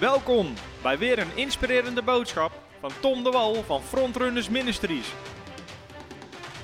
Welkom 0.00 0.54
bij 0.82 0.98
weer 0.98 1.18
een 1.18 1.36
inspirerende 1.36 2.02
boodschap 2.02 2.52
van 2.80 2.90
Tom 3.00 3.24
de 3.24 3.30
Wal 3.30 3.54
van 3.54 3.82
Frontrunners 3.82 4.48
Ministries. 4.48 5.14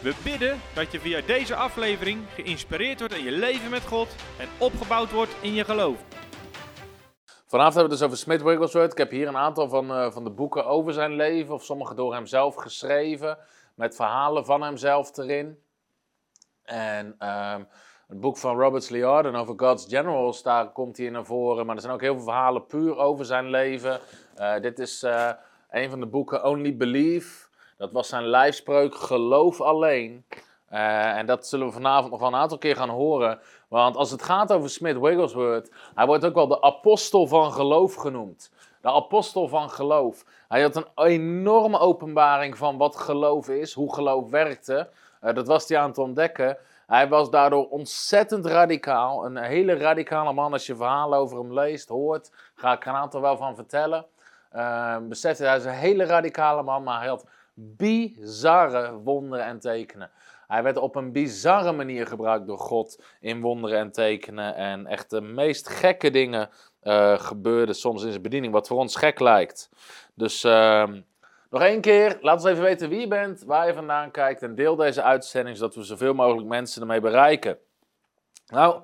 We 0.02 0.14
bidden 0.24 0.60
dat 0.74 0.92
je 0.92 1.00
via 1.00 1.20
deze 1.20 1.54
aflevering 1.54 2.22
geïnspireerd 2.34 2.98
wordt 2.98 3.14
in 3.14 3.24
je 3.24 3.30
leven 3.30 3.70
met 3.70 3.86
God 3.86 4.08
en 4.38 4.48
opgebouwd 4.58 5.10
wordt 5.10 5.36
in 5.40 5.54
je 5.54 5.64
geloof. 5.64 5.96
Vanavond 7.46 7.74
hebben 7.74 7.74
we 7.74 7.80
het 7.80 7.90
dus 7.90 8.02
over 8.02 8.16
Smith 8.18 8.42
Wigglesworth. 8.42 8.92
Ik 8.92 8.98
heb 8.98 9.10
hier 9.10 9.28
een 9.28 9.36
aantal 9.36 9.68
van, 9.68 9.90
uh, 9.90 10.10
van 10.10 10.24
de 10.24 10.30
boeken 10.30 10.66
over 10.66 10.92
zijn 10.92 11.14
leven, 11.14 11.54
of 11.54 11.64
sommige 11.64 11.94
door 11.94 12.14
hemzelf 12.14 12.54
geschreven, 12.54 13.38
met 13.74 13.96
verhalen 13.96 14.44
van 14.44 14.62
hemzelf 14.62 15.16
erin. 15.16 15.58
En 16.62 17.06
um, 17.06 17.68
het 18.08 18.20
boek 18.20 18.36
van 18.36 18.58
Robert 18.58 18.90
Liardon 18.90 19.36
over 19.36 19.54
God's 19.56 19.86
Generals, 19.88 20.42
daar 20.42 20.72
komt 20.72 20.96
hij 20.96 21.10
naar 21.10 21.24
voren. 21.24 21.66
Maar 21.66 21.74
er 21.74 21.80
zijn 21.80 21.94
ook 21.94 22.00
heel 22.00 22.14
veel 22.14 22.24
verhalen 22.24 22.66
puur 22.66 22.96
over 22.96 23.24
zijn 23.24 23.50
leven. 23.50 24.00
Uh, 24.38 24.60
dit 24.60 24.78
is 24.78 25.02
uh, 25.02 25.30
een 25.70 25.90
van 25.90 26.00
de 26.00 26.06
boeken 26.06 26.44
Only 26.44 26.76
Believe. 26.76 27.46
Dat 27.76 27.92
was 27.92 28.08
zijn 28.08 28.26
lijfspreuk, 28.26 28.94
geloof 28.94 29.60
alleen. 29.60 30.24
Uh, 30.72 31.16
en 31.16 31.26
dat 31.26 31.46
zullen 31.46 31.66
we 31.66 31.72
vanavond 31.72 32.10
nog 32.10 32.20
wel 32.20 32.28
een 32.28 32.34
aantal 32.34 32.58
keer 32.58 32.76
gaan 32.76 32.88
horen. 32.88 33.40
Want 33.68 33.96
als 33.96 34.10
het 34.10 34.22
gaat 34.22 34.52
over 34.52 34.70
Smith 34.70 34.98
Wigglesworth, 34.98 35.70
hij 35.94 36.06
wordt 36.06 36.24
ook 36.24 36.34
wel 36.34 36.48
de 36.48 36.62
apostel 36.62 37.26
van 37.26 37.52
geloof 37.52 37.94
genoemd. 37.94 38.52
De 38.80 38.92
apostel 38.92 39.48
van 39.48 39.70
geloof. 39.70 40.24
Hij 40.48 40.62
had 40.62 40.76
een 40.76 40.86
enorme 40.94 41.78
openbaring 41.78 42.56
van 42.56 42.76
wat 42.76 42.96
geloof 42.96 43.48
is, 43.48 43.72
hoe 43.72 43.94
geloof 43.94 44.30
werkte. 44.30 44.88
dat 45.20 45.46
was 45.46 45.68
hij 45.68 45.78
aan 45.78 45.88
het 45.88 45.98
ontdekken. 45.98 46.58
Hij 46.86 47.08
was 47.08 47.30
daardoor 47.30 47.68
ontzettend 47.68 48.46
radicaal. 48.46 49.24
Een 49.24 49.36
hele 49.36 49.74
radicale 49.74 50.32
man. 50.32 50.52
Als 50.52 50.66
je 50.66 50.76
verhalen 50.76 51.18
over 51.18 51.38
hem 51.38 51.52
leest, 51.52 51.88
hoort, 51.88 52.30
ga 52.54 52.72
ik 52.72 52.82
er 52.82 52.88
een 52.88 52.98
aantal 52.98 53.20
wel 53.20 53.36
van 53.36 53.54
vertellen. 53.54 54.06
Uh, 54.52 54.96
besef 55.08 55.38
hij 55.38 55.56
is 55.56 55.64
een 55.64 55.70
hele 55.70 56.04
radicale 56.04 56.62
man, 56.62 56.82
maar 56.82 56.98
hij 56.98 57.08
had 57.08 57.26
bizarre 57.54 58.98
wonderen 58.98 59.44
en 59.44 59.58
tekenen. 59.58 60.10
Hij 60.46 60.62
werd 60.62 60.76
op 60.76 60.96
een 60.96 61.12
bizarre 61.12 61.72
manier 61.72 62.06
gebruikt 62.06 62.46
door 62.46 62.58
God 62.58 63.02
in 63.20 63.40
wonderen 63.40 63.78
en 63.78 63.92
tekenen. 63.92 64.54
En 64.54 64.86
echt 64.86 65.10
de 65.10 65.20
meest 65.20 65.68
gekke 65.68 66.10
dingen 66.10 66.50
uh, 66.82 67.18
gebeurden 67.18 67.74
soms 67.74 68.02
in 68.02 68.10
zijn 68.10 68.22
bediening, 68.22 68.52
wat 68.52 68.66
voor 68.66 68.78
ons 68.78 68.96
gek 68.96 69.20
lijkt. 69.20 69.70
Dus 70.14 70.44
uh, 70.44 70.92
nog 71.54 71.62
één 71.62 71.80
keer, 71.80 72.18
laat 72.20 72.34
ons 72.34 72.44
even 72.44 72.62
weten 72.62 72.88
wie 72.88 73.00
je 73.00 73.08
bent, 73.08 73.42
waar 73.44 73.66
je 73.66 73.74
vandaan 73.74 74.10
kijkt 74.10 74.42
en 74.42 74.54
deel 74.54 74.76
deze 74.76 75.02
uitzending, 75.02 75.56
zodat 75.56 75.74
we 75.74 75.82
zoveel 75.82 76.14
mogelijk 76.14 76.46
mensen 76.46 76.80
ermee 76.80 77.00
bereiken. 77.00 77.58
Nou, 78.46 78.82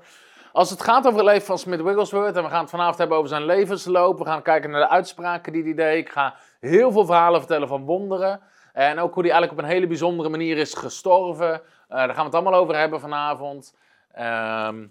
als 0.52 0.70
het 0.70 0.82
gaat 0.82 1.06
over 1.06 1.18
het 1.18 1.28
leven 1.28 1.46
van 1.46 1.58
Smith 1.58 1.82
Wigglesworth, 1.82 2.36
en 2.36 2.42
we 2.42 2.48
gaan 2.48 2.60
het 2.60 2.70
vanavond 2.70 2.98
hebben 2.98 3.16
over 3.16 3.28
zijn 3.28 3.44
levensloop, 3.44 4.18
we 4.18 4.24
gaan 4.24 4.42
kijken 4.42 4.70
naar 4.70 4.80
de 4.80 4.88
uitspraken 4.88 5.52
die 5.52 5.62
hij 5.62 5.74
deed, 5.74 5.98
ik 5.98 6.12
ga 6.12 6.34
heel 6.60 6.92
veel 6.92 7.04
verhalen 7.04 7.40
vertellen 7.40 7.68
van 7.68 7.84
wonderen, 7.84 8.40
en 8.72 8.98
ook 8.98 9.14
hoe 9.14 9.22
hij 9.22 9.32
eigenlijk 9.32 9.52
op 9.52 9.58
een 9.58 9.74
hele 9.74 9.86
bijzondere 9.86 10.28
manier 10.28 10.56
is 10.56 10.74
gestorven. 10.74 11.52
Uh, 11.52 11.60
daar 11.88 12.08
gaan 12.08 12.16
we 12.16 12.22
het 12.22 12.34
allemaal 12.34 12.60
over 12.60 12.76
hebben 12.76 13.00
vanavond. 13.00 13.76
Um, 14.18 14.90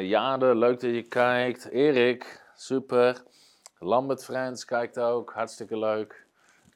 Jade, 0.00 0.54
leuk 0.54 0.80
dat 0.80 0.90
je 0.90 1.02
kijkt. 1.02 1.68
Erik, 1.70 2.50
super. 2.54 3.22
Lambert 3.78 4.24
Friends 4.24 4.64
kijkt 4.64 4.98
ook, 4.98 5.32
hartstikke 5.32 5.78
leuk. 5.78 6.25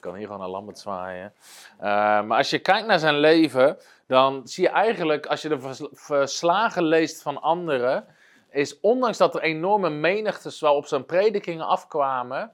Kan 0.01 0.15
hier 0.15 0.27
gewoon 0.27 0.41
naar 0.41 0.49
Lambert 0.49 0.79
zwaaien. 0.79 1.33
Uh, 1.77 1.85
maar 2.23 2.37
als 2.37 2.51
je 2.51 2.59
kijkt 2.59 2.87
naar 2.87 2.99
zijn 2.99 3.19
leven, 3.19 3.79
dan 4.07 4.41
zie 4.45 4.65
je 4.65 4.71
eigenlijk, 4.71 5.27
als 5.27 5.43
je 5.43 5.49
de 5.49 5.89
verslagen 5.93 6.85
leest 6.85 7.23
van 7.23 7.41
anderen, 7.41 8.07
is 8.51 8.81
ondanks 8.81 9.19
dat 9.19 9.35
er 9.35 9.43
enorme 9.43 9.91
menigtes 9.91 10.61
wel 10.61 10.77
op 10.77 10.87
zijn 10.87 11.05
predikingen 11.05 11.67
afkwamen, 11.67 12.53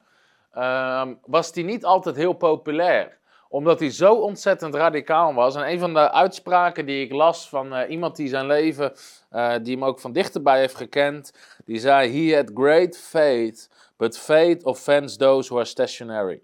uh, 0.54 1.06
was 1.24 1.50
hij 1.54 1.62
niet 1.62 1.84
altijd 1.84 2.16
heel 2.16 2.32
populair 2.32 3.18
omdat 3.48 3.80
hij 3.80 3.90
zo 3.90 4.14
ontzettend 4.14 4.74
radicaal 4.74 5.34
was. 5.34 5.54
En 5.54 5.68
een 5.68 5.78
van 5.78 5.94
de 5.94 6.12
uitspraken 6.12 6.86
die 6.86 7.04
ik 7.04 7.12
las 7.12 7.48
van 7.48 7.72
uh, 7.72 7.90
iemand 7.90 8.16
die 8.16 8.28
zijn 8.28 8.46
leven, 8.46 8.92
uh, 9.32 9.54
die 9.62 9.74
hem 9.74 9.84
ook 9.84 10.00
van 10.00 10.12
dichterbij 10.12 10.58
heeft 10.58 10.74
gekend, 10.74 11.32
die 11.64 11.78
zei: 11.78 12.28
He 12.28 12.36
had 12.36 12.50
great 12.54 12.98
faith, 12.98 13.70
but 13.96 14.18
faith 14.18 14.64
offends 14.64 15.16
those 15.16 15.48
who 15.48 15.56
are 15.56 15.68
stationary. 15.68 16.42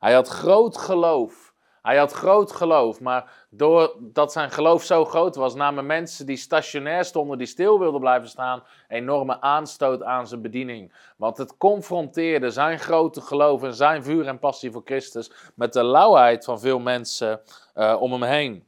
Hij 0.00 0.12
had 0.12 0.28
groot 0.28 0.76
geloof. 0.76 1.54
Hij 1.82 1.96
had 1.96 2.12
groot 2.12 2.52
geloof, 2.52 3.00
maar 3.00 3.46
doordat 3.50 4.32
zijn 4.32 4.50
geloof 4.50 4.82
zo 4.82 5.04
groot 5.04 5.36
was, 5.36 5.54
namen 5.54 5.86
mensen 5.86 6.26
die 6.26 6.36
stationair 6.36 7.04
stonden, 7.04 7.38
die 7.38 7.46
stil 7.46 7.78
wilden 7.78 8.00
blijven 8.00 8.28
staan, 8.28 8.62
enorme 8.88 9.40
aanstoot 9.40 10.02
aan 10.02 10.26
zijn 10.26 10.42
bediening. 10.42 10.92
Want 11.16 11.38
het 11.38 11.56
confronteerde 11.56 12.50
zijn 12.50 12.78
grote 12.78 13.20
geloof 13.20 13.62
en 13.62 13.74
zijn 13.74 14.02
vuur 14.02 14.26
en 14.26 14.38
passie 14.38 14.70
voor 14.70 14.82
Christus 14.84 15.30
met 15.54 15.72
de 15.72 15.84
lauwheid 15.84 16.44
van 16.44 16.60
veel 16.60 16.78
mensen 16.78 17.40
uh, 17.74 17.96
om 18.00 18.12
hem 18.12 18.22
heen. 18.22 18.66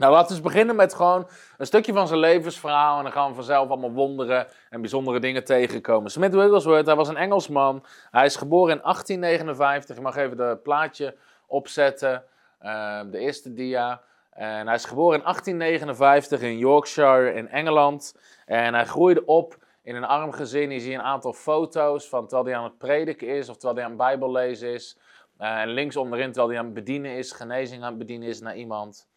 Nou, 0.00 0.12
laten 0.12 0.28
we 0.28 0.34
eens 0.34 0.52
beginnen 0.52 0.76
met 0.76 0.94
gewoon 0.94 1.28
een 1.58 1.66
stukje 1.66 1.92
van 1.92 2.08
zijn 2.08 2.20
levensverhaal. 2.20 2.96
En 2.96 3.02
dan 3.02 3.12
gaan 3.12 3.28
we 3.28 3.34
vanzelf 3.34 3.68
allemaal 3.68 3.92
wonderen 3.92 4.46
en 4.70 4.80
bijzondere 4.80 5.20
dingen 5.20 5.44
tegenkomen. 5.44 6.10
Smith 6.10 6.34
Wigglesworth, 6.34 6.86
hij 6.86 6.94
was 6.94 7.08
een 7.08 7.16
Engelsman. 7.16 7.84
Hij 8.10 8.24
is 8.24 8.36
geboren 8.36 8.76
in 8.76 8.82
1859. 8.82 9.96
Je 9.96 10.02
mag 10.02 10.16
even 10.16 10.38
het 10.38 10.62
plaatje 10.62 11.16
opzetten. 11.46 12.24
Uh, 12.62 13.00
de 13.10 13.18
eerste 13.18 13.52
dia. 13.52 14.02
En 14.30 14.66
hij 14.66 14.74
is 14.74 14.84
geboren 14.84 15.18
in 15.18 15.24
1859 15.24 16.40
in 16.40 16.58
Yorkshire 16.58 17.32
in 17.32 17.48
Engeland. 17.48 18.18
En 18.46 18.74
hij 18.74 18.84
groeide 18.84 19.24
op 19.24 19.58
in 19.82 19.96
een 19.96 20.04
arm 20.04 20.32
gezin. 20.32 20.70
Je 20.70 20.80
ziet 20.80 20.94
een 20.94 21.02
aantal 21.02 21.32
foto's 21.32 22.08
van 22.08 22.26
terwijl 22.26 22.48
hij 22.48 22.56
aan 22.56 22.64
het 22.64 22.78
prediken 22.78 23.28
is 23.28 23.48
of 23.48 23.56
terwijl 23.56 23.74
hij 23.74 23.84
aan 23.84 23.90
het 23.90 24.00
Bijbel 24.00 24.32
lezen 24.32 24.72
is. 24.72 24.98
Uh, 25.38 25.60
en 25.60 25.68
links 25.68 25.96
onderin 25.96 26.26
terwijl 26.26 26.48
hij 26.48 26.58
aan 26.58 26.64
het 26.64 26.74
bedienen 26.74 27.16
is, 27.16 27.32
genezing 27.32 27.82
aan 27.82 27.88
het 27.88 27.98
bedienen 27.98 28.28
is 28.28 28.40
naar 28.40 28.56
iemand. 28.56 29.09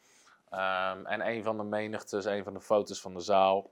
Um, 0.53 1.05
en 1.05 1.27
een 1.27 1.43
van 1.43 1.57
de 1.57 1.63
menigtes, 1.63 2.25
een 2.25 2.43
van 2.43 2.53
de 2.53 2.61
foto's 2.61 3.01
van 3.01 3.13
de 3.13 3.19
zaal. 3.19 3.71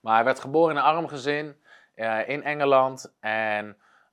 Maar 0.00 0.14
hij 0.14 0.24
werd 0.24 0.40
geboren 0.40 0.70
in 0.70 0.76
een 0.76 0.88
arm 0.88 1.08
gezin 1.08 1.56
uh, 1.96 2.28
in 2.28 2.42
Engeland. 2.42 3.12
En 3.20 3.66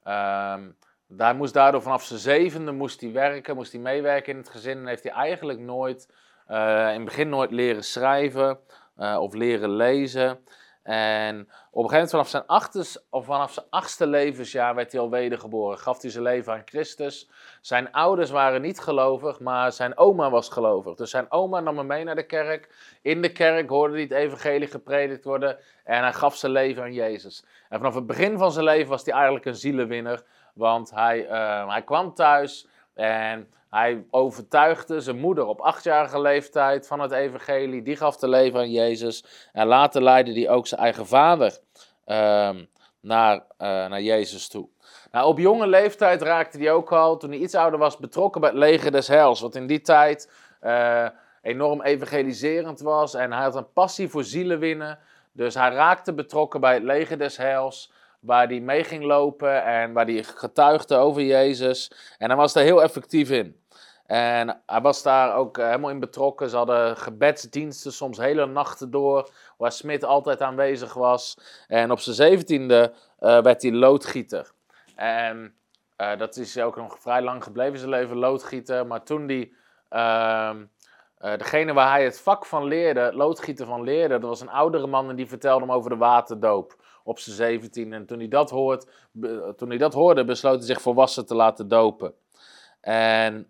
um, 0.04 0.78
daar 1.08 1.36
moest 1.36 1.54
daardoor 1.54 1.82
vanaf 1.82 2.04
zijn 2.04 2.20
zevende 2.20 2.72
moest 2.72 3.02
hij 3.02 3.12
werken, 3.12 3.56
moest 3.56 3.72
hij 3.72 3.82
meewerken 3.82 4.32
in 4.32 4.38
het 4.38 4.50
gezin. 4.50 4.78
En 4.78 4.88
heeft 4.88 5.04
hij 5.04 5.12
eigenlijk 5.12 5.60
nooit, 5.60 6.14
uh, 6.50 6.58
in 6.88 6.96
het 6.96 7.06
begin 7.06 7.30
nooit 7.30 7.52
leren 7.52 7.84
schrijven 7.84 8.60
uh, 8.98 9.18
of 9.20 9.34
leren 9.34 9.70
lezen. 9.70 10.46
En 10.90 11.40
op 11.72 11.84
een 11.84 11.90
gegeven 11.90 11.94
moment 11.94 12.10
vanaf 12.10 12.28
zijn, 12.28 12.46
achtste, 12.46 13.02
vanaf 13.12 13.58
zijn 13.86 14.10
levensjaar 14.10 14.76
werd 14.76 14.92
hij 14.92 15.02
al 15.02 15.10
wedergeboren. 15.10 15.78
Gaf 15.78 16.02
hij 16.02 16.12
zijn 16.12 16.24
leven 16.24 16.54
aan 16.54 16.62
Christus. 16.66 17.30
Zijn 17.62 17.92
ouders 17.92 18.30
waren 18.30 18.62
niet 18.62 18.80
gelovig, 18.80 19.40
maar 19.40 19.72
zijn 19.72 19.98
oma 19.98 20.30
was 20.30 20.50
gelovig. 20.50 20.96
Dus 20.96 21.10
zijn 21.10 21.32
oma 21.32 21.60
nam 21.60 21.78
hem 21.78 21.88
mee 21.88 22.04
naar 22.04 22.16
de 22.16 22.26
kerk. 22.26 22.76
In 23.02 23.22
de 23.22 23.32
kerk 23.32 23.70
hoorde 23.70 23.94
hij 23.94 24.02
het 24.02 24.12
evangelie 24.12 24.68
gepredikt 24.68 25.24
worden. 25.24 25.58
En 25.84 26.02
hij 26.02 26.14
gaf 26.14 26.36
zijn 26.36 26.52
leven 26.52 26.84
aan 26.84 26.94
Jezus. 26.94 27.44
En 27.70 27.78
vanaf 27.78 27.96
het 27.96 28.06
begin 28.06 28.38
van 28.38 28.52
zijn 28.52 28.66
leven 28.66 28.90
was 28.90 29.06
hij 29.06 29.14
eigenlijk 29.14 29.46
een 29.46 29.56
zielenwinner. 29.56 30.24
Want 30.54 30.92
hij, 30.92 31.26
uh, 31.26 31.70
hij 31.70 31.84
kwam 31.84 32.14
thuis 32.14 32.68
en 33.00 33.48
hij 33.70 34.06
overtuigde 34.10 35.02
zijn 35.02 35.20
moeder 35.20 35.46
op 35.46 35.60
achtjarige 35.60 36.22
leeftijd 36.22 36.88
van 36.88 37.00
het 37.00 37.12
evangelie. 37.12 37.82
Die 37.82 37.96
gaf 37.96 38.18
te 38.18 38.28
leven 38.28 38.60
aan 38.60 38.72
Jezus. 38.72 39.24
En 39.54 39.68
later 39.68 40.04
leidde 40.04 40.34
hij 40.34 40.50
ook 40.50 40.68
zijn 40.68 40.82
eigen 40.82 41.08
vader 41.08 41.58
uh, 42.06 42.50
naar, 43.00 43.36
uh, 43.36 43.44
naar 43.58 44.02
Jezus 44.02 44.48
toe. 44.48 44.68
Nou, 45.12 45.28
op 45.28 45.40
jonge 45.40 45.68
leeftijd 45.68 46.22
raakte 46.22 46.58
hij 46.58 46.72
ook 46.72 46.92
al, 46.92 47.18
toen 47.18 47.30
hij 47.30 47.40
iets 47.40 47.56
ouder 47.56 47.80
was, 47.80 47.98
betrokken 47.98 48.42
bij 48.42 48.50
het 48.50 48.60
leger 48.60 48.92
des 48.92 49.08
hels. 49.08 49.42
Wat 49.42 49.56
in 49.56 49.68
die 49.68 49.82
tijd 49.82 50.32
uh, 50.64 51.08
enorm 51.42 51.82
evangeliserend 51.82 52.80
was. 52.80 53.14
En 53.14 53.32
hij 53.32 53.44
had 53.44 53.56
een 53.56 53.74
passie 53.74 54.10
voor 54.10 54.24
zielen 54.24 54.60
winnen. 54.60 55.00
Dus 55.32 55.54
hij 55.54 55.70
raakte 55.70 56.14
betrokken 56.14 56.62
bij 56.62 56.74
het 56.74 56.84
leger 56.84 57.18
des 57.18 57.38
hels 57.38 57.92
waar 58.20 58.48
hij 58.48 58.60
mee 58.60 58.84
ging 58.84 59.04
lopen 59.04 59.64
en 59.64 59.94
waar 59.94 60.06
hij 60.06 60.24
getuigde 60.24 60.96
over 60.96 61.22
Jezus. 61.22 61.92
En 62.18 62.28
hij 62.28 62.38
was 62.38 62.54
daar 62.54 62.64
heel 62.64 62.84
effectief 62.84 63.30
in. 63.30 63.60
En 64.10 64.62
hij 64.66 64.82
was 64.82 65.04
daar 65.04 65.36
ook 65.36 65.58
eh, 65.58 65.66
helemaal 65.66 65.90
in 65.90 66.00
betrokken. 66.00 66.50
Ze 66.50 66.56
hadden 66.56 66.98
gebedsdiensten, 66.98 67.94
soms 67.94 68.18
hele 68.18 68.46
nachten 68.46 68.92
door, 68.92 69.30
waar 69.58 69.72
Smit 69.72 70.04
altijd 70.04 70.42
aanwezig 70.42 70.94
was. 70.94 71.38
En 71.68 71.92
op 71.92 72.00
zijn 72.00 72.16
zeventiende 72.16 72.94
uh, 73.20 73.42
werd 73.42 73.62
hij 73.62 73.72
loodgieter. 73.72 74.52
En 74.96 75.56
uh, 75.98 76.18
dat 76.18 76.38
is 76.38 76.60
ook 76.60 76.76
nog 76.76 77.00
vrij 77.00 77.22
lang 77.22 77.44
gebleven, 77.44 77.78
zijn 77.78 77.90
leven 77.90 78.18
loodgieter. 78.18 78.88
Maar 78.88 79.04
toen 79.04 79.28
die, 79.28 79.56
uh, 79.90 80.56
degene 81.18 81.74
waar 81.74 81.90
hij 81.90 82.04
het 82.04 82.22
vak 82.22 82.46
van 82.46 82.64
leerde, 82.64 83.12
loodgieter 83.14 83.66
van 83.66 83.84
leerde, 83.84 84.20
dat 84.20 84.30
was 84.30 84.42
een 84.42 84.50
oudere 84.50 84.88
man 84.88 85.10
en 85.10 85.16
die 85.16 85.28
vertelde 85.28 85.66
hem 85.66 85.74
over 85.74 85.90
de 85.90 85.98
waterdoop 85.98 86.76
op 87.10 87.20
zijn 87.20 87.36
17. 87.36 87.94
En 87.94 88.06
toen 88.06 88.20
hij, 88.20 88.28
dat 88.28 88.50
hoort, 88.50 88.88
toen 89.58 89.70
hij 89.70 89.78
dat 89.78 89.94
hoorde, 89.94 90.26
besloot 90.26 90.58
hij 90.58 90.66
zich 90.66 90.82
volwassen 90.82 91.26
te 91.26 91.36
laten 91.36 91.68
dopen. 91.68 92.14
En 92.82 93.48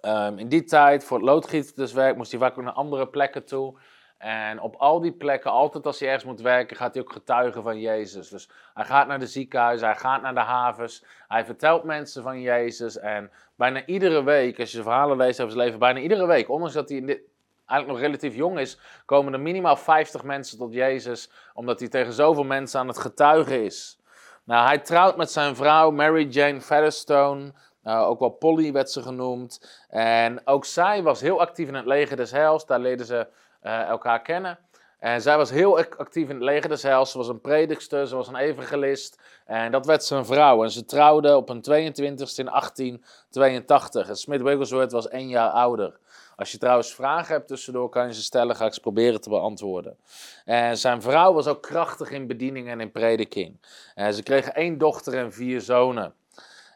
um, 0.00 0.38
in 0.38 0.48
die 0.48 0.64
tijd, 0.64 1.04
voor 1.04 1.16
het 1.16 1.26
loodgieterswerk, 1.26 2.16
moest 2.16 2.30
hij 2.30 2.40
vaak 2.40 2.58
ook 2.58 2.64
naar 2.64 2.72
andere 2.72 3.08
plekken 3.08 3.44
toe. 3.44 3.78
En 4.18 4.60
op 4.60 4.76
al 4.76 5.00
die 5.00 5.12
plekken, 5.12 5.50
altijd 5.50 5.86
als 5.86 6.00
hij 6.00 6.08
ergens 6.08 6.24
moet 6.24 6.40
werken, 6.40 6.76
gaat 6.76 6.94
hij 6.94 7.02
ook 7.02 7.12
getuigen 7.12 7.62
van 7.62 7.80
Jezus. 7.80 8.28
Dus 8.28 8.50
hij 8.74 8.84
gaat 8.84 9.06
naar 9.06 9.18
de 9.18 9.26
ziekenhuizen, 9.26 9.88
hij 9.88 9.96
gaat 9.96 10.22
naar 10.22 10.34
de 10.34 10.40
havens, 10.40 11.04
hij 11.28 11.44
vertelt 11.44 11.84
mensen 11.84 12.22
van 12.22 12.40
Jezus. 12.40 12.98
En 12.98 13.30
bijna 13.54 13.86
iedere 13.86 14.22
week, 14.22 14.60
als 14.60 14.70
je 14.70 14.76
de 14.76 14.82
verhalen 14.82 15.16
leest 15.16 15.40
over 15.40 15.52
zijn 15.52 15.64
leven, 15.64 15.80
bijna 15.80 16.00
iedere 16.00 16.26
week, 16.26 16.48
ondanks 16.48 16.74
dat 16.74 16.88
hij 16.88 16.98
in 16.98 17.06
dit, 17.06 17.20
eigenlijk 17.66 18.00
nog 18.00 18.10
relatief 18.10 18.34
jong 18.34 18.58
is, 18.58 18.78
komen 19.04 19.32
er 19.32 19.40
minimaal 19.40 19.76
50 19.76 20.22
mensen 20.22 20.58
tot 20.58 20.72
Jezus, 20.72 21.30
omdat 21.54 21.80
hij 21.80 21.88
tegen 21.88 22.12
zoveel 22.12 22.44
mensen 22.44 22.80
aan 22.80 22.88
het 22.88 22.98
getuigen 22.98 23.64
is. 23.64 23.98
Nou, 24.44 24.66
hij 24.66 24.78
trouwt 24.78 25.16
met 25.16 25.30
zijn 25.30 25.56
vrouw 25.56 25.90
Mary 25.90 26.26
Jane 26.26 26.60
Featherstone. 26.60 27.52
Uh, 27.84 28.08
ook 28.08 28.18
wel 28.20 28.28
Polly 28.28 28.72
werd 28.72 28.90
ze 28.90 29.02
genoemd. 29.02 29.84
En 29.88 30.46
ook 30.46 30.64
zij 30.64 31.02
was 31.02 31.20
heel 31.20 31.40
actief 31.40 31.68
in 31.68 31.74
het 31.74 31.86
leger 31.86 32.16
des 32.16 32.30
Heils. 32.30 32.66
Daar 32.66 32.80
leerden 32.80 33.06
ze 33.06 33.26
uh, 33.62 33.88
elkaar 33.88 34.22
kennen. 34.22 34.58
En 34.98 35.22
zij 35.22 35.36
was 35.36 35.50
heel 35.50 35.78
actief 35.78 36.28
in 36.28 36.34
het 36.34 36.44
leger 36.44 36.68
des 36.68 36.82
Heils. 36.82 37.10
Ze 37.10 37.18
was 37.18 37.28
een 37.28 37.40
predikster, 37.40 38.06
ze 38.06 38.16
was 38.16 38.28
een 38.28 38.36
evangelist. 38.36 39.20
En 39.44 39.72
dat 39.72 39.86
werd 39.86 40.04
zijn 40.04 40.26
vrouw. 40.26 40.62
En 40.62 40.70
ze 40.70 40.84
trouwde 40.84 41.36
op 41.36 41.48
een 41.48 41.62
22e 41.62 42.02
in 42.02 42.16
1882. 42.16 44.08
En 44.08 44.16
Smith 44.16 44.42
Wigglesworth 44.42 44.92
was 44.92 45.08
één 45.08 45.28
jaar 45.28 45.50
ouder. 45.50 45.98
Als 46.36 46.52
je 46.52 46.58
trouwens 46.58 46.94
vragen 46.94 47.34
hebt 47.34 47.48
tussendoor, 47.48 47.88
kan 47.88 48.06
je 48.06 48.14
ze 48.14 48.22
stellen. 48.22 48.56
Ga 48.56 48.66
ik 48.66 48.74
ze 48.74 48.80
proberen 48.80 49.20
te 49.20 49.28
beantwoorden. 49.28 49.96
En 50.44 50.78
zijn 50.78 51.02
vrouw 51.02 51.32
was 51.32 51.46
ook 51.46 51.62
krachtig 51.62 52.10
in 52.10 52.26
bediening 52.26 52.68
en 52.68 52.80
in 52.80 52.90
prediking. 52.90 53.60
En 53.94 54.14
ze 54.14 54.22
kregen 54.22 54.54
één 54.54 54.78
dochter 54.78 55.14
en 55.14 55.32
vier 55.32 55.60
zonen. 55.60 56.14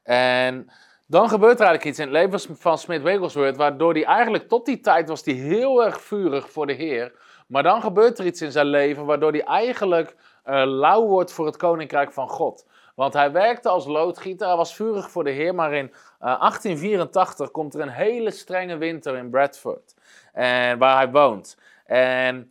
En 0.03 0.71
dan 1.07 1.29
gebeurt 1.29 1.61
er 1.61 1.67
eigenlijk 1.67 1.85
iets 1.85 1.99
in 1.99 2.15
het 2.15 2.15
leven 2.15 2.57
van 2.57 2.79
Smith 2.79 3.03
Wigglesworth, 3.03 3.57
waardoor 3.57 3.93
hij 3.93 4.05
eigenlijk 4.05 4.49
tot 4.49 4.67
die 4.67 4.81
tijd 4.81 5.09
was 5.09 5.25
hij 5.25 5.35
heel 5.35 5.85
erg 5.85 6.01
vurig 6.01 6.51
voor 6.51 6.67
de 6.67 6.73
Heer. 6.73 7.13
Maar 7.47 7.63
dan 7.63 7.83
gebeurt 7.83 8.19
er 8.19 8.27
iets 8.27 8.43
in 8.43 8.53
zijn 8.53 8.67
leven 8.67 9.05
waardoor 9.05 9.31
hij 9.31 9.45
eigenlijk 9.45 10.17
uh, 10.47 10.63
lauw 10.65 11.07
wordt 11.07 11.33
voor 11.33 11.47
het 11.47 11.57
koninkrijk 11.57 12.13
van 12.13 12.29
God. 12.29 12.67
Want 12.99 13.13
hij 13.13 13.33
werkte 13.33 13.69
als 13.69 13.87
loodgieter, 13.87 14.47
hij 14.47 14.57
was 14.57 14.75
vurig 14.75 15.11
voor 15.11 15.25
de 15.25 15.31
Heer, 15.31 15.55
maar 15.55 15.73
in 15.73 15.85
uh, 15.85 15.93
eh, 16.19 16.41
1884 16.41 17.51
komt 17.51 17.75
er 17.75 17.81
een 17.81 17.89
hele 17.89 18.31
strenge 18.31 18.77
winter 18.77 19.17
in 19.17 19.31
Bradford, 19.31 19.95
en, 20.33 20.79
waar 20.79 20.97
hij 20.97 21.11
woont. 21.11 21.59
En 21.85 22.51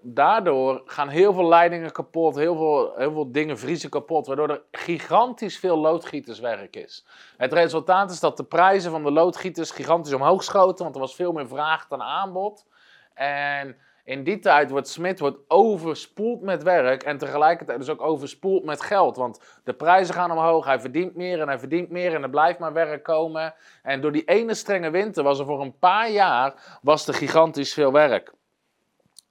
daardoor 0.00 0.82
gaan 0.84 1.08
heel 1.08 1.32
veel 1.32 1.48
leidingen 1.48 1.92
kapot, 1.92 2.36
heel 2.36 2.56
veel, 2.56 2.92
heel 2.96 3.12
veel 3.12 3.32
dingen 3.32 3.58
vriezen 3.58 3.90
kapot, 3.90 4.26
waardoor 4.26 4.50
er 4.50 4.62
gigantisch 4.70 5.58
veel 5.58 5.78
loodgieterswerk 5.78 6.76
is. 6.76 7.04
Het 7.36 7.52
resultaat 7.52 8.10
is 8.10 8.20
dat 8.20 8.36
de 8.36 8.44
prijzen 8.44 8.90
van 8.90 9.02
de 9.02 9.10
loodgieters 9.10 9.70
gigantisch 9.70 10.12
omhoog 10.12 10.44
schoten, 10.44 10.84
want 10.84 10.94
er 10.94 11.00
was 11.00 11.14
veel 11.14 11.32
meer 11.32 11.48
vraag 11.48 11.88
dan 11.88 12.02
aanbod. 12.02 12.66
En 13.14 13.76
in 14.08 14.24
die 14.24 14.38
tijd 14.38 14.70
wordt 14.70 14.88
Smit 14.88 15.18
wordt 15.18 15.38
overspoeld 15.48 16.42
met 16.42 16.62
werk 16.62 17.02
en 17.02 17.18
tegelijkertijd 17.18 17.78
dus 17.78 17.88
ook 17.88 18.02
overspoeld 18.02 18.64
met 18.64 18.82
geld. 18.82 19.16
Want 19.16 19.40
de 19.64 19.72
prijzen 19.72 20.14
gaan 20.14 20.30
omhoog, 20.30 20.64
hij 20.64 20.80
verdient 20.80 21.14
meer 21.14 21.40
en 21.40 21.48
hij 21.48 21.58
verdient 21.58 21.90
meer 21.90 22.14
en 22.14 22.22
er 22.22 22.30
blijft 22.30 22.58
maar 22.58 22.72
werk 22.72 23.02
komen. 23.02 23.54
En 23.82 24.00
door 24.00 24.12
die 24.12 24.24
ene 24.24 24.54
strenge 24.54 24.90
winter 24.90 25.22
was 25.22 25.38
er 25.38 25.44
voor 25.44 25.60
een 25.60 25.78
paar 25.78 26.10
jaar 26.10 26.78
was 26.82 27.08
er 27.08 27.14
gigantisch 27.14 27.74
veel 27.74 27.92
werk. 27.92 28.32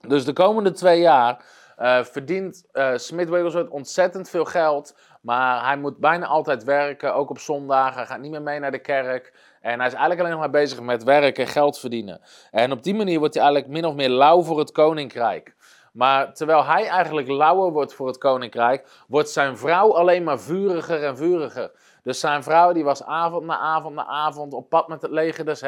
Dus 0.07 0.25
de 0.25 0.33
komende 0.33 0.71
twee 0.71 0.99
jaar 0.99 1.45
uh, 1.79 2.03
verdient 2.03 2.67
uh, 2.73 2.95
Smith 2.95 3.29
Wigglesworth 3.29 3.69
ontzettend 3.69 4.29
veel 4.29 4.45
geld. 4.45 4.95
Maar 5.21 5.65
hij 5.65 5.77
moet 5.77 5.97
bijna 5.97 6.25
altijd 6.25 6.63
werken, 6.63 7.15
ook 7.15 7.29
op 7.29 7.39
zondagen. 7.39 7.97
Hij 7.97 8.05
gaat 8.05 8.19
niet 8.19 8.31
meer 8.31 8.41
mee 8.41 8.59
naar 8.59 8.71
de 8.71 8.79
kerk. 8.79 9.33
En 9.67 9.77
hij 9.77 9.87
is 9.87 9.93
eigenlijk 9.93 10.19
alleen 10.19 10.31
nog 10.31 10.39
maar 10.39 10.61
bezig 10.61 10.81
met 10.81 11.03
werken 11.03 11.43
en 11.43 11.49
geld 11.49 11.79
verdienen. 11.79 12.21
En 12.51 12.71
op 12.71 12.83
die 12.83 12.95
manier 12.95 13.19
wordt 13.19 13.33
hij 13.33 13.43
eigenlijk 13.43 13.73
min 13.73 13.85
of 13.85 13.95
meer 13.95 14.09
lauw 14.09 14.41
voor 14.41 14.59
het 14.59 14.71
koninkrijk. 14.71 15.55
Maar 15.93 16.33
terwijl 16.33 16.65
hij 16.65 16.87
eigenlijk 16.87 17.27
lauwer 17.27 17.71
wordt 17.71 17.93
voor 17.93 18.07
het 18.07 18.17
koninkrijk, 18.17 18.87
wordt 19.07 19.29
zijn 19.29 19.57
vrouw 19.57 19.93
alleen 19.93 20.23
maar 20.23 20.39
vuriger 20.39 21.03
en 21.03 21.17
vuriger. 21.17 21.71
Dus 22.03 22.19
zijn 22.19 22.43
vrouw 22.43 22.73
die 22.73 22.83
was 22.83 23.03
avond 23.03 23.45
na 23.45 23.57
avond 23.57 23.95
na 23.95 24.05
avond 24.05 24.53
op 24.53 24.69
pad 24.69 24.87
met 24.87 25.01
het 25.01 25.11
leger 25.11 25.45
des 25.45 25.61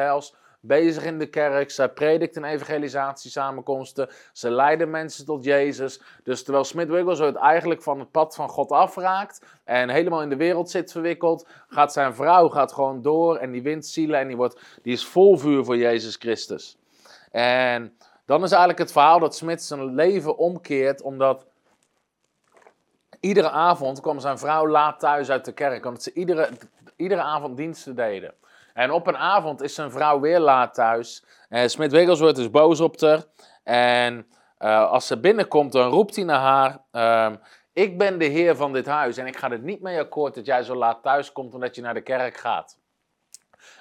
bezig 0.60 1.04
in 1.04 1.18
de 1.18 1.26
kerk. 1.26 1.70
Zij 1.70 1.88
predikt 1.88 2.36
in 2.36 2.44
evangelisatiesamenkomsten. 2.44 4.08
Ze 4.32 4.50
leiden 4.50 4.90
mensen 4.90 5.24
tot 5.24 5.44
Jezus. 5.44 6.02
Dus 6.22 6.42
terwijl 6.42 6.64
Smith 6.64 6.88
Wigglesworth 6.88 7.36
eigenlijk 7.36 7.82
van 7.82 7.98
het 7.98 8.10
pad 8.10 8.34
van 8.34 8.48
God 8.48 8.70
afraakt 8.70 9.44
en 9.64 9.88
helemaal 9.88 10.22
in 10.22 10.28
de 10.28 10.36
wereld 10.36 10.70
zit 10.70 10.92
verwikkeld, 10.92 11.48
gaat 11.68 11.92
zijn 11.92 12.14
vrouw 12.14 12.48
gaat 12.48 12.72
gewoon 12.72 13.02
door 13.02 13.36
en 13.36 13.50
die 13.50 13.62
wint 13.62 13.86
zielen 13.86 14.20
en 14.20 14.26
die, 14.26 14.36
wordt, 14.36 14.60
die 14.82 14.92
is 14.92 15.06
vol 15.06 15.36
vuur 15.38 15.64
voor 15.64 15.76
Jezus 15.76 16.16
Christus. 16.16 16.76
En 17.30 17.96
dan 18.26 18.42
is 18.42 18.50
eigenlijk 18.50 18.78
het 18.78 18.92
verhaal 18.92 19.18
dat 19.18 19.36
Smith 19.36 19.62
zijn 19.62 19.94
leven 19.94 20.36
omkeert 20.36 21.02
omdat 21.02 21.46
iedere 23.20 23.50
avond 23.50 24.00
kwam 24.00 24.20
zijn 24.20 24.38
vrouw 24.38 24.68
laat 24.68 25.00
thuis 25.00 25.30
uit 25.30 25.44
de 25.44 25.52
kerk, 25.52 25.86
omdat 25.86 26.02
ze 26.02 26.12
iedere, 26.12 26.48
iedere 26.96 27.20
avond 27.20 27.56
diensten 27.56 27.96
deden. 27.96 28.34
En 28.80 28.90
op 28.90 29.06
een 29.06 29.16
avond 29.16 29.62
is 29.62 29.74
zijn 29.74 29.90
vrouw 29.90 30.20
weer 30.20 30.38
laat 30.38 30.74
thuis. 30.74 31.24
En 31.48 31.70
Smit 31.70 31.92
Wigglesworth 31.92 32.38
is 32.38 32.50
boos 32.50 32.80
op 32.80 33.00
haar. 33.00 33.24
En 33.62 34.26
uh, 34.58 34.90
als 34.90 35.06
ze 35.06 35.20
binnenkomt, 35.20 35.72
dan 35.72 35.90
roept 35.90 36.16
hij 36.16 36.24
naar 36.24 36.40
haar: 36.40 36.78
uh, 36.92 37.36
Ik 37.72 37.98
ben 37.98 38.18
de 38.18 38.24
heer 38.24 38.56
van 38.56 38.72
dit 38.72 38.86
huis. 38.86 39.16
En 39.16 39.26
ik 39.26 39.36
ga 39.36 39.50
het 39.50 39.62
niet 39.62 39.80
mee 39.80 39.98
akkoord 39.98 40.34
dat 40.34 40.46
jij 40.46 40.62
zo 40.62 40.74
laat 40.74 41.02
thuis 41.02 41.32
komt 41.32 41.54
omdat 41.54 41.74
je 41.74 41.82
naar 41.82 41.94
de 41.94 42.00
kerk 42.00 42.36
gaat. 42.36 42.78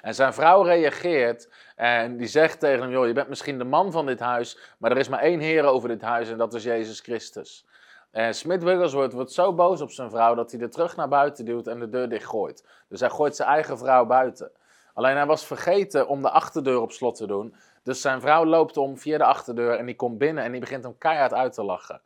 En 0.02 0.16
zijn 0.16 0.34
vrouw 0.34 0.62
reageert 0.62 1.50
en 1.76 2.18
die 2.18 2.28
zegt 2.28 2.60
tegen 2.60 2.82
hem: 2.82 2.92
Joh, 2.92 3.08
je 3.08 3.14
bent 3.14 3.30
misschien 3.30 3.58
de 3.58 3.64
man 3.64 3.92
van 3.92 4.06
dit 4.06 4.20
huis, 4.20 4.60
maar 4.78 4.92
er 4.92 4.98
is 4.98 5.10
maar 5.10 5.22
één 5.22 5.40
heer 5.40 5.66
over 5.66 5.90
dit 5.90 6.02
huis 6.02 6.30
en 6.30 6.38
dat 6.38 6.54
is 6.54 6.64
Jezus 6.64 7.00
Christus. 7.00 7.66
En 8.12 8.34
Smith 8.34 8.64
Wigglesworth 8.64 9.14
wordt 9.14 9.32
zo 9.32 9.54
boos 9.54 9.82
op 9.82 9.92
zijn 9.92 10.10
vrouw 10.10 10.36
dat 10.36 10.52
hij 10.52 10.62
er 10.62 10.70
terug 10.70 10.96
naar 10.96 11.10
buiten 11.10 11.46
duwt 11.46 11.68
en 11.68 11.80
de 11.80 11.90
deur 11.90 12.10
dichtgooit. 12.10 12.66
Dus 12.90 13.00
hij 13.00 13.10
gooit 13.10 13.36
zijn 13.36 13.50
eigen 13.50 13.78
vrouw 13.78 14.06
buiten. 14.06 14.52
Alleen 15.00 15.16
hij 15.16 15.26
was 15.26 15.46
vergeten 15.46 16.08
om 16.08 16.22
de 16.22 16.30
achterdeur 16.30 16.82
op 16.82 16.92
slot 16.92 17.16
te 17.16 17.28
doen. 17.28 17.56
Dus 17.84 18.02
zijn 18.02 18.22
vrouw 18.22 18.46
loopt 18.46 18.78
om 18.78 18.98
via 18.98 19.18
de 19.18 19.24
achterdeur 19.24 19.78
en 19.78 19.86
die 19.86 19.96
komt 19.96 20.18
binnen 20.18 20.44
en 20.44 20.52
die 20.52 20.60
begint 20.60 20.84
hem 20.84 20.98
keihard 20.98 21.34
uit 21.34 21.54
te 21.54 21.64
lachen. 21.64 22.02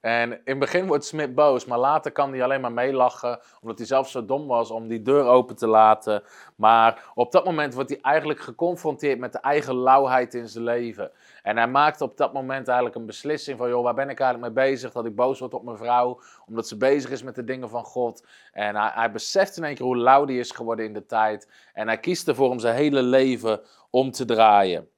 En 0.00 0.32
in 0.32 0.40
het 0.44 0.58
begin 0.58 0.86
wordt 0.86 1.04
Smith 1.04 1.34
boos, 1.34 1.64
maar 1.64 1.78
later 1.78 2.12
kan 2.12 2.32
hij 2.32 2.42
alleen 2.42 2.60
maar 2.60 2.72
meelachen, 2.72 3.40
omdat 3.60 3.78
hij 3.78 3.86
zelf 3.86 4.08
zo 4.08 4.24
dom 4.24 4.46
was 4.46 4.70
om 4.70 4.88
die 4.88 5.02
deur 5.02 5.24
open 5.24 5.56
te 5.56 5.66
laten. 5.66 6.22
Maar 6.56 7.10
op 7.14 7.32
dat 7.32 7.44
moment 7.44 7.74
wordt 7.74 7.90
hij 7.90 7.98
eigenlijk 8.02 8.40
geconfronteerd 8.40 9.18
met 9.18 9.32
de 9.32 9.38
eigen 9.38 9.76
lauwheid 9.76 10.34
in 10.34 10.48
zijn 10.48 10.64
leven. 10.64 11.10
En 11.42 11.56
hij 11.56 11.68
maakt 11.68 12.00
op 12.00 12.16
dat 12.16 12.32
moment 12.32 12.66
eigenlijk 12.66 12.96
een 12.96 13.06
beslissing 13.06 13.58
van, 13.58 13.68
joh, 13.68 13.82
waar 13.82 13.94
ben 13.94 14.08
ik 14.08 14.20
eigenlijk 14.20 14.54
mee 14.54 14.64
bezig? 14.66 14.92
Dat 14.92 15.06
ik 15.06 15.14
boos 15.14 15.38
word 15.38 15.54
op 15.54 15.64
mijn 15.64 15.76
vrouw, 15.76 16.20
omdat 16.46 16.68
ze 16.68 16.76
bezig 16.76 17.10
is 17.10 17.22
met 17.22 17.34
de 17.34 17.44
dingen 17.44 17.68
van 17.68 17.84
God. 17.84 18.26
En 18.52 18.76
hij, 18.76 18.90
hij 18.94 19.10
beseft 19.10 19.56
in 19.56 19.64
één 19.64 19.74
keer 19.74 19.86
hoe 19.86 19.96
lauw 19.96 20.26
hij 20.26 20.36
is 20.36 20.50
geworden 20.50 20.84
in 20.84 20.92
de 20.92 21.06
tijd. 21.06 21.50
En 21.72 21.86
hij 21.86 21.98
kiest 21.98 22.28
ervoor 22.28 22.50
om 22.50 22.58
zijn 22.58 22.76
hele 22.76 23.02
leven 23.02 23.60
om 23.90 24.10
te 24.10 24.24
draaien. 24.24 24.88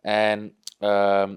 En... 0.00 0.54
Uh, 0.80 1.28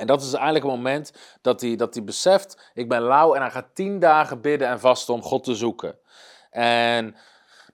en 0.00 0.06
dat 0.06 0.22
is 0.22 0.32
eigenlijk 0.32 0.64
het 0.64 0.74
moment 0.74 1.12
dat 1.40 1.60
hij, 1.60 1.76
dat 1.76 1.94
hij 1.94 2.04
beseft, 2.04 2.70
ik 2.74 2.88
ben 2.88 3.02
lauw 3.02 3.34
en 3.34 3.40
hij 3.40 3.50
gaat 3.50 3.74
tien 3.74 3.98
dagen 3.98 4.40
bidden 4.40 4.68
en 4.68 4.80
vasten 4.80 5.14
om 5.14 5.22
God 5.22 5.44
te 5.44 5.54
zoeken. 5.54 5.98
En 6.50 7.16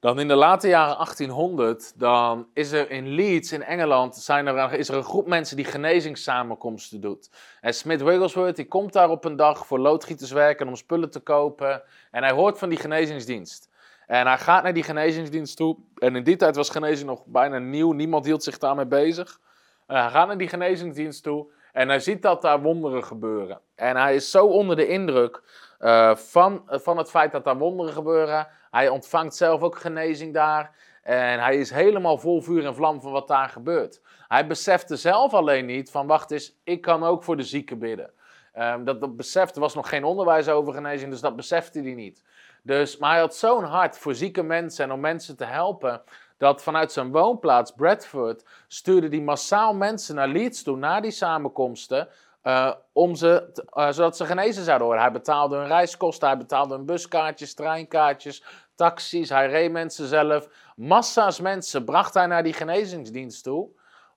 dan 0.00 0.20
in 0.20 0.28
de 0.28 0.34
late 0.34 0.68
jaren 0.68 0.94
1800, 0.94 1.92
dan 1.96 2.48
is 2.54 2.72
er 2.72 2.90
in 2.90 3.08
Leeds 3.08 3.52
in 3.52 3.62
Engeland 3.62 4.16
zijn 4.16 4.46
er, 4.46 4.72
is 4.72 4.88
er 4.88 4.96
een 4.96 5.04
groep 5.04 5.26
mensen 5.26 5.56
die 5.56 5.64
genezingssamenkomsten 5.64 7.00
doet. 7.00 7.30
En 7.60 7.74
Smith 7.74 8.02
Wigglesworth 8.02 8.56
die 8.56 8.68
komt 8.68 8.92
daar 8.92 9.10
op 9.10 9.24
een 9.24 9.36
dag 9.36 9.66
voor 9.66 9.78
loodgieters 9.78 10.30
werken 10.30 10.68
om 10.68 10.76
spullen 10.76 11.10
te 11.10 11.20
kopen. 11.20 11.82
En 12.10 12.22
hij 12.22 12.32
hoort 12.32 12.58
van 12.58 12.68
die 12.68 12.78
genezingsdienst. 12.78 13.68
En 14.06 14.26
hij 14.26 14.38
gaat 14.38 14.62
naar 14.62 14.74
die 14.74 14.82
genezingsdienst 14.82 15.56
toe. 15.56 15.76
En 15.98 16.16
in 16.16 16.24
die 16.24 16.36
tijd 16.36 16.56
was 16.56 16.70
genezing 16.70 17.08
nog 17.08 17.22
bijna 17.26 17.58
nieuw. 17.58 17.92
Niemand 17.92 18.24
hield 18.24 18.42
zich 18.42 18.58
daarmee 18.58 18.86
bezig. 18.86 19.40
En 19.86 19.96
hij 19.96 20.10
gaat 20.10 20.26
naar 20.26 20.38
die 20.38 20.48
genezingsdienst 20.48 21.22
toe. 21.22 21.46
En 21.72 21.88
hij 21.88 22.00
ziet 22.00 22.22
dat 22.22 22.42
daar 22.42 22.62
wonderen 22.62 23.04
gebeuren. 23.04 23.60
En 23.74 23.96
hij 23.96 24.14
is 24.14 24.30
zo 24.30 24.46
onder 24.46 24.76
de 24.76 24.86
indruk 24.86 25.42
uh, 25.80 26.16
van, 26.16 26.62
van 26.66 26.96
het 26.96 27.10
feit 27.10 27.32
dat 27.32 27.44
daar 27.44 27.58
wonderen 27.58 27.92
gebeuren. 27.92 28.48
Hij 28.70 28.88
ontvangt 28.88 29.36
zelf 29.36 29.62
ook 29.62 29.78
genezing 29.78 30.34
daar. 30.34 30.74
En 31.02 31.40
hij 31.40 31.56
is 31.56 31.70
helemaal 31.70 32.18
vol 32.18 32.40
vuur 32.40 32.64
en 32.66 32.74
vlam 32.74 33.00
van 33.00 33.12
wat 33.12 33.28
daar 33.28 33.48
gebeurt. 33.48 34.00
Hij 34.28 34.46
besefte 34.46 34.96
zelf 34.96 35.34
alleen 35.34 35.66
niet 35.66 35.90
van, 35.90 36.06
wacht 36.06 36.30
eens, 36.30 36.60
ik 36.64 36.80
kan 36.80 37.04
ook 37.04 37.24
voor 37.24 37.36
de 37.36 37.42
zieken 37.42 37.78
bidden. 37.78 38.10
Um, 38.58 38.84
dat, 38.84 39.00
dat 39.00 39.16
besefte, 39.16 39.60
was 39.60 39.74
nog 39.74 39.88
geen 39.88 40.04
onderwijs 40.04 40.48
over 40.48 40.72
genezing, 40.72 41.10
dus 41.10 41.20
dat 41.20 41.36
besefte 41.36 41.80
hij 41.80 41.94
niet. 41.94 42.24
Dus, 42.62 42.96
maar 42.96 43.10
hij 43.10 43.20
had 43.20 43.36
zo'n 43.36 43.64
hart 43.64 43.98
voor 43.98 44.14
zieke 44.14 44.42
mensen 44.42 44.84
en 44.84 44.92
om 44.92 45.00
mensen 45.00 45.36
te 45.36 45.44
helpen, 45.44 46.02
dat 46.38 46.62
vanuit 46.62 46.92
zijn 46.92 47.12
woonplaats 47.12 47.70
Bradford 47.70 48.44
stuurde 48.68 49.08
hij 49.08 49.20
massaal 49.20 49.74
mensen 49.74 50.14
naar 50.14 50.28
Leeds 50.28 50.62
toe, 50.62 50.76
naar 50.76 51.02
die 51.02 51.10
samenkomsten, 51.10 52.08
uh, 52.46 52.72
om 52.92 53.14
ze, 53.14 53.62
uh, 53.74 53.90
zodat 53.90 54.16
ze 54.16 54.24
genezen 54.24 54.64
zouden 54.64 54.86
worden. 54.86 55.04
Hij 55.04 55.12
betaalde 55.12 55.56
hun 55.56 55.66
reiskosten, 55.66 56.28
hij 56.28 56.36
betaalde 56.36 56.74
hun 56.74 56.86
buskaartjes, 56.86 57.54
treinkaartjes, 57.54 58.42
taxis, 58.74 59.28
hij 59.28 59.48
reed 59.48 59.72
mensen 59.72 60.06
zelf. 60.06 60.48
Massa's 60.76 61.40
mensen 61.40 61.84
bracht 61.84 62.14
hij 62.14 62.26
naar 62.26 62.42
die 62.42 62.52
genezingsdienst 62.52 63.44
toe, 63.44 63.68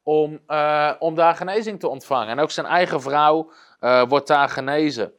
om, 0.04 0.40
eh, 0.48 0.92
om 1.00 1.16
daar 1.16 1.36
genezing 1.36 1.80
te 1.80 1.88
ontvangen. 1.88 2.28
En 2.28 2.40
ook 2.40 2.52
zijn 2.52 2.66
eigen 2.66 3.02
vrouw 3.02 3.52
eh, 3.80 4.04
wordt 4.08 4.28
daar 4.28 4.50
genezen. 4.50 5.14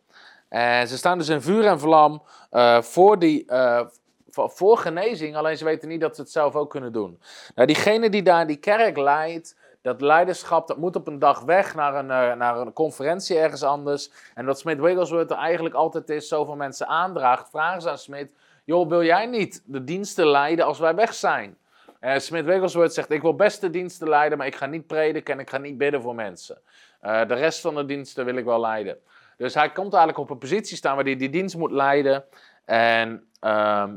En 0.49 0.89
ze 0.89 0.97
staan 0.97 1.19
dus 1.19 1.29
in 1.29 1.43
vuur 1.43 1.67
en 1.67 1.81
vlam 1.81 2.23
eh, 2.51 2.83
voor, 2.83 3.19
die, 3.19 3.47
eh, 3.47 3.87
voor 4.31 4.79
genezing, 4.79 5.37
alleen 5.37 5.57
ze 5.57 5.65
weten 5.65 5.89
niet 5.89 6.01
dat 6.01 6.15
ze 6.15 6.21
het 6.21 6.31
zelf 6.31 6.55
ook 6.55 6.71
kunnen 6.71 6.93
doen. 6.93 7.21
Nou, 7.55 7.67
diegene 7.67 8.11
die 8.11 8.23
daar 8.23 8.47
die 8.47 8.57
kerk 8.57 8.97
leidt, 8.97 9.57
dat 9.83 10.01
leiderschap, 10.01 10.69
dat 10.69 10.77
moet 10.77 10.97
op 10.97 11.07
een 11.07 11.19
dag 11.19 11.41
weg 11.41 11.75
naar 11.75 11.95
een, 11.95 12.11
eh, 12.11 12.37
naar 12.37 12.57
een 12.57 12.73
conferentie 12.73 13.39
ergens 13.39 13.63
anders. 13.63 14.11
En 14.35 14.47
dat 14.47 14.59
Smith 14.59 14.81
Wigglesworth 14.81 15.31
er 15.31 15.37
eigenlijk 15.37 15.75
altijd 15.75 16.11
is, 16.11 16.29
zoveel 16.29 16.57
mensen 16.57 16.87
aandraagt, 16.87 17.51
vragen 17.51 17.83
ze 17.83 17.91
aan 17.91 17.99
Smith, 17.99 18.35
joh, 18.65 18.89
wil 18.89 19.05
jij 19.05 19.27
niet 19.27 19.63
de 19.67 19.85
diensten 19.85 20.27
leiden 20.27 20.65
als 20.65 20.79
wij 20.79 20.95
weg 20.95 21.15
zijn? 21.15 21.59
En 22.01 22.21
Smith 22.21 22.45
Wigglesworth 22.45 22.95
zegt, 22.95 23.11
ik 23.11 23.23
wil 23.23 23.35
best 23.35 23.61
de 23.61 23.71
diensten 23.71 24.09
leiden, 24.09 24.39
maar 24.39 24.47
ik 24.47 24.55
ga 24.55 24.67
niet 24.67 24.87
prediken 24.87 25.35
en 25.35 25.41
ik 25.41 25.51
ga 25.51 25.59
niet 25.59 25.79
bidden 25.79 26.03
voor 26.03 26.15
mensen. 26.15 26.59
Eh, 27.01 27.27
de 27.29 27.35
rest 27.35 27.61
van 27.61 27.75
de 27.75 27.85
diensten 27.85 28.25
wil 28.25 28.37
ik 28.37 28.45
wel 28.45 28.61
leiden. 28.61 28.99
Dus 29.37 29.55
hij 29.55 29.71
komt 29.71 29.93
eigenlijk 29.93 30.19
op 30.19 30.31
een 30.31 30.39
positie 30.39 30.77
staan 30.77 30.95
waar 30.97 31.05
hij 31.05 31.17
die 31.17 31.31
dienst 31.31 31.57
moet 31.57 31.71
leiden. 31.71 32.25
En, 32.65 33.29
ehm, 33.41 33.97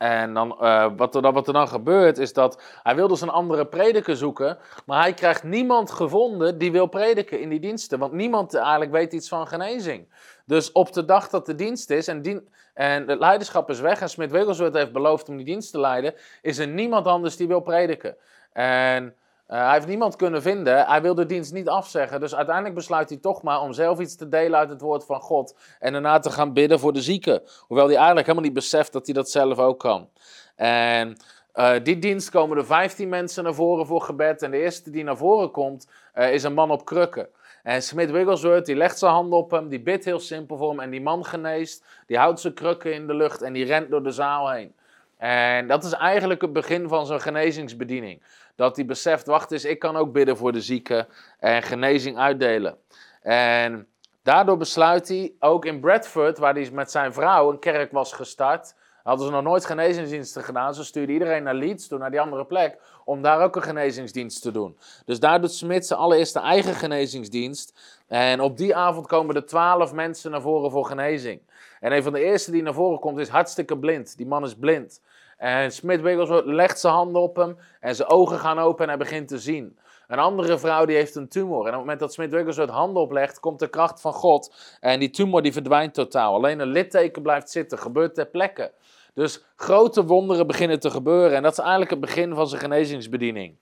en 0.00 0.34
dan, 0.34 0.60
eh, 0.60 0.86
wat, 0.96 1.14
er 1.14 1.22
dan, 1.22 1.32
wat 1.32 1.46
er 1.46 1.52
dan 1.52 1.68
gebeurt 1.68 2.18
is 2.18 2.32
dat 2.32 2.62
hij 2.82 2.94
wil 2.94 3.08
dus 3.08 3.20
een 3.20 3.28
andere 3.28 3.66
prediker 3.66 4.16
zoeken. 4.16 4.58
Maar 4.86 5.02
hij 5.02 5.14
krijgt 5.14 5.42
niemand 5.42 5.90
gevonden 5.90 6.58
die 6.58 6.72
wil 6.72 6.86
prediken 6.86 7.40
in 7.40 7.48
die 7.48 7.60
diensten. 7.60 7.98
Want 7.98 8.12
niemand 8.12 8.54
eigenlijk 8.54 8.90
weet 8.90 9.12
iets 9.12 9.28
van 9.28 9.46
genezing. 9.46 10.08
Dus 10.44 10.72
op 10.72 10.92
de 10.92 11.04
dag 11.04 11.28
dat 11.28 11.46
de 11.46 11.54
dienst 11.54 11.90
is 11.90 12.08
en, 12.08 12.48
en 12.74 13.08
het 13.08 13.18
leiderschap 13.18 13.70
is 13.70 13.80
weg 13.80 14.00
en 14.00 14.08
Smith 14.08 14.30
Wigglesworth 14.30 14.74
heeft 14.74 14.92
beloofd 14.92 15.28
om 15.28 15.36
die 15.36 15.46
dienst 15.46 15.70
te 15.70 15.80
leiden, 15.80 16.14
is 16.42 16.58
er 16.58 16.68
niemand 16.68 17.06
anders 17.06 17.36
die 17.36 17.48
wil 17.48 17.60
prediken. 17.60 18.16
En 18.52 19.14
uh, 19.50 19.56
hij 19.56 19.72
heeft 19.72 19.86
niemand 19.86 20.16
kunnen 20.16 20.42
vinden. 20.42 20.86
Hij 20.86 21.02
wil 21.02 21.14
de 21.14 21.26
dienst 21.26 21.52
niet 21.52 21.68
afzeggen. 21.68 22.20
Dus 22.20 22.34
uiteindelijk 22.34 22.74
besluit 22.74 23.08
hij 23.08 23.18
toch 23.18 23.42
maar 23.42 23.60
om 23.60 23.72
zelf 23.72 24.00
iets 24.00 24.16
te 24.16 24.28
delen 24.28 24.58
uit 24.58 24.68
het 24.68 24.80
woord 24.80 25.04
van 25.04 25.20
God. 25.20 25.54
En 25.78 25.92
daarna 25.92 26.18
te 26.18 26.30
gaan 26.30 26.52
bidden 26.52 26.80
voor 26.80 26.92
de 26.92 27.02
zieken. 27.02 27.42
Hoewel 27.58 27.86
hij 27.86 27.96
eigenlijk 27.96 28.26
helemaal 28.26 28.48
niet 28.48 28.58
beseft 28.58 28.92
dat 28.92 29.06
hij 29.06 29.14
dat 29.14 29.30
zelf 29.30 29.58
ook 29.58 29.78
kan. 29.78 30.08
En 30.56 31.16
uh, 31.54 31.72
die 31.82 31.98
dienst 31.98 32.30
komen 32.30 32.56
er 32.56 32.66
15 32.66 33.08
mensen 33.08 33.44
naar 33.44 33.54
voren 33.54 33.86
voor 33.86 34.02
gebed. 34.02 34.42
En 34.42 34.50
de 34.50 34.58
eerste 34.58 34.90
die 34.90 35.04
naar 35.04 35.16
voren 35.16 35.50
komt 35.50 35.88
uh, 36.14 36.32
is 36.32 36.42
een 36.42 36.54
man 36.54 36.70
op 36.70 36.84
krukken. 36.84 37.28
En 37.62 37.82
Smith 37.82 38.10
Wigglesworth 38.10 38.66
die 38.66 38.76
legt 38.76 38.98
zijn 38.98 39.12
hand 39.12 39.32
op 39.32 39.50
hem, 39.50 39.68
die 39.68 39.80
bidt 39.80 40.04
heel 40.04 40.20
simpel 40.20 40.56
voor 40.56 40.70
hem. 40.70 40.80
En 40.80 40.90
die 40.90 41.02
man 41.02 41.24
geneest, 41.24 41.84
die 42.06 42.18
houdt 42.18 42.40
zijn 42.40 42.54
krukken 42.54 42.94
in 42.94 43.06
de 43.06 43.14
lucht 43.14 43.42
en 43.42 43.52
die 43.52 43.64
rent 43.64 43.90
door 43.90 44.02
de 44.02 44.10
zaal 44.10 44.50
heen. 44.50 44.74
En 45.20 45.66
dat 45.66 45.84
is 45.84 45.92
eigenlijk 45.92 46.40
het 46.40 46.52
begin 46.52 46.88
van 46.88 47.06
zijn 47.06 47.20
genezingsbediening. 47.20 48.22
Dat 48.60 48.76
hij 48.76 48.84
beseft, 48.84 49.26
wacht 49.26 49.52
eens, 49.52 49.64
ik 49.64 49.78
kan 49.78 49.96
ook 49.96 50.12
bidden 50.12 50.36
voor 50.36 50.52
de 50.52 50.60
zieken 50.60 51.06
en 51.38 51.62
genezing 51.62 52.18
uitdelen. 52.18 52.76
En 53.22 53.86
daardoor 54.22 54.56
besluit 54.56 55.08
hij, 55.08 55.32
ook 55.38 55.64
in 55.64 55.80
Bradford, 55.80 56.38
waar 56.38 56.54
hij 56.54 56.70
met 56.72 56.90
zijn 56.90 57.12
vrouw 57.12 57.50
een 57.50 57.58
kerk 57.58 57.92
was 57.92 58.12
gestart, 58.12 58.74
hadden 59.02 59.26
ze 59.26 59.32
nog 59.32 59.42
nooit 59.42 59.64
genezingsdiensten 59.64 60.42
gedaan. 60.42 60.74
Ze 60.74 60.84
stuurden 60.84 61.12
iedereen 61.12 61.42
naar 61.42 61.54
Leeds, 61.54 61.88
toen 61.88 61.98
naar 61.98 62.10
die 62.10 62.20
andere 62.20 62.44
plek, 62.44 62.78
om 63.04 63.22
daar 63.22 63.40
ook 63.42 63.56
een 63.56 63.62
genezingsdienst 63.62 64.42
te 64.42 64.50
doen. 64.50 64.78
Dus 65.04 65.20
daar 65.20 65.40
doet 65.40 65.52
Smit 65.52 65.86
zijn 65.86 66.00
allereerste 66.00 66.40
eigen 66.40 66.74
genezingsdienst. 66.74 67.78
En 68.08 68.40
op 68.40 68.56
die 68.56 68.76
avond 68.76 69.06
komen 69.06 69.34
er 69.34 69.46
twaalf 69.46 69.92
mensen 69.92 70.30
naar 70.30 70.40
voren 70.40 70.70
voor 70.70 70.86
genezing. 70.86 71.40
En 71.80 71.92
een 71.92 72.02
van 72.02 72.12
de 72.12 72.20
eerste 72.20 72.50
die 72.50 72.62
naar 72.62 72.74
voren 72.74 72.98
komt 72.98 73.18
is 73.18 73.28
hartstikke 73.28 73.78
blind. 73.78 74.16
Die 74.16 74.26
man 74.26 74.44
is 74.44 74.54
blind. 74.54 75.00
En 75.40 75.72
Smith 75.72 76.00
Wigglesworth 76.00 76.46
legt 76.46 76.80
zijn 76.80 76.92
handen 76.92 77.22
op 77.22 77.36
hem 77.36 77.58
en 77.80 77.94
zijn 77.94 78.08
ogen 78.08 78.38
gaan 78.38 78.58
open 78.58 78.82
en 78.82 78.88
hij 78.88 78.98
begint 78.98 79.28
te 79.28 79.38
zien. 79.38 79.78
Een 80.08 80.18
andere 80.18 80.58
vrouw 80.58 80.84
die 80.84 80.96
heeft 80.96 81.14
een 81.14 81.28
tumor. 81.28 81.60
En 81.60 81.66
op 81.66 81.70
het 81.70 81.78
moment 81.80 82.00
dat 82.00 82.12
Smith 82.12 82.30
Wigglesworth 82.30 82.70
handen 82.70 83.02
oplegt, 83.02 83.40
komt 83.40 83.58
de 83.58 83.68
kracht 83.68 84.00
van 84.00 84.12
God. 84.12 84.54
En 84.80 85.00
die 85.00 85.10
tumor 85.10 85.42
die 85.42 85.52
verdwijnt 85.52 85.94
totaal. 85.94 86.34
Alleen 86.34 86.60
een 86.60 86.68
litteken 86.68 87.22
blijft 87.22 87.50
zitten, 87.50 87.78
gebeurt 87.78 88.14
ter 88.14 88.26
plekke. 88.26 88.72
Dus 89.14 89.44
grote 89.56 90.04
wonderen 90.04 90.46
beginnen 90.46 90.80
te 90.80 90.90
gebeuren. 90.90 91.36
En 91.36 91.42
dat 91.42 91.52
is 91.52 91.58
eigenlijk 91.58 91.90
het 91.90 92.00
begin 92.00 92.34
van 92.34 92.48
zijn 92.48 92.60
genezingsbediening. 92.60 93.56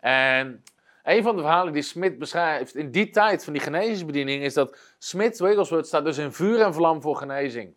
En 0.00 0.62
een 1.02 1.22
van 1.22 1.36
de 1.36 1.42
verhalen 1.42 1.72
die 1.72 1.82
Smith 1.82 2.18
beschrijft 2.18 2.74
in 2.74 2.90
die 2.90 3.10
tijd 3.10 3.44
van 3.44 3.52
die 3.52 3.62
genezingsbediening 3.62 4.42
is 4.42 4.54
dat 4.54 4.78
Smith 4.98 5.38
Wigglesworth 5.38 5.86
staat 5.86 6.04
dus 6.04 6.18
in 6.18 6.32
vuur 6.32 6.60
en 6.60 6.74
vlam 6.74 7.02
voor 7.02 7.16
genezing. 7.16 7.74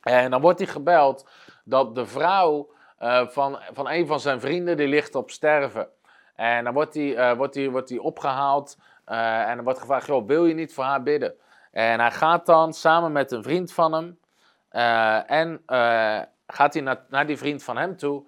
En 0.00 0.30
dan 0.30 0.40
wordt 0.40 0.58
hij 0.58 0.68
gebeld 0.68 1.28
dat 1.64 1.94
de 1.94 2.06
vrouw 2.06 2.72
uh, 3.02 3.28
van, 3.28 3.58
van 3.72 3.88
een 3.88 4.06
van 4.06 4.20
zijn 4.20 4.40
vrienden 4.40 4.76
die 4.76 4.88
ligt 4.88 5.14
op 5.14 5.30
sterven. 5.30 5.88
En 6.34 6.64
dan 6.64 6.72
wordt 6.72 6.94
hij, 6.94 7.30
uh, 7.30 7.32
wordt 7.32 7.66
wordt 7.66 7.98
opgehaald 7.98 8.78
uh, 9.08 9.48
en 9.48 9.54
dan 9.54 9.64
wordt 9.64 9.80
gevraagd, 9.80 10.06
joh, 10.06 10.26
wil 10.26 10.46
je 10.46 10.54
niet 10.54 10.74
voor 10.74 10.84
haar 10.84 11.02
bidden? 11.02 11.34
En 11.70 12.00
hij 12.00 12.10
gaat 12.10 12.46
dan 12.46 12.72
samen 12.72 13.12
met 13.12 13.32
een 13.32 13.42
vriend 13.42 13.72
van 13.72 13.92
hem 13.92 14.18
en 15.26 15.62
gaat 16.46 16.74
hij 16.74 16.82
naar, 16.82 17.04
naar 17.08 17.26
die 17.26 17.36
vriend 17.36 17.62
van 17.64 17.76
hem 17.76 17.96
toe 17.96 18.24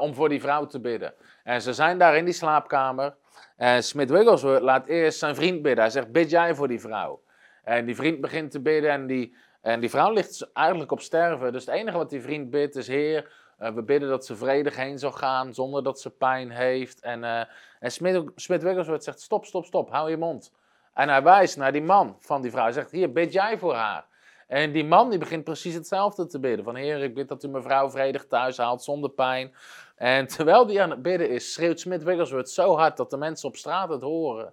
om 0.00 0.14
voor 0.14 0.28
die 0.28 0.40
vrouw 0.40 0.66
te 0.66 0.80
bidden. 0.80 1.14
En 1.44 1.62
ze 1.62 1.72
zijn 1.72 1.98
daar 1.98 2.16
in 2.16 2.24
die 2.24 2.34
slaapkamer 2.34 3.14
en 3.56 3.82
Smith 3.82 4.10
Wigglesworth 4.10 4.62
laat 4.62 4.86
eerst 4.86 5.18
zijn 5.18 5.34
vriend 5.34 5.62
bidden. 5.62 5.82
Hij 5.82 5.92
zegt, 5.92 6.12
bid 6.12 6.30
jij 6.30 6.54
voor 6.54 6.68
die 6.68 6.80
vrouw? 6.80 7.22
En 7.64 7.84
die 7.84 7.96
vriend 7.96 8.20
begint 8.20 8.50
te 8.50 8.60
bidden 8.60 8.90
en 8.90 9.06
die, 9.06 9.36
en 9.60 9.80
die 9.80 9.90
vrouw 9.90 10.12
ligt 10.12 10.50
eigenlijk 10.52 10.92
op 10.92 11.00
sterven. 11.00 11.52
Dus 11.52 11.66
het 11.66 11.74
enige 11.74 11.96
wat 11.96 12.10
die 12.10 12.22
vriend 12.22 12.50
bidt 12.50 12.76
is, 12.76 12.88
Heer, 12.88 13.30
uh, 13.60 13.68
we 13.68 13.82
bidden 13.82 14.08
dat 14.08 14.26
ze 14.26 14.36
vredig 14.36 14.76
heen 14.76 14.98
zal 14.98 15.12
gaan 15.12 15.54
zonder 15.54 15.82
dat 15.82 16.00
ze 16.00 16.10
pijn 16.10 16.50
heeft. 16.50 17.00
En, 17.00 17.22
uh, 17.22 17.40
en 17.80 17.90
Smith, 17.90 18.62
Wigglesworth 18.62 19.04
zegt, 19.04 19.20
stop, 19.20 19.44
stop, 19.44 19.64
stop, 19.64 19.90
hou 19.90 20.10
je 20.10 20.16
mond. 20.16 20.52
En 20.94 21.08
hij 21.08 21.22
wijst 21.22 21.56
naar 21.56 21.72
die 21.72 21.82
man 21.82 22.16
van 22.20 22.42
die 22.42 22.50
vrouw. 22.50 22.62
Hij 22.62 22.72
zegt, 22.72 22.90
hier, 22.90 23.12
bid 23.12 23.32
jij 23.32 23.58
voor 23.58 23.74
haar. 23.74 24.06
En 24.46 24.72
die 24.72 24.84
man 24.84 25.10
die 25.10 25.18
begint 25.18 25.44
precies 25.44 25.74
hetzelfde 25.74 26.26
te 26.26 26.40
bidden. 26.40 26.64
Van 26.64 26.74
Heer, 26.74 27.02
ik 27.02 27.14
bid 27.14 27.28
dat 27.28 27.44
u 27.44 27.48
mijn 27.48 27.62
vrouw 27.62 27.90
vredig 27.90 28.26
thuis 28.26 28.56
haalt 28.56 28.82
zonder 28.82 29.10
pijn. 29.10 29.54
En 29.96 30.26
terwijl 30.26 30.66
die 30.66 30.82
aan 30.82 30.90
het 30.90 31.02
bidden 31.02 31.30
is, 31.30 31.52
schreeuwt 31.52 31.80
Smith 31.80 32.02
Wigglesworth 32.02 32.50
zo 32.50 32.76
hard 32.76 32.96
dat 32.96 33.10
de 33.10 33.16
mensen 33.16 33.48
op 33.48 33.56
straat 33.56 33.88
het 33.88 34.02
horen. 34.02 34.52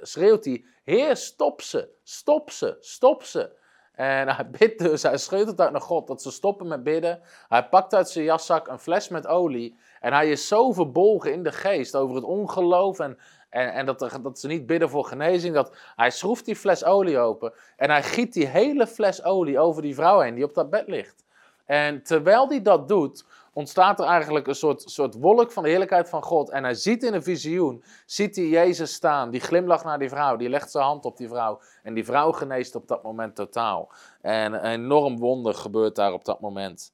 Schreeuwt 0.00 0.44
hij, 0.44 0.64
Heer, 0.84 1.16
stop 1.16 1.62
ze, 1.62 1.88
stop 2.02 2.50
ze, 2.50 2.76
stop 2.80 3.22
ze. 3.22 3.50
En 3.96 4.28
hij 4.28 4.50
bidt 4.50 4.78
dus, 4.78 5.02
hij 5.02 5.18
schreeuwt 5.18 5.60
uit 5.60 5.72
naar 5.72 5.80
God 5.80 6.06
dat 6.06 6.22
ze 6.22 6.30
stoppen 6.30 6.66
met 6.68 6.82
bidden. 6.82 7.20
Hij 7.48 7.68
pakt 7.68 7.94
uit 7.94 8.08
zijn 8.08 8.24
jaszak 8.24 8.68
een 8.68 8.78
fles 8.78 9.08
met 9.08 9.26
olie. 9.26 9.78
En 10.00 10.12
hij 10.12 10.30
is 10.30 10.48
zo 10.48 10.72
verbolgen 10.72 11.32
in 11.32 11.42
de 11.42 11.52
geest 11.52 11.96
over 11.96 12.14
het 12.14 12.24
ongeloof 12.24 12.98
en, 12.98 13.18
en, 13.50 13.72
en 13.72 13.86
dat, 13.86 14.18
dat 14.22 14.38
ze 14.38 14.46
niet 14.46 14.66
bidden 14.66 14.90
voor 14.90 15.04
genezing. 15.04 15.54
Dat 15.54 15.76
hij 15.96 16.10
schroeft 16.10 16.44
die 16.44 16.56
fles 16.56 16.84
olie 16.84 17.18
open 17.18 17.52
en 17.76 17.90
hij 17.90 18.02
giet 18.02 18.32
die 18.32 18.46
hele 18.46 18.86
fles 18.86 19.24
olie 19.24 19.58
over 19.58 19.82
die 19.82 19.94
vrouw 19.94 20.20
heen 20.20 20.34
die 20.34 20.44
op 20.44 20.54
dat 20.54 20.70
bed 20.70 20.88
ligt. 20.88 21.24
En 21.64 22.02
terwijl 22.02 22.48
hij 22.48 22.62
dat 22.62 22.88
doet, 22.88 23.24
ontstaat 23.56 24.00
er 24.00 24.06
eigenlijk 24.06 24.46
een 24.46 24.54
soort, 24.54 24.82
soort 24.82 25.14
wolk 25.14 25.52
van 25.52 25.62
de 25.62 25.68
heerlijkheid 25.68 26.08
van 26.08 26.22
God. 26.22 26.50
En 26.50 26.64
hij 26.64 26.74
ziet 26.74 27.02
in 27.02 27.14
een 27.14 27.22
visioen, 27.22 27.84
ziet 28.06 28.36
hij 28.36 28.46
Jezus 28.46 28.92
staan, 28.92 29.30
die 29.30 29.40
glimlacht 29.40 29.84
naar 29.84 29.98
die 29.98 30.08
vrouw, 30.08 30.36
die 30.36 30.48
legt 30.48 30.70
zijn 30.70 30.84
hand 30.84 31.04
op 31.04 31.16
die 31.16 31.28
vrouw. 31.28 31.60
En 31.82 31.94
die 31.94 32.04
vrouw 32.04 32.32
geneest 32.32 32.74
op 32.74 32.88
dat 32.88 33.02
moment 33.02 33.34
totaal. 33.34 33.92
En 34.20 34.52
een 34.52 34.72
enorm 34.72 35.18
wonder 35.18 35.54
gebeurt 35.54 35.94
daar 35.94 36.12
op 36.12 36.24
dat 36.24 36.40
moment. 36.40 36.92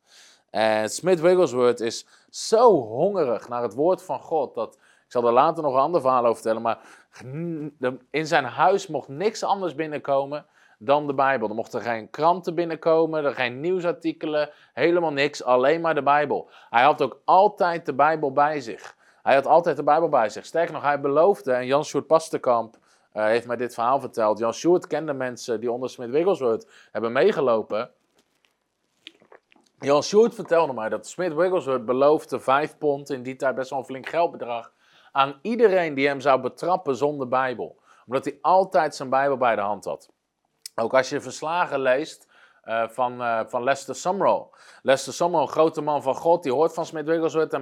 En 0.51 0.89
Smith 0.89 1.21
Wigglesworth 1.21 1.81
is 1.81 2.07
zo 2.31 2.81
hongerig 2.81 3.49
naar 3.49 3.63
het 3.63 3.75
woord 3.75 4.03
van 4.03 4.21
God, 4.21 4.55
dat, 4.55 4.75
ik 4.75 5.13
zal 5.13 5.27
er 5.27 5.33
later 5.33 5.63
nog 5.63 5.75
een 5.75 5.81
ander 5.81 6.01
verhaal 6.01 6.23
over 6.23 6.35
vertellen, 6.35 6.63
maar 6.63 6.79
in 8.11 8.27
zijn 8.27 8.45
huis 8.45 8.87
mocht 8.87 9.09
niks 9.09 9.43
anders 9.43 9.75
binnenkomen 9.75 10.47
dan 10.85 11.07
de 11.07 11.15
Bijbel. 11.15 11.49
Er 11.49 11.55
mochten 11.55 11.81
geen 11.81 12.11
kranten 12.11 12.55
binnenkomen, 12.55 13.25
er 13.25 13.35
geen 13.35 13.61
nieuwsartikelen, 13.61 14.51
helemaal 14.73 15.13
niks, 15.13 15.45
alleen 15.45 15.81
maar 15.81 15.95
de 15.95 16.03
Bijbel. 16.03 16.49
Hij 16.71 16.83
had 16.83 17.03
ook 17.03 17.21
altijd 17.25 17.87
de 17.87 17.95
Bijbel 17.95 18.33
bij 18.33 18.61
zich. 18.61 18.97
Hij 19.23 19.35
had 19.35 19.47
altijd 19.47 19.77
de 19.77 19.83
Bijbel 19.83 20.09
bij 20.09 20.29
zich. 20.29 20.47
Sterker 20.47 20.75
nog, 20.75 20.83
hij 20.83 21.01
beloofde, 21.01 21.53
en 21.53 21.67
Jan 21.67 21.85
Sjoerd 21.85 22.07
Pasterkamp 22.07 22.77
uh, 23.15 23.25
heeft 23.25 23.47
mij 23.47 23.57
dit 23.57 23.75
verhaal 23.75 24.01
verteld. 24.01 24.39
Jan 24.39 24.55
Sjoerd 24.55 24.87
kende 24.87 25.13
mensen 25.13 25.61
die 25.61 25.73
onder 25.73 25.91
Smit 25.91 26.11
Wigglesworth 26.11 26.67
hebben 26.93 27.13
meegelopen. 27.13 27.91
Jan 29.79 30.03
Sjoerd 30.03 30.35
vertelde 30.35 30.73
mij 30.73 30.89
dat 30.89 31.07
Smit 31.07 31.35
Wigglesworth 31.35 31.85
beloofde 31.85 32.41
5 32.41 32.79
pond, 32.79 33.11
in 33.11 33.23
die 33.23 33.37
tijd 33.37 33.55
best 33.55 33.71
wel 33.71 33.79
een 33.79 33.85
flink 33.85 34.09
geldbedrag, 34.09 34.73
aan 35.13 35.39
iedereen 35.43 35.95
die 35.95 36.07
hem 36.07 36.21
zou 36.21 36.41
betrappen 36.41 36.97
zonder 36.97 37.29
Bijbel. 37.29 37.81
Omdat 38.07 38.25
hij 38.25 38.39
altijd 38.41 38.95
zijn 38.95 39.09
Bijbel 39.09 39.37
bij 39.37 39.55
de 39.55 39.61
hand 39.61 39.85
had. 39.85 40.11
Ook 40.75 40.95
als 40.95 41.09
je 41.09 41.21
verslagen 41.21 41.81
leest 41.81 42.31
uh, 42.65 42.89
van, 42.89 43.21
uh, 43.21 43.41
van 43.47 43.63
Lester 43.63 43.95
Sumrall. 43.95 44.47
Lester 44.83 45.13
Sumrall, 45.13 45.43
een 45.43 45.49
grote 45.49 45.81
man 45.81 46.03
van 46.03 46.15
God, 46.15 46.43
die 46.43 46.53
hoort 46.53 46.75
van 46.75 46.87
Smith 46.87 47.07
Wigglesworth 47.07 47.53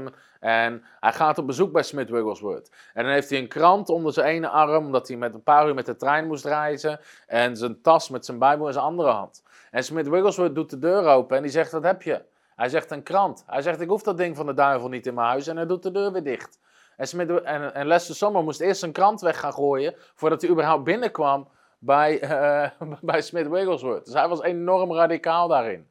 en, 0.40 0.84
hij 1.00 1.12
gaat 1.12 1.38
op 1.38 1.46
bezoek 1.46 1.72
bij 1.72 1.82
Smith 1.82 2.10
Wigglesworth. 2.10 2.70
En 2.94 3.04
dan 3.04 3.12
heeft 3.12 3.30
hij 3.30 3.38
een 3.38 3.48
krant 3.48 3.88
onder 3.88 4.12
zijn 4.12 4.26
ene 4.26 4.48
arm, 4.48 4.84
omdat 4.86 5.08
hij 5.08 5.16
met 5.16 5.34
een 5.34 5.42
paar 5.42 5.68
uur 5.68 5.74
met 5.74 5.86
de 5.86 5.96
trein 5.96 6.26
moest 6.26 6.44
reizen. 6.44 7.00
En 7.26 7.56
zijn 7.56 7.82
tas 7.82 8.08
met 8.08 8.24
zijn 8.24 8.38
Bijbel 8.38 8.66
in 8.66 8.72
zijn 8.72 8.84
andere 8.84 9.10
hand. 9.10 9.42
En 9.70 9.84
Smith 9.84 10.08
Wigglesworth 10.08 10.54
doet 10.54 10.70
de 10.70 10.78
deur 10.78 11.06
open 11.06 11.36
en 11.36 11.42
die 11.42 11.52
zegt, 11.52 11.72
wat 11.72 11.82
heb 11.82 12.02
je? 12.02 12.22
Hij 12.56 12.68
zegt 12.68 12.90
een 12.90 13.02
krant. 13.02 13.44
Hij 13.46 13.62
zegt, 13.62 13.80
ik 13.80 13.88
hoef 13.88 14.02
dat 14.02 14.16
ding 14.16 14.36
van 14.36 14.46
de 14.46 14.54
duivel 14.54 14.88
niet 14.88 15.06
in 15.06 15.14
mijn 15.14 15.28
huis 15.28 15.46
en 15.46 15.56
hij 15.56 15.66
doet 15.66 15.82
de 15.82 15.90
deur 15.90 16.12
weer 16.12 16.22
dicht. 16.22 16.58
En, 16.96 17.06
Smith, 17.06 17.42
en, 17.42 17.74
en 17.74 17.86
Lester 17.86 18.14
Sommer 18.14 18.44
moest 18.44 18.60
eerst 18.60 18.82
een 18.82 18.92
krant 18.92 19.20
weg 19.20 19.40
gaan 19.40 19.52
gooien 19.52 19.94
voordat 20.14 20.40
hij 20.40 20.50
überhaupt 20.50 20.84
binnenkwam 20.84 21.48
bij, 21.80 22.22
uh, 22.22 22.70
bij 23.10 23.22
Smith 23.22 23.48
Wigglesworth. 23.48 24.04
Dus 24.04 24.14
hij 24.14 24.28
was 24.28 24.42
enorm 24.42 24.92
radicaal 24.92 25.48
daarin. 25.48 25.88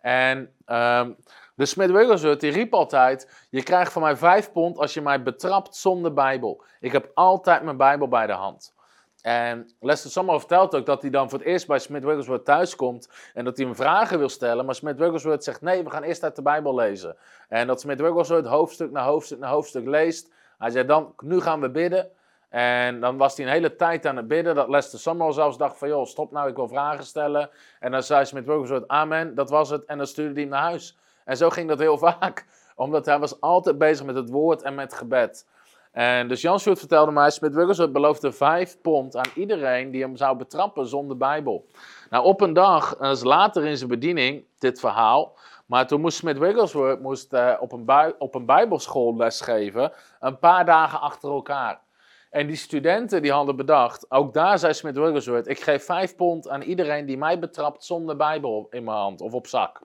En 0.00 0.38
um, 0.66 1.16
de 1.54 1.66
Smith 1.66 1.90
Wigglesworth 1.90 2.40
die 2.40 2.52
riep 2.52 2.74
altijd: 2.74 3.46
Je 3.50 3.62
krijgt 3.62 3.92
van 3.92 4.02
mij 4.02 4.16
vijf 4.16 4.52
pond 4.52 4.78
als 4.78 4.94
je 4.94 5.00
mij 5.00 5.22
betrapt 5.22 5.76
zonder 5.76 6.12
Bijbel. 6.12 6.64
Ik 6.80 6.92
heb 6.92 7.10
altijd 7.14 7.62
mijn 7.62 7.76
Bijbel 7.76 8.08
bij 8.08 8.26
de 8.26 8.32
hand. 8.32 8.74
En 9.22 9.70
Lester 9.80 10.10
Sommer 10.10 10.38
vertelt 10.38 10.74
ook 10.74 10.86
dat 10.86 11.02
hij 11.02 11.10
dan 11.10 11.30
voor 11.30 11.38
het 11.38 11.48
eerst 11.48 11.66
bij 11.66 11.78
Smith 11.78 12.04
Wigglesworth 12.04 12.44
thuiskomt 12.44 13.08
en 13.34 13.44
dat 13.44 13.56
hij 13.56 13.66
hem 13.66 13.74
vragen 13.74 14.18
wil 14.18 14.28
stellen. 14.28 14.64
Maar 14.64 14.74
Smith 14.74 14.98
Wigglesworth 14.98 15.44
zegt: 15.44 15.60
Nee, 15.60 15.84
we 15.84 15.90
gaan 15.90 16.02
eerst 16.02 16.22
uit 16.22 16.36
de 16.36 16.42
Bijbel 16.42 16.74
lezen. 16.74 17.16
En 17.48 17.66
dat 17.66 17.80
Smith 17.80 18.00
Wigglesworth 18.00 18.46
hoofdstuk 18.46 18.90
na 18.90 19.04
hoofdstuk 19.04 19.38
na 19.38 19.48
hoofdstuk 19.48 19.86
leest. 19.86 20.32
Hij 20.58 20.70
zei 20.70 20.86
dan: 20.86 21.14
Nu 21.18 21.40
gaan 21.40 21.60
we 21.60 21.70
bidden. 21.70 22.10
En 22.52 23.00
dan 23.00 23.16
was 23.16 23.36
hij 23.36 23.46
een 23.46 23.52
hele 23.52 23.76
tijd 23.76 24.06
aan 24.06 24.16
het 24.16 24.28
bidden, 24.28 24.54
dat 24.54 24.68
Lester 24.68 24.98
Summerall 24.98 25.32
zelfs 25.32 25.56
dacht 25.56 25.78
van, 25.78 25.88
joh, 25.88 26.06
stop 26.06 26.32
nou, 26.32 26.48
ik 26.48 26.56
wil 26.56 26.68
vragen 26.68 27.04
stellen. 27.04 27.50
En 27.80 27.90
dan 27.90 28.02
zei 28.02 28.24
Smith 28.24 28.46
Wigglesworth, 28.46 28.88
amen, 28.88 29.34
dat 29.34 29.50
was 29.50 29.70
het. 29.70 29.84
En 29.84 29.96
dan 29.98 30.06
stuurde 30.06 30.32
hij 30.32 30.42
hem 30.42 30.50
naar 30.50 30.60
huis. 30.60 30.98
En 31.24 31.36
zo 31.36 31.50
ging 31.50 31.68
dat 31.68 31.78
heel 31.78 31.98
vaak, 32.08 32.46
omdat 32.76 33.06
hij 33.06 33.18
was 33.18 33.40
altijd 33.40 33.78
bezig 33.78 34.06
met 34.06 34.14
het 34.14 34.30
woord 34.30 34.62
en 34.62 34.74
met 34.74 34.94
gebed. 34.94 35.46
En 35.92 36.28
dus 36.28 36.40
Jan 36.40 36.60
Sjoerd 36.60 36.78
vertelde 36.78 37.12
mij, 37.12 37.30
Smith 37.30 37.54
Wigglesworth 37.54 37.92
beloofde 37.92 38.32
vijf 38.32 38.80
pond 38.80 39.16
aan 39.16 39.30
iedereen 39.34 39.90
die 39.90 40.02
hem 40.02 40.16
zou 40.16 40.36
betrappen 40.36 40.86
zonder 40.86 41.16
Bijbel. 41.16 41.66
Nou, 42.10 42.24
op 42.24 42.40
een 42.40 42.52
dag, 42.52 42.96
dat 42.96 43.16
is 43.16 43.22
later 43.24 43.64
in 43.64 43.76
zijn 43.76 43.90
bediening, 43.90 44.44
dit 44.58 44.80
verhaal, 44.80 45.36
maar 45.66 45.86
toen 45.86 46.00
moest 46.00 46.16
Smith 46.16 46.38
Wigglesworth 46.38 47.00
moest, 47.00 47.32
uh, 47.32 47.54
op, 47.60 47.72
een 47.72 48.14
op 48.18 48.34
een 48.34 48.46
bijbelschool 48.46 49.16
lesgeven, 49.16 49.92
een 50.20 50.38
paar 50.38 50.64
dagen 50.64 51.00
achter 51.00 51.30
elkaar. 51.30 51.80
En 52.32 52.46
die 52.46 52.56
studenten 52.56 53.22
die 53.22 53.32
hadden 53.32 53.56
bedacht, 53.56 54.10
ook 54.10 54.34
daar 54.34 54.58
zei 54.58 54.74
Smith 54.74 54.96
Wigglesworth, 54.96 55.48
ik 55.48 55.60
geef 55.60 55.84
vijf 55.84 56.16
pond 56.16 56.48
aan 56.48 56.62
iedereen 56.62 57.06
die 57.06 57.16
mij 57.16 57.38
betrapt 57.38 57.84
zonder 57.84 58.16
Bijbel 58.16 58.66
in 58.70 58.84
mijn 58.84 58.96
hand 58.96 59.20
of 59.20 59.32
op 59.32 59.46
zak. 59.46 59.80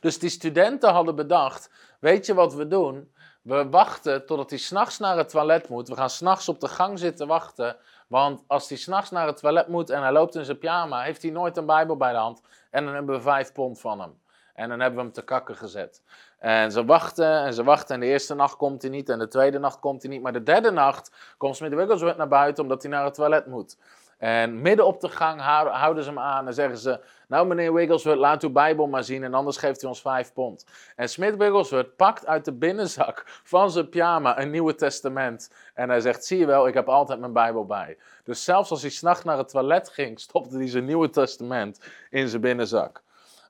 Dus 0.00 0.18
die 0.18 0.30
studenten 0.30 0.92
hadden 0.92 1.14
bedacht, 1.14 1.70
weet 2.00 2.26
je 2.26 2.34
wat 2.34 2.54
we 2.54 2.66
doen? 2.66 3.12
We 3.42 3.68
wachten 3.68 4.26
totdat 4.26 4.50
hij 4.50 4.58
s'nachts 4.58 4.98
naar 4.98 5.16
het 5.16 5.28
toilet 5.28 5.68
moet. 5.68 5.88
We 5.88 5.96
gaan 5.96 6.10
s'nachts 6.10 6.48
op 6.48 6.60
de 6.60 6.68
gang 6.68 6.98
zitten 6.98 7.26
wachten. 7.26 7.76
Want 8.08 8.44
als 8.46 8.68
hij 8.68 8.78
s'nachts 8.78 9.10
naar 9.10 9.26
het 9.26 9.36
toilet 9.36 9.68
moet 9.68 9.90
en 9.90 10.02
hij 10.02 10.12
loopt 10.12 10.34
in 10.34 10.44
zijn 10.44 10.58
pyjama, 10.58 11.02
heeft 11.02 11.22
hij 11.22 11.30
nooit 11.30 11.56
een 11.56 11.66
Bijbel 11.66 11.96
bij 11.96 12.12
de 12.12 12.18
hand. 12.18 12.42
En 12.70 12.84
dan 12.84 12.94
hebben 12.94 13.14
we 13.14 13.20
vijf 13.20 13.52
pond 13.52 13.80
van 13.80 14.00
hem. 14.00 14.20
En 14.54 14.68
dan 14.68 14.80
hebben 14.80 14.98
we 14.98 15.04
hem 15.04 15.12
te 15.12 15.22
kakken 15.22 15.56
gezet. 15.56 16.02
En 16.38 16.72
ze 16.72 16.84
wachten 16.84 17.44
en 17.44 17.54
ze 17.54 17.64
wachten. 17.64 17.94
En 17.94 18.00
de 18.00 18.06
eerste 18.06 18.34
nacht 18.34 18.56
komt 18.56 18.82
hij 18.82 18.90
niet. 18.90 19.08
En 19.08 19.18
de 19.18 19.28
tweede 19.28 19.58
nacht 19.58 19.78
komt 19.78 20.02
hij 20.02 20.10
niet. 20.10 20.22
Maar 20.22 20.32
de 20.32 20.42
derde 20.42 20.70
nacht 20.70 21.34
komt 21.36 21.56
Smith 21.56 21.74
Wigglesworth 21.74 22.16
naar 22.16 22.28
buiten 22.28 22.62
omdat 22.62 22.82
hij 22.82 22.90
naar 22.90 23.04
het 23.04 23.14
toilet 23.14 23.46
moet. 23.46 23.76
En 24.18 24.62
midden 24.62 24.86
op 24.86 25.00
de 25.00 25.08
gang 25.08 25.40
houden 25.70 26.04
ze 26.04 26.08
hem 26.08 26.18
aan 26.18 26.46
en 26.46 26.54
zeggen 26.54 26.78
ze: 26.78 27.00
Nou, 27.28 27.46
meneer 27.46 27.72
Wigglesworth, 27.72 28.18
laat 28.18 28.42
uw 28.42 28.50
Bijbel 28.50 28.86
maar 28.86 29.04
zien 29.04 29.24
en 29.24 29.34
anders 29.34 29.56
geeft 29.56 29.82
u 29.82 29.86
ons 29.86 30.00
vijf 30.00 30.32
pond. 30.32 30.66
En 30.96 31.08
Smith 31.08 31.36
Wigglesworth 31.36 31.96
pakt 31.96 32.26
uit 32.26 32.44
de 32.44 32.52
binnenzak 32.52 33.22
van 33.44 33.70
zijn 33.70 33.88
pyjama 33.88 34.40
een 34.40 34.50
Nieuwe 34.50 34.74
Testament. 34.74 35.50
En 35.74 35.88
hij 35.88 36.00
zegt: 36.00 36.24
Zie 36.24 36.38
je 36.38 36.46
wel, 36.46 36.66
ik 36.66 36.74
heb 36.74 36.88
altijd 36.88 37.20
mijn 37.20 37.32
Bijbel 37.32 37.66
bij. 37.66 37.98
Dus 38.24 38.44
zelfs 38.44 38.70
als 38.70 38.80
hij 38.80 38.90
s'nachts 38.90 39.24
naar 39.24 39.38
het 39.38 39.48
toilet 39.48 39.88
ging, 39.88 40.20
stopte 40.28 40.56
hij 40.56 40.68
zijn 40.68 40.84
Nieuwe 40.84 41.10
Testament 41.10 41.80
in 42.10 42.28
zijn 42.28 42.42
binnenzak. 42.42 43.02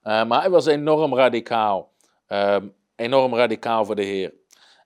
Uh, 0.04 0.24
maar 0.24 0.40
hij 0.40 0.50
was 0.50 0.66
enorm 0.66 1.14
radicaal. 1.14 1.90
Uh, 2.28 2.56
enorm 2.96 3.34
radicaal 3.34 3.84
voor 3.84 3.94
de 3.94 4.02
Heer. 4.02 4.34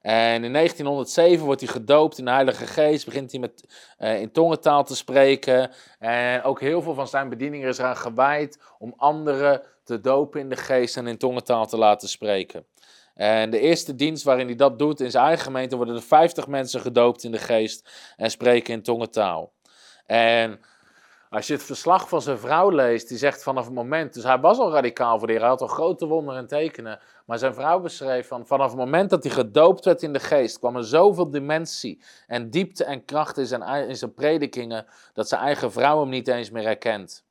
En 0.01 0.45
in 0.45 0.53
1907 0.53 1.45
wordt 1.45 1.61
hij 1.61 1.71
gedoopt 1.71 2.19
in 2.19 2.25
de 2.25 2.31
Heilige 2.31 2.67
Geest, 2.67 3.05
begint 3.05 3.31
hij 3.31 3.41
met, 3.41 3.65
uh, 3.99 4.21
in 4.21 4.33
tongentaal 4.33 4.85
te 4.85 4.97
spreken. 4.97 5.71
En 5.99 6.43
ook 6.43 6.61
heel 6.61 6.83
veel 6.83 6.95
van 6.95 7.09
zijn 7.09 7.29
bedieningen 7.29 7.69
is 7.69 7.79
eraan 7.79 7.97
gewijd 7.97 8.59
om 8.79 8.95
anderen 8.97 9.63
te 9.85 10.01
dopen 10.01 10.41
in 10.41 10.49
de 10.49 10.57
geest 10.57 10.97
en 10.97 11.07
in 11.07 11.19
tongentaal 11.19 11.67
te 11.67 11.77
laten 11.77 12.09
spreken. 12.09 12.65
En 13.15 13.51
de 13.51 13.61
eerste 13.61 13.95
dienst 13.95 14.25
waarin 14.25 14.47
hij 14.47 14.57
dat 14.57 14.79
doet 14.79 15.01
in 15.01 15.11
zijn 15.11 15.25
eigen 15.25 15.45
gemeente 15.45 15.77
worden 15.77 15.95
er 15.95 16.03
50 16.03 16.47
mensen 16.47 16.81
gedoopt 16.81 17.25
in 17.25 17.31
de 17.31 17.39
geest 17.39 17.91
en 18.17 18.31
spreken 18.31 18.75
in 18.75 18.83
tongentaal. 18.83 19.53
En 20.07 20.61
als 21.31 21.47
je 21.47 21.53
het 21.53 21.63
verslag 21.63 22.09
van 22.09 22.23
zijn 22.23 22.39
vrouw 22.39 22.71
leest, 22.71 23.09
die 23.09 23.19
zegt 23.19 23.43
vanaf 23.43 23.65
het 23.65 23.75
moment, 23.75 24.15
dus 24.15 24.23
hij 24.23 24.39
was 24.39 24.59
al 24.59 24.73
radicaal 24.73 25.19
voor 25.19 25.27
de 25.27 25.33
hij 25.33 25.49
had 25.49 25.61
al 25.61 25.67
grote 25.67 26.07
wonderen 26.07 26.41
en 26.41 26.47
tekenen, 26.47 27.01
maar 27.27 27.39
zijn 27.39 27.55
vrouw 27.55 27.81
beschreef 27.81 28.27
van 28.29 28.47
vanaf 28.47 28.69
het 28.69 28.79
moment 28.79 29.11
dat 29.11 29.23
hij 29.23 29.33
gedoopt 29.33 29.85
werd 29.85 30.03
in 30.03 30.13
de 30.13 30.21
geest, 30.21 30.59
kwam 30.59 30.77
er 30.77 30.85
zoveel 30.85 31.31
dimensie 31.31 32.03
en 32.27 32.51
diepte 32.51 32.85
en 32.85 33.05
kracht 33.05 33.39
in 33.39 33.47
zijn, 33.47 33.89
in 33.89 33.97
zijn 33.97 34.15
predikingen, 34.15 34.87
dat 35.13 35.29
zijn 35.29 35.41
eigen 35.41 35.73
vrouw 35.73 36.01
hem 36.01 36.09
niet 36.09 36.29
eens 36.29 36.51
meer 36.51 36.63
herkent. 36.63 37.25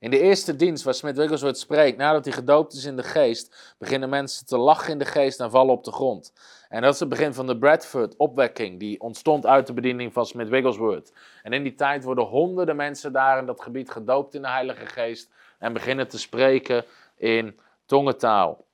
In 0.00 0.10
de 0.10 0.20
eerste 0.20 0.56
dienst 0.56 0.84
waar 0.84 0.94
Smith 0.94 1.16
Wigglesworth 1.16 1.58
spreekt, 1.58 1.96
nadat 1.96 2.24
hij 2.24 2.34
gedoopt 2.34 2.72
is 2.72 2.84
in 2.84 2.96
de 2.96 3.02
geest, 3.02 3.74
beginnen 3.78 4.08
mensen 4.08 4.46
te 4.46 4.58
lachen 4.58 4.92
in 4.92 4.98
de 4.98 5.04
geest 5.04 5.40
en 5.40 5.50
vallen 5.50 5.74
op 5.74 5.84
de 5.84 5.92
grond. 5.92 6.32
En 6.68 6.82
dat 6.82 6.94
is 6.94 7.00
het 7.00 7.08
begin 7.08 7.34
van 7.34 7.46
de 7.46 7.58
Bradford-opwekking, 7.58 8.78
die 8.78 9.00
ontstond 9.00 9.46
uit 9.46 9.66
de 9.66 9.72
bediening 9.72 10.12
van 10.12 10.26
Smith 10.26 10.48
Wigglesworth. 10.48 11.12
En 11.42 11.52
in 11.52 11.62
die 11.62 11.74
tijd 11.74 12.04
worden 12.04 12.24
honderden 12.24 12.76
mensen 12.76 13.12
daar 13.12 13.38
in 13.38 13.46
dat 13.46 13.62
gebied 13.62 13.90
gedoopt 13.90 14.34
in 14.34 14.42
de 14.42 14.48
Heilige 14.48 14.86
Geest 14.86 15.30
en 15.58 15.72
beginnen 15.72 16.08
te 16.08 16.18
spreken 16.18 16.84
in 17.16 17.58
tongentaal. 17.86 18.64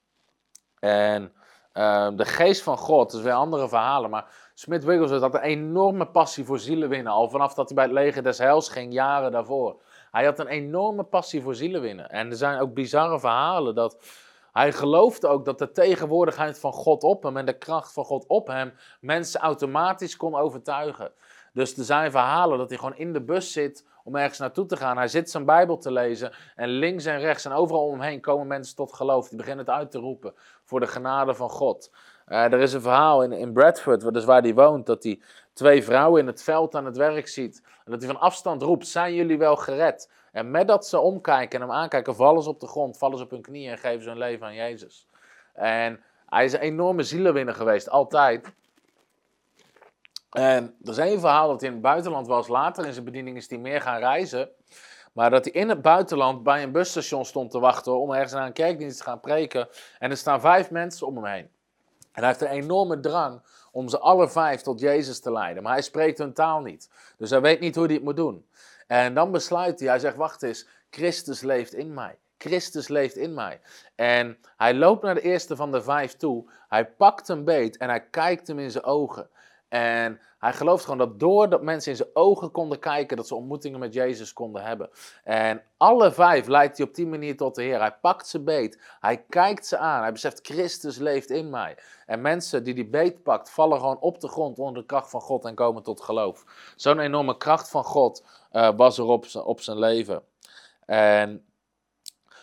En 0.79 1.33
uh, 1.75 2.09
de 2.17 2.25
geest 2.25 2.63
van 2.63 2.79
God, 2.79 3.11
dat 3.11 3.21
is 3.21 3.27
weer 3.27 3.35
andere 3.35 3.69
verhalen, 3.69 4.11
maar 4.11 4.27
Smith 4.55 4.85
Wigglesworth 4.85 5.23
had 5.23 5.35
een 5.35 5.41
enorme 5.41 6.07
passie 6.07 6.45
voor 6.45 6.59
zielen 6.59 6.89
winnen, 6.89 7.13
al 7.13 7.29
vanaf 7.29 7.55
dat 7.55 7.67
hij 7.67 7.75
bij 7.75 7.85
het 7.85 7.93
leger 7.93 8.23
des 8.23 8.39
heils 8.39 8.69
ging, 8.69 8.93
jaren 8.93 9.33
daarvoor. 9.33 9.83
Hij 10.11 10.25
had 10.25 10.39
een 10.39 10.47
enorme 10.47 11.03
passie 11.03 11.43
voor 11.43 11.55
zielen 11.55 11.81
winnen. 11.81 12.11
En 12.11 12.31
er 12.31 12.37
zijn 12.37 12.61
ook 12.61 12.75
bizarre 12.75 13.21
verhalen 13.21 13.75
dat 13.75 13.97
hij 14.55 14.73
geloofde 14.73 15.29
ook 15.29 15.45
dat 15.45 15.59
de 15.59 15.71
tegenwoordigheid 15.71 16.59
van 16.59 16.73
God 16.73 17.03
op 17.03 17.23
hem 17.23 17.37
en 17.37 17.47
de 17.47 17.59
kracht 17.59 17.93
van 17.93 18.05
God 18.05 18.27
op 18.27 18.47
hem 18.47 18.73
mensen 19.01 19.41
automatisch 19.41 20.17
kon 20.17 20.35
overtuigen. 20.35 21.13
Dus 21.53 21.77
er 21.77 21.85
zijn 21.85 22.11
verhalen 22.11 22.59
dat 22.59 22.69
hij 22.69 22.79
gewoon 22.79 22.97
in 22.97 23.13
de 23.13 23.23
bus 23.23 23.53
zit 23.53 23.87
om 24.05 24.17
ergens 24.17 24.39
naartoe 24.39 24.67
te 24.67 24.77
gaan. 24.77 24.97
Hij 24.97 25.09
zit 25.09 25.31
zijn 25.31 25.45
Bijbel 25.45 25.79
te 25.79 25.93
lezen 25.93 26.33
en 26.57 26.69
links 26.69 27.05
en 27.05 27.19
rechts 27.19 27.45
en 27.45 27.53
overal 27.53 27.87
om 27.87 27.93
hem 27.93 28.01
heen 28.01 28.21
komen 28.21 28.47
mensen 28.47 28.77
tot 28.77 28.93
geloof. 28.93 29.29
Die 29.29 29.39
beginnen 29.39 29.65
het 29.65 29.75
uit 29.75 29.91
te 29.91 29.99
roepen 29.99 30.35
voor 30.65 30.81
de 30.81 30.87
genade 30.87 31.35
van 31.35 31.51
God. 31.51 31.91
Uh, 32.29 32.45
er 32.45 32.61
is 32.61 32.73
een 32.73 32.81
verhaal 32.81 33.23
in, 33.23 33.33
in 33.33 33.53
Bradford, 33.53 34.15
dus 34.15 34.25
waar 34.25 34.43
hij 34.43 34.55
woont, 34.55 34.87
dat 34.87 35.03
hij 35.03 35.21
twee 35.53 35.85
vrouwen 35.85 36.21
in 36.21 36.27
het 36.27 36.43
veld 36.43 36.75
aan 36.75 36.85
het 36.85 36.97
werk 36.97 37.29
ziet. 37.29 37.63
En 37.85 37.91
dat 37.93 38.03
hij 38.03 38.11
van 38.11 38.21
afstand 38.21 38.63
roept, 38.63 38.87
zijn 38.87 39.15
jullie 39.15 39.39
wel 39.39 39.57
gered? 39.57 40.11
En 40.35 40.51
met 40.51 40.69
dat 40.69 40.87
ze 40.87 40.99
omkijken 40.99 41.61
en 41.61 41.69
hem 41.69 41.77
aankijken, 41.77 42.15
vallen 42.15 42.43
ze 42.43 42.49
op 42.49 42.61
de 42.61 42.67
grond, 42.67 42.99
vallen 42.99 43.19
ze 43.19 43.25
op 43.25 43.31
hun 43.31 43.43
knieën 43.43 43.71
en 43.71 43.79
geven 43.79 44.03
ze 44.03 44.09
hun 44.09 44.19
leven 44.19 44.47
aan 44.47 44.55
Jezus. 44.55 45.09
En 45.53 46.03
hij 46.27 46.45
is 46.45 46.53
een 46.53 46.61
enorme 46.61 47.03
zielenwinner 47.03 47.55
geweest, 47.55 47.91
altijd. 47.91 48.53
En 50.31 50.77
er 50.83 50.91
is 50.91 50.99
één 50.99 51.21
verhaal 51.21 51.49
dat 51.49 51.61
hij 51.61 51.69
in 51.69 51.75
het 51.75 51.85
buitenland 51.85 52.27
was. 52.27 52.49
Later 52.49 52.87
in 52.87 52.93
zijn 52.93 53.05
bediening 53.05 53.37
is 53.37 53.49
hij 53.49 53.59
meer 53.59 53.81
gaan 53.81 53.99
reizen. 53.99 54.49
Maar 55.13 55.31
dat 55.31 55.45
hij 55.45 55.53
in 55.53 55.69
het 55.69 55.83
buitenland 55.83 56.43
bij 56.43 56.63
een 56.63 56.73
busstation 56.73 57.25
stond 57.25 57.51
te 57.51 57.59
wachten 57.59 58.01
om 58.01 58.13
ergens 58.13 58.33
naar 58.33 58.47
een 58.47 58.53
kerkdienst 58.53 58.99
te 58.99 59.05
gaan 59.05 59.21
preken. 59.21 59.69
En 59.99 60.11
er 60.11 60.17
staan 60.17 60.41
vijf 60.41 60.71
mensen 60.71 61.07
om 61.07 61.17
hem 61.17 61.25
heen. 61.25 61.49
En 62.13 62.23
hij 62.23 62.27
heeft 62.27 62.41
een 62.41 62.63
enorme 62.63 63.01
drang 63.01 63.43
om 63.73 63.89
ze 63.89 63.99
alle 63.99 64.29
vijf 64.29 64.61
tot 64.61 64.81
Jezus 64.81 65.21
te 65.21 65.33
leiden. 65.33 65.63
Maar 65.63 65.73
hij 65.73 65.83
spreekt 65.83 66.19
hun 66.19 66.33
taal 66.33 66.61
niet. 66.61 66.91
Dus 67.19 67.31
hij 67.31 67.41
weet 67.41 67.61
niet 67.61 67.75
hoe 67.75 67.85
hij 67.85 67.95
het 67.95 68.05
moet 68.05 68.17
doen. 68.17 68.47
En 68.87 69.15
dan 69.15 69.31
besluit 69.31 69.81
hij, 69.81 69.89
hij 69.89 69.99
zegt, 69.99 70.17
wacht 70.17 70.43
eens, 70.43 70.69
Christus 70.91 71.41
leeft 71.41 71.75
in 71.75 71.95
mij. 71.95 72.19
Christus 72.39 72.89
leeft 72.89 73.17
in 73.17 73.35
mij. 73.35 73.61
En 73.95 74.39
hij 74.57 74.75
loopt 74.75 75.03
naar 75.03 75.15
de 75.15 75.21
eerste 75.21 75.57
van 75.57 75.73
de 75.73 75.83
vijf 75.83 76.17
toe. 76.17 76.51
Hij 76.69 76.87
pakt 76.87 77.29
hem 77.29 77.45
beet 77.45 77.77
en 77.77 77.89
hij 77.89 78.09
kijkt 78.11 78.47
hem 78.47 78.59
in 78.59 78.71
zijn 78.71 78.85
ogen. 78.85 79.31
En 79.75 80.21
hij 80.39 80.53
gelooft 80.53 80.85
gewoon 80.85 80.99
dat 80.99 81.21
doordat 81.21 81.63
mensen 81.63 81.91
in 81.91 81.97
zijn 81.97 82.09
ogen 82.13 82.51
konden 82.51 82.79
kijken, 82.79 83.17
dat 83.17 83.27
ze 83.27 83.35
ontmoetingen 83.35 83.79
met 83.79 83.95
Jezus 83.95 84.33
konden 84.33 84.63
hebben. 84.63 84.91
En 85.25 85.63
alle 85.77 86.13
vijf 86.13 86.47
leidt 86.47 86.77
hij 86.77 86.87
op 86.87 86.95
die 86.95 87.07
manier 87.07 87.37
tot 87.37 87.55
de 87.55 87.63
Heer. 87.63 87.81
Hij 87.81 87.97
pakt 88.01 88.29
ze 88.29 88.41
beet, 88.41 88.97
hij 89.01 89.25
kijkt 89.29 89.67
ze 89.67 89.79
aan, 89.79 90.03
hij 90.03 90.13
beseft 90.13 90.47
Christus 90.47 90.97
leeft 90.97 91.31
in 91.31 91.51
mij. 91.51 91.77
En 92.07 92.21
mensen 92.21 92.65
die 92.65 92.75
die 92.75 92.87
beet 92.87 93.23
pakt, 93.23 93.51
vallen 93.51 93.79
gewoon 93.79 94.01
op 94.01 94.21
de 94.21 94.29
grond 94.29 94.59
onder 94.59 94.81
de 94.83 94.87
kracht 94.87 95.11
van 95.11 95.21
God 95.21 95.45
en 95.45 95.55
komen 95.55 95.83
tot 95.83 96.01
geloof. 96.01 96.45
Zo'n 96.77 96.99
enorme 96.99 97.37
kracht 97.37 97.71
van 97.71 97.85
God 97.85 98.25
uh, 98.53 98.71
was 98.77 98.99
er 98.99 99.05
op, 99.05 99.27
op 99.45 99.61
zijn 99.61 99.79
leven. 99.79 100.23
En 100.87 101.45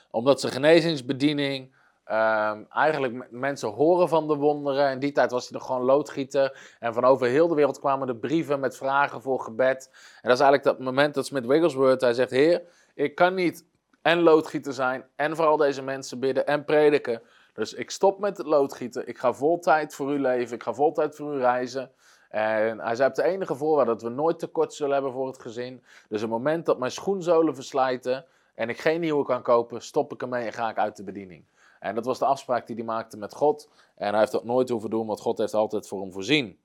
omdat 0.10 0.40
zijn 0.40 0.52
genezingsbediening 0.54 1.74
Um, 2.12 2.66
eigenlijk 2.70 3.28
mensen 3.30 3.70
horen 3.70 4.10
van 4.10 4.28
de 4.28 4.36
wonderen. 4.36 4.92
In 4.92 5.00
die 5.00 5.12
tijd 5.12 5.32
was 5.32 5.50
hij 5.50 5.58
nog 5.58 5.68
gewoon 5.68 5.82
loodgieter. 5.82 6.76
En 6.80 6.94
van 6.94 7.04
over 7.04 7.28
heel 7.28 7.48
de 7.48 7.56
wereld 7.56 7.80
kwamen 7.80 8.08
de 8.08 8.16
brieven 8.16 8.60
met 8.60 8.78
vragen 8.78 9.22
voor 9.22 9.40
gebed. 9.40 9.90
En 10.22 10.30
dat 10.30 10.40
is 10.40 10.40
eigenlijk 10.40 10.64
dat 10.64 10.80
moment 10.80 11.14
dat 11.14 11.26
Smith 11.26 11.46
Wigglesworth, 11.46 12.02
hij 12.02 12.14
zegt, 12.14 12.32
heer, 12.32 12.62
ik 12.94 13.16
kan 13.16 13.34
niet 13.34 13.66
en 14.02 14.22
loodgieter 14.22 14.74
zijn 14.74 15.06
en 15.16 15.36
voor 15.36 15.46
al 15.46 15.58
deze 15.58 15.82
mensen 15.82 16.20
bidden 16.20 16.46
en 16.46 16.66
prediken. 16.66 17.22
Dus 17.54 17.74
ik 17.74 17.92
stop 17.92 18.20
met 18.20 18.38
het 18.38 18.48
loodgieten. 18.48 19.08
Ik 19.08 19.18
ga 19.18 19.34
vol 19.34 19.60
tijd 19.60 19.96
voor 19.96 20.14
u 20.14 20.20
leven. 20.20 20.56
Ik 20.56 20.64
ga 20.64 20.74
vol 20.74 20.92
tijd 20.92 21.16
voor 21.16 21.34
u 21.36 21.38
reizen. 21.40 21.92
En 22.30 22.80
hij 22.80 22.96
zei, 22.96 23.10
op 23.10 23.16
de 23.16 23.24
enige 23.24 23.56
voorwaarde 23.56 23.92
dat 23.92 24.02
we 24.02 24.10
nooit 24.10 24.40
tekort 24.40 24.74
zullen 24.74 24.94
hebben 24.94 25.12
voor 25.12 25.28
het 25.28 25.42
gezin. 25.42 25.84
Dus 26.10 26.22
het 26.22 26.30
moment 26.30 26.66
dat 26.66 26.80
mijn 26.80 26.92
schoenzolen 26.92 27.56
verslijten 27.56 28.26
en 28.56 28.70
ik 28.70 28.80
geen 28.80 29.00
nieuwe 29.00 29.26
kan 29.26 29.42
kopen, 29.42 29.82
stop 29.82 30.14
ik 30.14 30.22
ermee 30.22 30.46
en 30.46 30.54
ga 30.54 30.70
ik 30.70 30.78
uit 30.78 30.96
de 30.96 31.04
bediening. 31.04 31.44
En 31.82 31.96
dat 31.96 32.06
was 32.06 32.20
de 32.20 32.26
afspraak 32.26 32.68
die 32.68 32.76
hij 32.76 32.86
maakte 32.86 33.18
met 33.18 33.34
God. 33.34 33.70
En 33.96 34.10
hij 34.10 34.20
heeft 34.20 34.32
dat 34.32 34.44
nooit 34.44 34.70
hoeven 34.70 34.90
doen, 34.90 35.08
want 35.08 35.22
God 35.22 35.38
heeft 35.38 35.54
altijd 35.54 35.88
voor 35.88 36.02
hem 36.02 36.12
voorzien. 36.12 36.60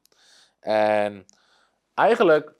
En 0.60 1.26
eigenlijk 1.94 2.52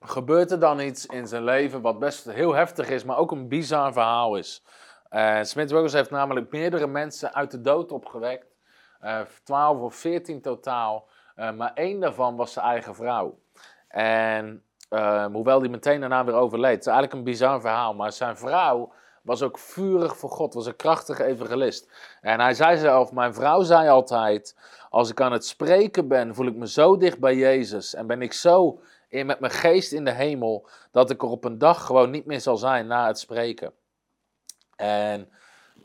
gebeurt 0.00 0.50
er 0.50 0.60
dan 0.60 0.80
iets 0.80 1.06
in 1.06 1.26
zijn 1.26 1.44
leven 1.44 1.80
wat 1.80 1.98
best 1.98 2.24
heel 2.24 2.54
heftig 2.54 2.88
is, 2.88 3.04
maar 3.04 3.16
ook 3.16 3.30
een 3.30 3.48
bizar 3.48 3.92
verhaal 3.92 4.36
is. 4.36 4.64
Uh, 5.10 5.42
Smith 5.42 5.70
Wiggles 5.70 5.92
heeft 5.92 6.10
namelijk 6.10 6.50
meerdere 6.50 6.86
mensen 6.86 7.34
uit 7.34 7.50
de 7.50 7.60
dood 7.60 7.92
opgewekt. 7.92 8.54
Uh, 9.02 9.20
eh, 9.20 9.26
12 9.44 9.80
of 9.80 9.94
14 9.94 10.40
totaal. 10.40 11.08
Uh, 11.36 11.52
maar 11.52 11.72
één 11.74 12.00
daarvan 12.00 12.36
was 12.36 12.52
zijn 12.52 12.66
eigen 12.66 12.94
vrouw. 12.94 13.38
En 13.88 14.64
hoewel 15.32 15.60
die 15.60 15.70
meteen 15.70 16.00
daarna 16.00 16.24
weer 16.24 16.34
overleed. 16.34 16.70
Het 16.70 16.80
is 16.80 16.86
eigenlijk 16.86 17.16
een 17.16 17.24
bizar 17.24 17.60
verhaal. 17.60 17.94
Maar 17.94 18.12
zijn 18.12 18.36
vrouw 18.36 18.92
was 19.26 19.42
ook 19.42 19.58
vurig 19.58 20.16
voor 20.16 20.30
God. 20.30 20.54
Was 20.54 20.66
een 20.66 20.76
krachtige 20.76 21.24
evangelist. 21.24 21.88
En 22.20 22.40
hij 22.40 22.54
zei 22.54 22.78
zelf: 22.78 23.12
Mijn 23.12 23.34
vrouw 23.34 23.62
zei 23.62 23.88
altijd. 23.88 24.56
Als 24.90 25.10
ik 25.10 25.20
aan 25.20 25.32
het 25.32 25.46
spreken 25.46 26.08
ben, 26.08 26.34
voel 26.34 26.46
ik 26.46 26.54
me 26.54 26.68
zo 26.68 26.96
dicht 26.96 27.18
bij 27.18 27.36
Jezus. 27.36 27.94
En 27.94 28.06
ben 28.06 28.22
ik 28.22 28.32
zo 28.32 28.80
in, 29.08 29.26
met 29.26 29.40
mijn 29.40 29.52
geest 29.52 29.92
in 29.92 30.04
de 30.04 30.10
hemel. 30.10 30.68
Dat 30.90 31.10
ik 31.10 31.22
er 31.22 31.28
op 31.28 31.44
een 31.44 31.58
dag 31.58 31.86
gewoon 31.86 32.10
niet 32.10 32.26
meer 32.26 32.40
zal 32.40 32.56
zijn 32.56 32.86
na 32.86 33.06
het 33.06 33.18
spreken. 33.18 33.72
En 34.76 35.28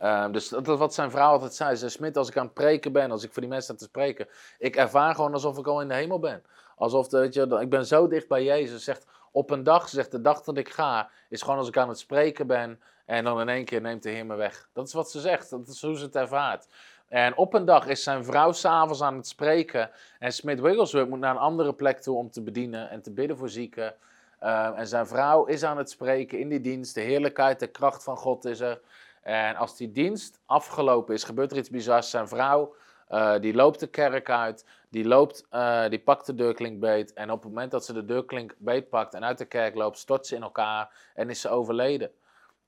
um, 0.02 0.32
dus 0.32 0.50
dat 0.50 0.68
is 0.68 0.78
wat 0.78 0.94
zijn 0.94 1.12
vrouw 1.12 1.32
altijd 1.32 1.54
zei. 1.54 1.76
Ze 1.76 1.90
Smit, 1.90 2.18
als 2.18 2.30
ik 2.30 2.38
aan 2.38 2.46
het 2.46 2.54
preken 2.54 2.92
ben, 2.92 3.12
als 3.12 3.24
ik 3.24 3.32
voor 3.32 3.42
die 3.42 3.52
mensen 3.52 3.76
sta 3.76 3.86
te 3.86 3.90
spreken, 3.90 4.28
ik 4.58 4.76
ervaar 4.76 5.16
gewoon 5.16 5.34
alsof 5.34 5.58
ik 5.58 5.68
al 5.68 5.82
in 5.82 5.88
de 5.88 5.94
hemel 5.94 6.20
ben. 6.20 6.44
Alsof, 6.76 7.10
weet 7.10 7.34
je, 7.34 7.58
ik 7.60 7.70
ben 7.70 7.86
zo 7.86 8.08
dicht 8.08 8.28
bij 8.28 8.44
Jezus. 8.44 8.84
Zegt, 8.84 9.06
op 9.32 9.50
een 9.50 9.64
dag, 9.64 9.90
zegt 9.90 10.12
de 10.12 10.22
dag 10.22 10.42
dat 10.42 10.58
ik 10.58 10.70
ga, 10.70 11.10
is 11.30 11.42
gewoon 11.42 11.58
als 11.58 11.68
ik 11.68 11.78
aan 11.78 11.90
het 11.90 12.00
spreken 12.00 12.48
ben 12.48 12.80
en 13.06 13.24
dan 13.24 13.42
in 13.42 13.50
één 13.50 13.66
keer 13.66 13.82
neemt 13.82 14.04
de 14.04 14.10
Heer 14.10 14.26
me 14.26 14.36
weg. 14.36 14.70
Dat 14.74 14.88
is 14.88 14.94
wat 14.94 15.12
ze 15.12 15.20
zegt, 15.20 15.50
dat 15.50 15.68
is 15.68 15.82
hoe 15.82 15.98
ze 15.98 16.04
het 16.04 16.16
ervaart. 16.16 16.68
En 17.08 17.38
op 17.38 17.54
een 17.54 17.66
dag 17.66 17.88
is 17.88 18.04
zijn 18.04 18.26
vrouw 18.26 18.52
s'avonds 18.52 19.02
aan 19.02 19.16
het 19.16 19.28
spreken 19.28 19.92
en 20.20 20.32
Smith 20.32 20.60
Wigglesworth 20.60 21.10
moet 21.10 21.20
naar 21.20 21.32
een 21.32 21.42
andere 21.42 21.74
plek 21.74 22.00
toe 22.00 22.18
om 22.18 22.32
te 22.32 22.42
bedienen 22.42 22.90
en 22.90 23.02
te 23.02 23.12
bidden 23.12 23.38
voor 23.38 23.50
zieken. 23.50 23.96
Uh, 24.44 24.80
en 24.80 24.88
zijn 24.88 25.08
vrouw 25.08 25.46
is 25.46 25.64
aan 25.64 25.78
het 25.78 25.90
spreken 25.90 26.40
in 26.40 26.50
die 26.50 26.62
dienst. 26.62 26.94
De 26.96 27.02
heerlijkheid, 27.02 27.60
de 27.60 27.68
kracht 27.68 28.04
van 28.04 28.18
God 28.18 28.46
is 28.46 28.60
er. 28.60 28.82
En 29.22 29.56
als 29.56 29.78
die 29.78 29.92
dienst 29.92 30.40
afgelopen 30.46 31.14
is, 31.14 31.24
gebeurt 31.24 31.52
er 31.52 31.58
iets 31.58 31.70
bizars. 31.70 32.10
Zijn 32.10 32.28
vrouw, 32.28 32.76
uh, 33.10 33.40
die 33.40 33.54
loopt 33.54 33.80
de 33.80 33.88
kerk 33.88 34.30
uit, 34.30 34.66
die, 34.90 35.06
loopt, 35.06 35.46
uh, 35.52 35.90
die 35.90 36.00
pakt 36.00 36.26
de 36.26 36.36
deurklink 36.36 36.80
beet. 36.80 37.14
En 37.14 37.32
op 37.32 37.44
het 37.44 37.52
moment 37.52 37.72
dat 37.72 37.86
ze 37.86 37.94
de 37.94 38.06
deurklink 38.06 38.56
beet 38.58 38.90
pakt 38.90 39.14
en 39.14 39.24
uit 39.24 39.38
de 39.38 39.46
kerk 39.46 39.76
loopt, 39.76 39.98
stort 39.98 40.28
ze 40.28 40.36
in 40.36 40.44
elkaar 40.44 41.12
en 41.16 41.30
is 41.30 41.42
ze 41.42 41.50
overleden. 41.50 42.12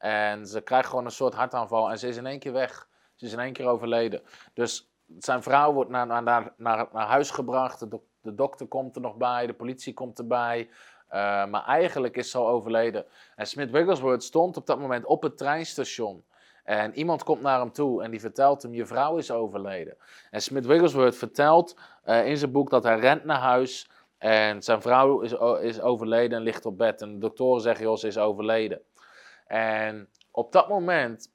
En 0.04 0.48
ze 0.48 0.62
krijgt 0.62 0.89
gewoon 0.89 1.06
een 1.06 1.12
soort 1.12 1.34
hartaanval 1.34 1.89
en 1.89 2.00
ze 2.00 2.08
is 2.08 2.18
in 2.18 2.26
één 2.26 2.39
keer 2.39 2.52
weg. 2.52 2.88
Ze 3.16 3.26
is 3.26 3.34
in 3.34 3.39
één 3.39 3.54
keer 3.54 3.68
overleden. 3.68 4.22
Dus 4.54 4.92
zijn 5.18 5.44
vrouw 5.44 5.74
wordt 5.74 5.89
naar, 5.89 6.08
naar, 6.08 6.24
naar, 6.24 6.54
naar, 6.92 7.08
huis 7.08 7.32
gebracht, 7.32 7.80
de, 8.22 8.34
dokter 8.34 8.68
komt 8.68 8.96
er 8.96 9.02
nog 9.02 9.16
bij, 9.16 9.48
de 9.48 9.54
politie 9.54 9.94
komt 9.94 10.20
erbij. 10.20 10.70
Uh, 11.08 11.46
maar 11.46 11.66
eigenlijk 11.66 12.18
is 12.18 12.32
ze 12.32 12.38
al 12.38 12.48
overleden. 12.48 13.06
En 13.36 13.48
Smith 13.48 13.72
Wigglesworth 13.72 14.24
stond 14.24 14.58
op 14.58 14.66
dat 14.66 14.80
moment 14.80 15.06
op 15.06 15.24
het 15.24 15.38
treinstation. 15.38 16.24
En 16.63 16.94
iemand 16.94 17.24
komt 17.24 17.42
naar 17.42 17.60
hem 17.60 17.72
toe 17.72 18.04
en 18.04 18.12
die 18.12 18.20
vertelt 18.20 18.62
hem: 18.62 18.74
Je 18.74 18.86
vrouw 18.86 19.18
is 19.18 19.32
overleden. 19.32 19.98
En 20.32 20.42
Smith 20.42 20.66
Wigglesworth 20.66 21.16
vertelt 21.16 21.78
uh, 22.06 22.28
in 22.28 22.38
zijn 22.38 22.52
boek 22.52 22.70
dat 22.70 22.84
hij 22.84 23.00
rent 23.00 23.24
naar 23.24 23.39
huis. 23.39 23.89
En 24.18 24.63
zijn 24.63 24.82
vrouw 24.82 25.20
is, 25.20 25.34
is 25.62 25.82
overleden 25.82 26.38
en 26.38 26.44
ligt 26.44 26.66
op 26.66 26.78
bed. 26.78 27.02
En 27.02 27.13
de 27.13 27.20
doktoren 27.20 27.62
zeggen: 27.62 27.86
Joh, 27.86 27.96
ze 27.96 28.08
is 28.08 28.18
overleden. 28.18 28.82
En 29.47 30.10
op 30.32 30.51
dat 30.51 30.69
moment 30.69 31.32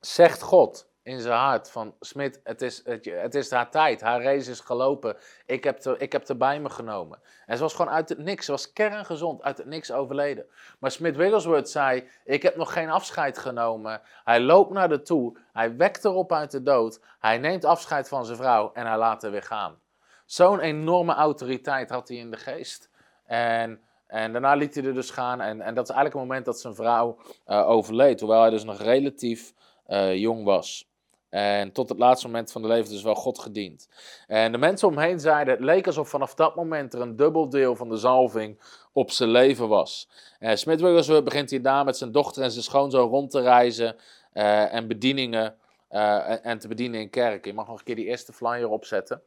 zegt 0.00 0.42
God: 0.42 0.92
in 1.02 1.20
zijn 1.20 1.38
hart 1.38 1.70
van 1.70 1.94
Smit, 2.00 2.40
het 2.44 2.62
is, 2.62 2.84
het, 2.84 3.04
het, 3.04 3.34
is 3.34 3.50
haar 3.50 3.70
tijd, 3.70 4.00
haar 4.00 4.22
race 4.22 4.50
is 4.50 4.60
gelopen, 4.60 5.16
ik 5.46 5.64
heb, 5.64 5.84
ik 5.84 6.12
heb 6.12 6.28
er 6.28 6.36
bij 6.36 6.60
me 6.60 6.70
genomen. 6.70 7.20
En 7.46 7.56
ze 7.56 7.62
was 7.62 7.74
gewoon 7.74 7.92
uit 7.92 8.08
het 8.08 8.18
niks, 8.18 8.44
ze 8.44 8.50
was 8.50 8.72
kerngezond, 8.72 9.42
uit 9.42 9.58
het 9.58 9.66
niks 9.66 9.92
overleden. 9.92 10.46
Maar 10.78 10.90
Smit 10.90 11.16
Wigglesworth 11.16 11.70
zei, 11.70 12.08
ik 12.24 12.42
heb 12.42 12.56
nog 12.56 12.72
geen 12.72 12.90
afscheid 12.90 13.38
genomen. 13.38 14.00
Hij 14.24 14.40
loopt 14.40 14.72
naar 14.72 14.88
de 14.88 15.02
toe, 15.02 15.38
hij 15.52 15.76
wekt 15.76 16.04
erop 16.04 16.32
uit 16.32 16.50
de 16.50 16.62
dood, 16.62 17.00
hij 17.18 17.38
neemt 17.38 17.64
afscheid 17.64 18.08
van 18.08 18.24
zijn 18.24 18.38
vrouw 18.38 18.72
en 18.72 18.86
hij 18.86 18.98
laat 18.98 19.22
haar 19.22 19.30
weer 19.30 19.42
gaan. 19.42 19.80
Zo'n 20.26 20.60
enorme 20.60 21.14
autoriteit 21.14 21.90
had 21.90 22.08
hij 22.08 22.16
in 22.16 22.30
de 22.30 22.36
geest. 22.36 22.90
En, 23.24 23.80
en 24.12 24.32
daarna 24.32 24.54
liet 24.54 24.74
hij 24.74 24.84
er 24.84 24.94
dus 24.94 25.10
gaan 25.10 25.40
en, 25.40 25.60
en 25.60 25.74
dat 25.74 25.88
is 25.88 25.94
eigenlijk 25.94 26.14
het 26.14 26.28
moment 26.28 26.44
dat 26.44 26.60
zijn 26.60 26.74
vrouw 26.74 27.18
uh, 27.46 27.68
overleed, 27.68 28.20
hoewel 28.20 28.40
hij 28.40 28.50
dus 28.50 28.64
nog 28.64 28.82
relatief 28.82 29.52
uh, 29.88 30.16
jong 30.16 30.44
was. 30.44 30.90
En 31.28 31.72
tot 31.72 31.88
het 31.88 31.98
laatste 31.98 32.26
moment 32.26 32.52
van 32.52 32.62
de 32.62 32.68
leven 32.68 32.90
dus 32.90 33.02
wel 33.02 33.14
God 33.14 33.38
gediend. 33.38 33.88
En 34.26 34.52
de 34.52 34.58
mensen 34.58 34.88
omheen 34.88 35.20
zeiden, 35.20 35.54
het 35.54 35.62
leek 35.62 35.86
alsof 35.86 36.08
vanaf 36.08 36.34
dat 36.34 36.56
moment 36.56 36.94
er 36.94 37.00
een 37.00 37.16
dubbel 37.16 37.48
deel 37.48 37.76
van 37.76 37.88
de 37.88 37.96
zalving 37.96 38.60
op 38.92 39.10
zijn 39.10 39.30
leven 39.30 39.68
was. 39.68 40.08
En 40.38 40.58
Smith 40.58 40.80
begint 41.24 41.64
daar 41.64 41.84
met 41.84 41.96
zijn 41.96 42.12
dochter 42.12 42.42
en 42.42 42.50
zijn 42.50 42.64
schoonzoon 42.64 43.08
rond 43.08 43.30
te 43.30 43.40
reizen 43.40 43.96
uh, 44.34 44.74
en 44.74 44.88
bedieningen 44.88 45.56
uh, 45.90 46.46
en 46.46 46.58
te 46.58 46.68
bedienen 46.68 47.00
in 47.00 47.10
kerken. 47.10 47.50
Je 47.50 47.56
mag 47.56 47.66
nog 47.66 47.78
een 47.78 47.84
keer 47.84 47.96
die 47.96 48.06
eerste 48.06 48.32
flyer 48.32 48.68
opzetten. 48.68 49.22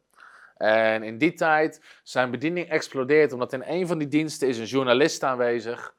En 0.56 1.02
in 1.02 1.18
die 1.18 1.32
tijd 1.32 1.80
zijn 2.02 2.30
bediening 2.30 2.68
explodeert 2.68 3.32
omdat 3.32 3.52
in 3.52 3.62
een 3.66 3.86
van 3.86 3.98
die 3.98 4.08
diensten 4.08 4.48
is 4.48 4.58
een 4.58 4.64
journalist 4.64 5.22
aanwezig. 5.22 5.94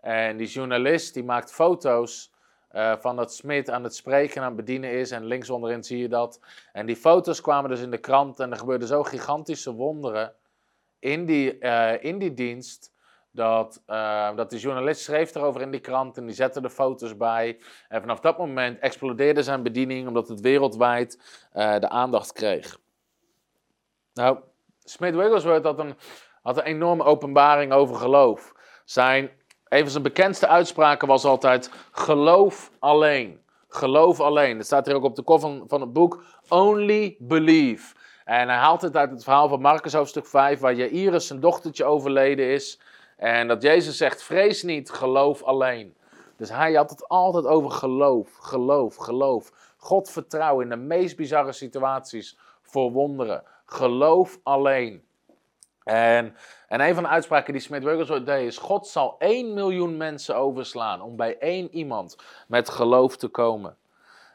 En 0.00 0.36
die 0.36 0.46
journalist 0.46 1.14
die 1.14 1.24
maakt 1.24 1.52
foto's 1.52 2.32
uh, 2.72 2.92
van 2.98 3.16
dat 3.16 3.34
Smit 3.34 3.70
aan 3.70 3.84
het 3.84 3.94
spreken 3.94 4.36
en 4.36 4.42
aan 4.42 4.46
het 4.46 4.56
bedienen 4.56 4.90
is. 4.90 5.10
En 5.10 5.24
links 5.24 5.50
onderin 5.50 5.84
zie 5.84 5.98
je 5.98 6.08
dat. 6.08 6.40
En 6.72 6.86
die 6.86 6.96
foto's 6.96 7.40
kwamen 7.40 7.70
dus 7.70 7.80
in 7.80 7.90
de 7.90 7.98
krant 7.98 8.40
en 8.40 8.50
er 8.50 8.56
gebeurden 8.56 8.88
zo 8.88 9.02
gigantische 9.02 9.72
wonderen 9.72 10.34
in 10.98 11.24
die, 11.24 11.56
uh, 11.60 12.02
in 12.02 12.18
die 12.18 12.34
dienst. 12.34 12.92
Dat, 13.30 13.82
uh, 13.86 14.36
dat 14.36 14.50
de 14.50 14.58
journalist 14.58 15.00
schreef 15.00 15.34
erover 15.34 15.60
in 15.60 15.70
die 15.70 15.80
krant 15.80 16.16
en 16.16 16.26
die 16.26 16.34
zette 16.34 16.60
de 16.60 16.70
foto's 16.70 17.16
bij. 17.16 17.58
En 17.88 18.00
vanaf 18.00 18.20
dat 18.20 18.38
moment 18.38 18.78
explodeerde 18.78 19.42
zijn 19.42 19.62
bediening 19.62 20.08
omdat 20.08 20.28
het 20.28 20.40
wereldwijd 20.40 21.18
de 21.52 21.88
aandacht 21.88 22.32
kreeg. 22.32 22.82
Nou, 24.14 24.38
Smith 24.84 25.14
Wigglesworth 25.14 25.64
had 25.64 25.78
een, 25.78 25.96
had 26.42 26.56
een 26.56 26.64
enorme 26.64 27.04
openbaring 27.04 27.72
over 27.72 27.96
geloof. 27.96 28.52
Zijn 28.84 29.30
een 29.68 29.80
van 29.80 29.90
zijn 29.90 30.02
bekendste 30.02 30.48
uitspraken 30.48 31.08
was 31.08 31.24
altijd: 31.24 31.70
geloof 31.92 32.70
alleen. 32.78 33.42
Geloof 33.68 34.20
alleen. 34.20 34.56
Dat 34.56 34.66
staat 34.66 34.86
hier 34.86 34.94
ook 34.94 35.04
op 35.04 35.16
de 35.16 35.22
kop 35.22 35.40
van, 35.40 35.64
van 35.66 35.80
het 35.80 35.92
boek. 35.92 36.22
Only 36.48 37.16
believe. 37.18 37.94
En 38.24 38.48
hij 38.48 38.58
haalt 38.58 38.82
het 38.82 38.96
uit 38.96 39.10
het 39.10 39.24
verhaal 39.24 39.48
van 39.48 39.60
Marcus 39.60 39.92
hoofdstuk 39.92 40.26
5, 40.26 40.60
waar 40.60 40.74
Jairus 40.74 41.26
zijn 41.26 41.40
dochtertje 41.40 41.84
overleden 41.84 42.46
is. 42.46 42.80
En 43.16 43.48
dat 43.48 43.62
Jezus 43.62 43.96
zegt: 43.96 44.22
vrees 44.22 44.62
niet, 44.62 44.90
geloof 44.90 45.42
alleen. 45.42 45.96
Dus 46.36 46.50
hij 46.50 46.72
had 46.72 46.90
het 46.90 47.08
altijd 47.08 47.46
over 47.46 47.70
geloof, 47.70 48.36
geloof, 48.40 48.96
geloof. 48.96 49.74
God 49.76 50.10
vertrouwen 50.10 50.64
in 50.64 50.70
de 50.70 50.76
meest 50.76 51.16
bizarre 51.16 51.52
situaties 51.52 52.38
voor 52.62 52.92
wonderen. 52.92 53.44
Geloof 53.64 54.38
alleen. 54.42 55.04
En, 55.84 56.36
en 56.68 56.80
een 56.80 56.94
van 56.94 57.02
de 57.02 57.08
uitspraken 57.08 57.52
die 57.52 57.62
Smith 57.62 57.84
Wigglesworth 57.84 58.26
deed 58.26 58.46
is: 58.46 58.58
God 58.58 58.86
zal 58.86 59.14
1 59.18 59.54
miljoen 59.54 59.96
mensen 59.96 60.36
overslaan 60.36 61.02
om 61.02 61.16
bij 61.16 61.38
één 61.38 61.74
iemand 61.74 62.16
met 62.48 62.68
geloof 62.68 63.16
te 63.16 63.28
komen. 63.28 63.76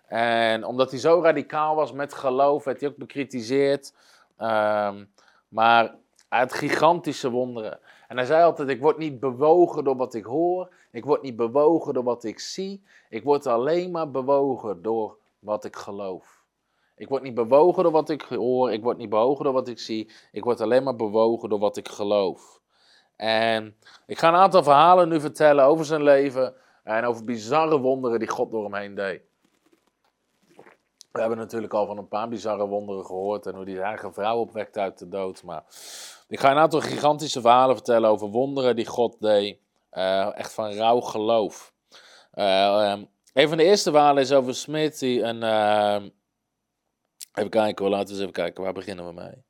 En 0.08 0.64
omdat 0.64 0.92
hij 0.92 1.00
zo 1.00 1.22
radicaal 1.22 1.76
was 1.76 1.92
met 1.92 2.14
geloof, 2.14 2.64
werd 2.64 2.80
hij 2.80 2.90
ook 2.90 2.98
bekritiseerd. 2.98 3.94
Um, 4.40 5.12
maar 5.48 5.96
had 6.30 6.54
gigantische 6.54 7.30
wonderen. 7.30 7.80
En 8.08 8.18
hij 8.18 8.26
zei 8.26 8.44
altijd: 8.44 8.70
Ik 8.70 8.82
word 8.82 8.98
niet 8.98 9.20
bewogen 9.20 9.84
door 9.84 9.96
wat 9.96 10.14
ik 10.14 10.26
hoor. 10.26 10.74
Ik 10.92 11.06
word 11.06 11.22
niet 11.22 11.36
bewogen 11.36 11.94
door 11.94 12.04
wat 12.04 12.24
ik 12.24 12.40
zie. 12.40 12.84
Ik 13.10 13.24
word 13.24 13.48
alleen 13.48 13.92
maar 13.92 14.12
bewogen 14.12 14.82
door 14.82 15.18
wat 15.40 15.66
ik 15.66 15.76
geloof. 15.76 16.39
Ik 17.00 17.10
word 17.10 17.24
niet 17.24 17.34
bewogen 17.34 17.84
door 17.84 17.92
wat 17.92 18.10
ik 18.10 18.22
hoor, 18.22 18.72
ik 18.72 18.84
word 18.84 18.98
niet 18.98 19.10
bewogen 19.10 19.44
door 19.44 19.54
wat 19.54 19.68
ik 19.68 19.80
zie. 19.80 20.12
Ik 20.32 20.44
word 20.44 20.62
alleen 20.62 20.84
maar 20.84 20.96
bewogen 20.96 21.50
door 21.50 21.60
wat 21.60 21.78
ik 21.78 21.88
geloof. 21.88 22.60
En 23.16 23.76
ik 24.06 24.20
ga 24.20 24.28
een 24.28 24.36
aantal 24.36 24.64
verhalen 24.64 25.10
nu 25.10 25.20
vertellen 25.20 25.66
over 25.66 25.86
zijn 25.86 26.04
leven 26.04 26.54
en 26.84 27.06
over 27.06 27.24
bizarre 27.24 27.80
wonderen 27.80 28.20
die 28.20 28.28
God 28.28 28.52
door 28.52 28.64
hem 28.64 28.74
heen 28.74 28.96
deed. 28.96 29.22
We 31.12 31.20
hebben 31.20 31.38
natuurlijk 31.38 31.74
al 31.74 31.86
van 31.86 31.98
een 31.98 32.08
paar 32.08 32.28
bizarre 32.28 32.68
wonderen 32.68 33.06
gehoord 33.06 33.46
en 33.46 33.56
hoe 33.56 33.64
hij 33.64 33.74
zijn 33.74 33.86
eigen 33.86 34.14
vrouw 34.14 34.38
opwekt 34.38 34.78
uit 34.78 34.98
de 35.00 35.10
dood. 35.10 35.44
Maar 35.44 35.64
ik 36.28 36.40
ga 36.40 36.52
een 36.52 36.58
aantal 36.58 36.82
gigantische 36.82 37.42
verhalen 37.42 37.76
vertellen 37.76 38.10
over 38.10 38.28
wonderen 38.28 38.76
die 38.76 38.88
God 38.88 39.16
deed. 39.20 39.58
Uh, 39.94 40.38
echt 40.38 40.54
van 40.54 40.72
rauw 40.72 41.00
geloof. 41.00 41.74
Uh, 42.34 42.92
um, 42.92 43.08
een 43.34 43.48
van 43.48 43.58
de 43.58 43.64
eerste 43.64 43.92
verhalen 43.92 44.24
is 44.24 44.32
over 44.32 44.56
Smit 44.56 45.00
die 45.00 45.22
een, 45.22 45.44
uh, 45.44 46.10
Even 47.40 47.52
kijken 47.52 47.86
hoor, 47.86 47.94
laten 47.94 48.08
we 48.08 48.14
eens 48.14 48.22
even 48.22 48.34
kijken. 48.34 48.64
Waar 48.64 48.74
beginnen 48.74 49.06
we 49.06 49.14
mee? 49.14 49.44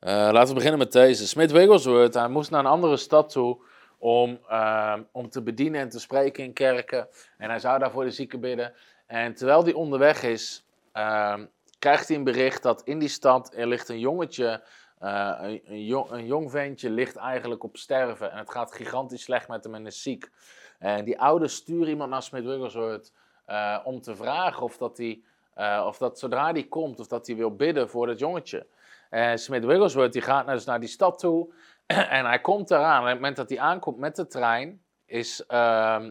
Uh, 0.00 0.32
laten 0.32 0.48
we 0.48 0.54
beginnen 0.54 0.78
met 0.78 0.92
deze. 0.92 1.26
Smith 1.26 1.50
Wigglesworth, 1.50 2.14
hij 2.14 2.28
moest 2.28 2.50
naar 2.50 2.60
een 2.60 2.70
andere 2.70 2.96
stad 2.96 3.30
toe 3.30 3.62
om, 3.98 4.38
uh, 4.50 4.96
om 5.12 5.30
te 5.30 5.42
bedienen 5.42 5.80
en 5.80 5.88
te 5.88 6.00
spreken 6.00 6.44
in 6.44 6.52
kerken. 6.52 7.08
En 7.38 7.48
hij 7.48 7.58
zou 7.58 7.78
daar 7.78 7.90
voor 7.90 8.04
de 8.04 8.10
zieken 8.10 8.40
bidden. 8.40 8.72
En 9.06 9.34
terwijl 9.34 9.64
hij 9.64 9.72
onderweg 9.72 10.22
is, 10.22 10.64
uh, 10.94 11.34
krijgt 11.78 12.08
hij 12.08 12.16
een 12.16 12.24
bericht 12.24 12.62
dat 12.62 12.82
in 12.82 12.98
die 12.98 13.08
stad 13.08 13.54
er 13.54 13.66
ligt 13.66 13.88
een 13.88 13.98
jongetje, 13.98 14.62
uh, 15.02 15.38
een, 15.40 15.60
een, 15.64 15.84
jong, 15.84 16.10
een 16.10 16.26
jong 16.26 16.50
ventje 16.50 16.90
ligt 16.90 17.16
eigenlijk 17.16 17.62
op 17.62 17.76
sterven. 17.76 18.32
En 18.32 18.38
het 18.38 18.50
gaat 18.50 18.72
gigantisch 18.72 19.22
slecht 19.22 19.48
met 19.48 19.64
hem 19.64 19.74
en 19.74 19.86
is 19.86 20.02
ziek. 20.02 20.30
En 20.78 21.04
die 21.04 21.20
ouders 21.20 21.54
sturen 21.54 21.88
iemand 21.88 22.10
naar 22.10 22.22
Smith 22.22 22.44
Wigglesworth 22.44 23.12
uh, 23.46 23.78
om 23.84 24.00
te 24.00 24.16
vragen 24.16 24.62
of 24.62 24.76
dat, 24.76 24.96
hij, 24.96 25.22
uh, 25.60 25.84
of 25.86 25.98
dat 25.98 26.18
zodra 26.18 26.52
hij 26.52 26.64
komt, 26.64 27.00
of 27.00 27.06
dat 27.06 27.26
hij 27.26 27.36
wil 27.36 27.56
bidden 27.56 27.88
voor 27.88 28.06
dat 28.06 28.18
jongetje. 28.18 28.66
En 29.10 29.38
Smith 29.38 29.64
Wigglesworth 29.64 30.12
die 30.12 30.22
gaat 30.22 30.46
dus 30.46 30.64
naar 30.64 30.80
die 30.80 30.88
stad 30.88 31.18
toe 31.18 31.52
en 31.86 32.26
hij 32.26 32.40
komt 32.40 32.70
eraan. 32.70 32.96
En 32.96 33.02
op 33.02 33.06
het 33.06 33.14
moment 33.14 33.36
dat 33.36 33.48
hij 33.48 33.58
aankomt 33.58 33.98
met 33.98 34.16
de 34.16 34.26
trein, 34.26 34.82
is, 35.06 35.44
uh, 35.48 36.04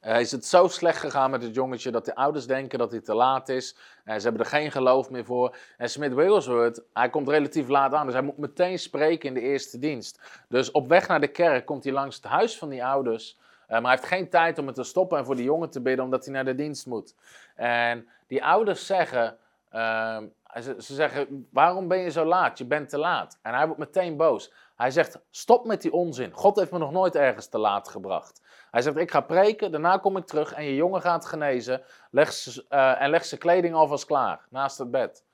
is 0.00 0.30
het 0.30 0.46
zo 0.46 0.68
slecht 0.68 0.98
gegaan 0.98 1.30
met 1.30 1.42
het 1.42 1.54
jongetje 1.54 1.90
dat 1.90 2.04
de 2.04 2.14
ouders 2.14 2.46
denken 2.46 2.78
dat 2.78 2.90
hij 2.90 3.00
te 3.00 3.14
laat 3.14 3.48
is. 3.48 3.76
Ze 4.04 4.12
hebben 4.12 4.40
er 4.40 4.46
geen 4.46 4.70
geloof 4.70 5.10
meer 5.10 5.24
voor. 5.24 5.56
En 5.76 5.88
Smith 5.88 6.14
Wigglesworth, 6.14 6.82
hij 6.92 7.10
komt 7.10 7.28
relatief 7.28 7.68
laat 7.68 7.92
aan, 7.92 8.04
dus 8.04 8.14
hij 8.14 8.24
moet 8.24 8.38
meteen 8.38 8.78
spreken 8.78 9.28
in 9.28 9.34
de 9.34 9.40
eerste 9.40 9.78
dienst. 9.78 10.20
Dus 10.48 10.70
op 10.70 10.88
weg 10.88 11.08
naar 11.08 11.20
de 11.20 11.28
kerk 11.28 11.66
komt 11.66 11.84
hij 11.84 11.92
langs 11.92 12.16
het 12.16 12.24
huis 12.24 12.58
van 12.58 12.68
die 12.68 12.84
ouders. 12.84 13.38
Uh, 13.72 13.78
maar 13.78 13.90
hij 13.90 14.00
heeft 14.00 14.14
geen 14.14 14.28
tijd 14.28 14.58
om 14.58 14.66
het 14.66 14.74
te 14.74 14.82
stoppen 14.82 15.18
en 15.18 15.24
voor 15.24 15.36
die 15.36 15.44
jongen 15.44 15.70
te 15.70 15.80
bidden, 15.80 16.04
omdat 16.04 16.24
hij 16.24 16.34
naar 16.34 16.44
de 16.44 16.54
dienst 16.54 16.86
moet. 16.86 17.14
En 17.54 18.08
die 18.26 18.44
ouders 18.44 18.86
zeggen, 18.86 19.38
uh, 19.72 20.18
ze, 20.54 20.74
ze, 20.78 20.94
zeggen, 20.94 21.48
waarom 21.50 21.88
ben 21.88 21.98
je 21.98 22.10
zo 22.10 22.24
laat? 22.24 22.58
Je 22.58 22.64
bent 22.64 22.88
te 22.88 22.98
laat. 22.98 23.38
En 23.42 23.54
hij 23.54 23.64
wordt 23.64 23.80
meteen 23.80 24.16
boos. 24.16 24.52
Hij 24.76 24.90
zegt, 24.90 25.20
stop 25.30 25.66
met 25.66 25.82
die 25.82 25.92
onzin. 25.92 26.32
God 26.32 26.56
heeft 26.56 26.70
me 26.70 26.78
nog 26.78 26.92
nooit 26.92 27.14
ergens 27.14 27.46
te 27.46 27.58
laat 27.58 27.88
gebracht. 27.88 28.42
Hij 28.70 28.82
zegt, 28.82 28.96
ik 28.96 29.10
ga 29.10 29.20
preken, 29.20 29.70
daarna 29.70 29.96
kom 29.96 30.16
ik 30.16 30.26
terug 30.26 30.52
en 30.52 30.64
je 30.64 30.74
jongen 30.74 31.00
gaat 31.00 31.26
genezen. 31.26 31.82
Leg 32.10 32.32
ze, 32.32 32.64
uh, 32.70 33.02
en 33.02 33.10
leg 33.10 33.24
zijn 33.24 33.40
kleding 33.40 33.74
alvast 33.74 34.04
klaar, 34.04 34.46
naast 34.50 34.78
het 34.78 34.90
bed. 34.90 35.24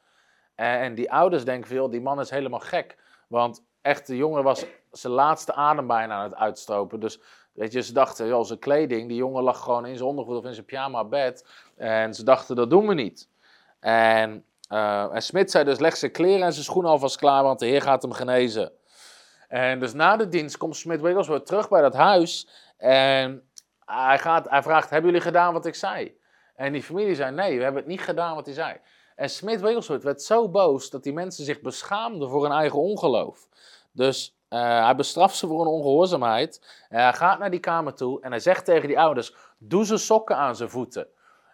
En, 0.55 0.79
en 0.79 0.95
die 0.95 1.13
ouders 1.13 1.45
denken 1.45 1.69
veel, 1.69 1.91
die 1.91 2.01
man 2.01 2.21
is 2.21 2.31
helemaal 2.31 2.61
gek. 2.61 2.97
Want 3.29 3.65
echt, 3.83 4.07
de 4.07 4.17
jongen 4.17 4.43
was 4.43 4.67
zijn 4.91 5.13
laatste 5.13 5.55
adem 5.55 5.87
bijna 5.87 6.15
aan 6.15 6.31
het 6.31 6.35
uitstropen. 6.35 7.01
Dus 7.01 7.21
Weet 7.59 7.73
je, 7.73 7.83
ze 7.83 7.93
dachten, 7.93 8.27
joh, 8.27 8.45
zijn 8.45 8.59
kleding, 8.59 9.09
die 9.09 9.17
jongen 9.17 9.43
lag 9.43 9.63
gewoon 9.63 9.87
in 9.87 9.97
zijn 9.97 10.09
ondergoed 10.09 10.37
of 10.37 10.45
in 10.45 10.55
zijn 10.55 10.67
pyjama 10.67 11.05
bed. 11.05 11.47
En 11.77 12.15
ze 12.15 12.25
dachten, 12.25 12.57
dat 12.57 12.71
doen 12.71 12.87
we 12.87 12.95
niet. 12.95 13.29
En, 13.81 14.45
uh, 14.73 15.15
en 15.15 15.23
Smit 15.23 15.51
zei 15.51 15.65
dus, 15.65 15.79
leg 15.79 15.97
zijn 15.97 16.13
kleren 16.13 16.47
en 16.47 16.53
zijn 16.53 16.65
schoenen 16.65 16.91
alvast 16.91 17.17
klaar, 17.17 17.43
want 17.43 17.59
de 17.59 17.67
Heer 17.67 17.83
gaat 17.83 18.03
hem 18.03 18.13
genezen. 18.13 18.73
En 19.49 19.81
dus 19.81 19.93
na 19.93 20.17
de 20.17 20.29
dienst 20.29 20.57
komt 20.57 20.77
Smit 20.77 21.01
Wigglesworth 21.01 21.47
terug 21.47 21.69
bij 21.69 21.81
dat 21.81 21.95
huis. 21.95 22.49
En 22.77 23.49
hij, 23.85 24.19
gaat, 24.19 24.51
hij 24.51 24.63
vraagt, 24.63 24.91
hebben 24.91 25.11
jullie 25.11 25.27
gedaan 25.27 25.53
wat 25.53 25.67
ik 25.67 25.75
zei? 25.75 26.17
En 26.55 26.73
die 26.73 26.83
familie 26.83 27.15
zei, 27.15 27.35
nee, 27.35 27.57
we 27.57 27.63
hebben 27.63 27.81
het 27.83 27.91
niet 27.91 28.01
gedaan 28.01 28.35
wat 28.35 28.47
hij 28.47 28.55
zei. 28.55 28.77
En 29.17 29.31
Smit 29.31 29.61
Wigglesworth 29.61 30.03
werd 30.03 30.23
zo 30.23 30.49
boos 30.49 30.91
dat 30.91 31.03
die 31.03 31.13
mensen 31.13 31.45
zich 31.45 31.61
beschaamden 31.61 32.29
voor 32.29 32.43
hun 32.43 32.53
eigen 32.53 32.79
ongeloof. 32.79 33.49
Dus 33.93 34.38
uh, 34.51 34.85
hij 34.85 34.95
bestraft 34.95 35.37
ze 35.37 35.47
voor 35.47 35.61
een 35.61 35.67
ongehoorzaamheid. 35.67 36.61
Uh, 36.91 36.99
hij 36.99 37.13
gaat 37.13 37.39
naar 37.39 37.51
die 37.51 37.61
kamer 37.61 37.95
toe 37.95 38.21
en 38.21 38.31
hij 38.31 38.41
zegt 38.41 38.65
tegen 38.65 38.89
die 38.89 38.99
ouders: 38.99 39.35
Doe 39.59 39.87
ze 39.87 39.97
sokken 39.97 40.37
aan 40.37 40.57
zijn 40.57 40.71
voeten. 40.71 41.07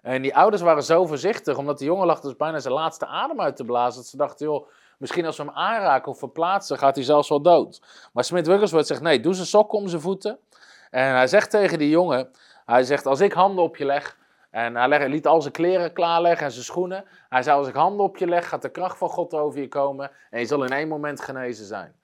En 0.05 0.23
die 0.23 0.37
ouders 0.37 0.63
waren 0.63 0.83
zo 0.83 1.07
voorzichtig, 1.07 1.57
omdat 1.57 1.79
die 1.79 1.87
jongen 1.87 2.07
lag 2.07 2.21
dus 2.21 2.37
bijna 2.37 2.59
zijn 2.59 2.75
laatste 2.75 3.07
adem 3.07 3.41
uit 3.41 3.57
te 3.57 3.65
blazen. 3.65 4.01
Dat 4.01 4.11
ze 4.11 4.17
dachten: 4.17 4.47
joh, 4.47 4.69
misschien 4.99 5.27
als 5.27 5.37
we 5.37 5.43
hem 5.43 5.53
aanraken 5.55 6.13
of 6.13 6.19
verplaatsen, 6.19 6.79
gaat 6.79 6.95
hij 6.95 7.05
zelfs 7.05 7.29
wel 7.29 7.41
dood. 7.43 7.83
Maar 8.13 8.25
Smith 8.25 8.47
Wigglesworth 8.47 8.87
zegt: 8.87 9.01
Nee, 9.01 9.21
doe 9.21 9.35
ze 9.35 9.47
sokken 9.47 9.79
om 9.79 9.89
zijn 9.89 10.01
voeten. 10.01 10.39
En 10.91 11.15
hij 11.15 11.27
zegt 11.27 11.51
tegen 11.51 11.79
die 11.79 11.89
jongen: 11.89 12.31
Hij 12.65 12.83
zegt: 12.83 13.07
Als 13.07 13.21
ik 13.21 13.33
handen 13.33 13.65
op 13.65 13.77
je 13.77 13.85
leg. 13.85 14.17
En 14.51 14.77
hij 14.77 15.09
liet 15.09 15.27
al 15.27 15.41
zijn 15.41 15.53
kleren 15.53 15.93
klaarleggen 15.93 16.47
en 16.47 16.53
zijn 16.53 16.65
schoenen. 16.65 17.05
Hij 17.29 17.43
zei: 17.43 17.59
Als 17.59 17.69
ik 17.69 17.75
handen 17.75 18.05
op 18.05 18.17
je 18.17 18.27
leg, 18.27 18.49
gaat 18.49 18.63
de 18.63 18.71
kracht 18.71 18.99
van 18.99 19.09
God 19.09 19.35
over 19.35 19.61
je 19.61 19.69
komen. 19.69 20.11
En 20.31 20.41
je 20.41 20.47
zal 20.47 20.65
in 20.65 20.73
één 20.73 20.89
moment 20.89 21.21
genezen 21.21 21.67
zijn. 21.67 21.95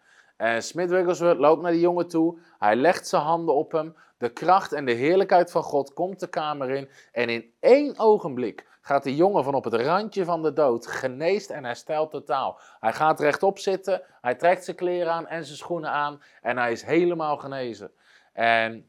En 0.41 0.63
Smith 0.63 0.91
Wigglesworth 0.91 1.39
loopt 1.39 1.63
naar 1.63 1.71
die 1.71 1.81
jongen 1.81 2.09
toe. 2.09 2.39
Hij 2.59 2.77
legt 2.77 3.09
zijn 3.09 3.23
handen 3.23 3.55
op 3.55 3.73
hem. 3.73 3.97
De 4.19 4.29
kracht 4.29 4.73
en 4.73 4.85
de 4.85 4.93
heerlijkheid 4.93 5.51
van 5.51 5.63
God 5.63 5.93
komt 5.93 6.21
de 6.21 6.27
kamer 6.29 6.71
in. 6.71 6.89
En 7.13 7.29
in 7.29 7.53
één 7.61 7.99
ogenblik 7.99 8.67
gaat 8.81 9.03
de 9.03 9.17
jongen 9.17 9.45
van 9.45 9.55
op 9.55 9.65
het 9.65 9.75
randje 9.75 10.25
van 10.25 10.43
de 10.43 10.53
dood 10.53 10.87
geneest 10.87 11.51
en 11.51 11.65
herstelt 11.65 12.11
totaal. 12.11 12.61
Hij 12.81 12.93
gaat 12.93 13.21
rechtop 13.21 13.59
zitten. 13.59 14.03
Hij 14.21 14.35
trekt 14.35 14.65
zijn 14.65 14.77
kleren 14.77 15.13
aan 15.13 15.27
en 15.27 15.45
zijn 15.45 15.57
schoenen 15.57 15.91
aan. 15.91 16.23
En 16.43 16.59
hij 16.59 16.73
is 16.73 16.83
helemaal 16.83 17.37
genezen. 17.37 17.91
En 18.33 18.87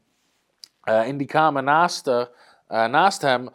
uh, 0.84 1.06
in 1.06 1.16
die 1.16 1.26
kamer 1.26 1.62
naast, 1.62 2.06
er, 2.06 2.30
uh, 2.68 2.86
naast 2.86 3.22
hem 3.22 3.50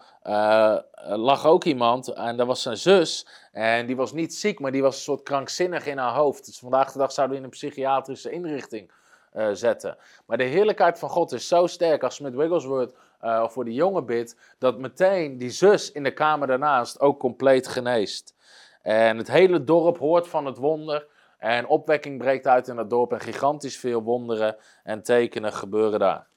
lag 1.04 1.46
ook 1.46 1.64
iemand. 1.64 2.08
En 2.08 2.38
dat 2.38 2.48
was 2.48 2.62
zijn 2.62 2.78
zus. 2.78 3.28
En 3.58 3.86
die 3.86 3.96
was 3.96 4.12
niet 4.12 4.36
ziek, 4.36 4.60
maar 4.60 4.72
die 4.72 4.82
was 4.82 4.96
een 4.96 5.02
soort 5.02 5.24
krankzinnig 5.24 5.86
in 5.86 5.98
haar 5.98 6.14
hoofd. 6.14 6.46
Dus 6.46 6.60
vandaag 6.60 6.92
de 6.92 6.98
dag 6.98 7.12
zouden 7.12 7.36
we 7.36 7.42
in 7.42 7.48
een 7.48 7.58
psychiatrische 7.58 8.32
inrichting 8.32 8.92
uh, 9.34 9.50
zetten. 9.52 9.98
Maar 10.26 10.38
de 10.38 10.44
heerlijkheid 10.44 11.00
van 11.00 11.10
God 11.10 11.32
is 11.32 11.48
zo 11.48 11.68
sterk 11.68 12.04
als 12.04 12.16
Smith 12.16 12.36
Wigglesworth 12.36 12.96
uh, 13.22 13.48
voor 13.48 13.66
die 13.66 13.74
jongen 13.74 14.06
bidt, 14.06 14.36
dat 14.58 14.78
meteen 14.78 15.38
die 15.38 15.50
zus 15.50 15.92
in 15.92 16.04
de 16.04 16.14
kamer 16.14 16.48
daarnaast 16.48 17.00
ook 17.00 17.20
compleet 17.20 17.68
geneest. 17.68 18.36
En 18.82 19.18
het 19.18 19.28
hele 19.28 19.64
dorp 19.64 19.98
hoort 19.98 20.28
van 20.28 20.46
het 20.46 20.58
wonder. 20.58 21.08
En 21.38 21.68
opwekking 21.68 22.18
breekt 22.18 22.48
uit 22.48 22.68
in 22.68 22.78
het 22.78 22.90
dorp 22.90 23.12
en 23.12 23.20
gigantisch 23.20 23.78
veel 23.78 24.04
wonderen 24.04 24.56
en 24.84 25.04
tekenen 25.04 25.54
gebeuren 25.54 26.00
daar. 26.00 26.28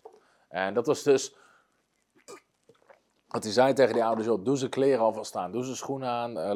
En 0.49 0.75
dat 0.75 0.87
was 0.87 1.03
dus 1.03 1.35
dat 3.33 3.43
hij 3.43 3.53
zei 3.53 3.73
tegen 3.73 3.95
die 3.95 4.05
ouders, 4.05 4.29
doe 4.43 4.59
ze 4.59 4.69
kleren 4.69 5.01
alvast 5.01 5.37
aan, 5.37 5.53
doe 5.53 5.65
ze 5.65 5.77
schoenen 5.77 6.09
aan, 6.09 6.39
uh, 6.39 6.51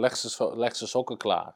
leg, 0.55 0.77
ze, 0.77 0.87
sokken 0.87 1.17
klaar. 1.17 1.55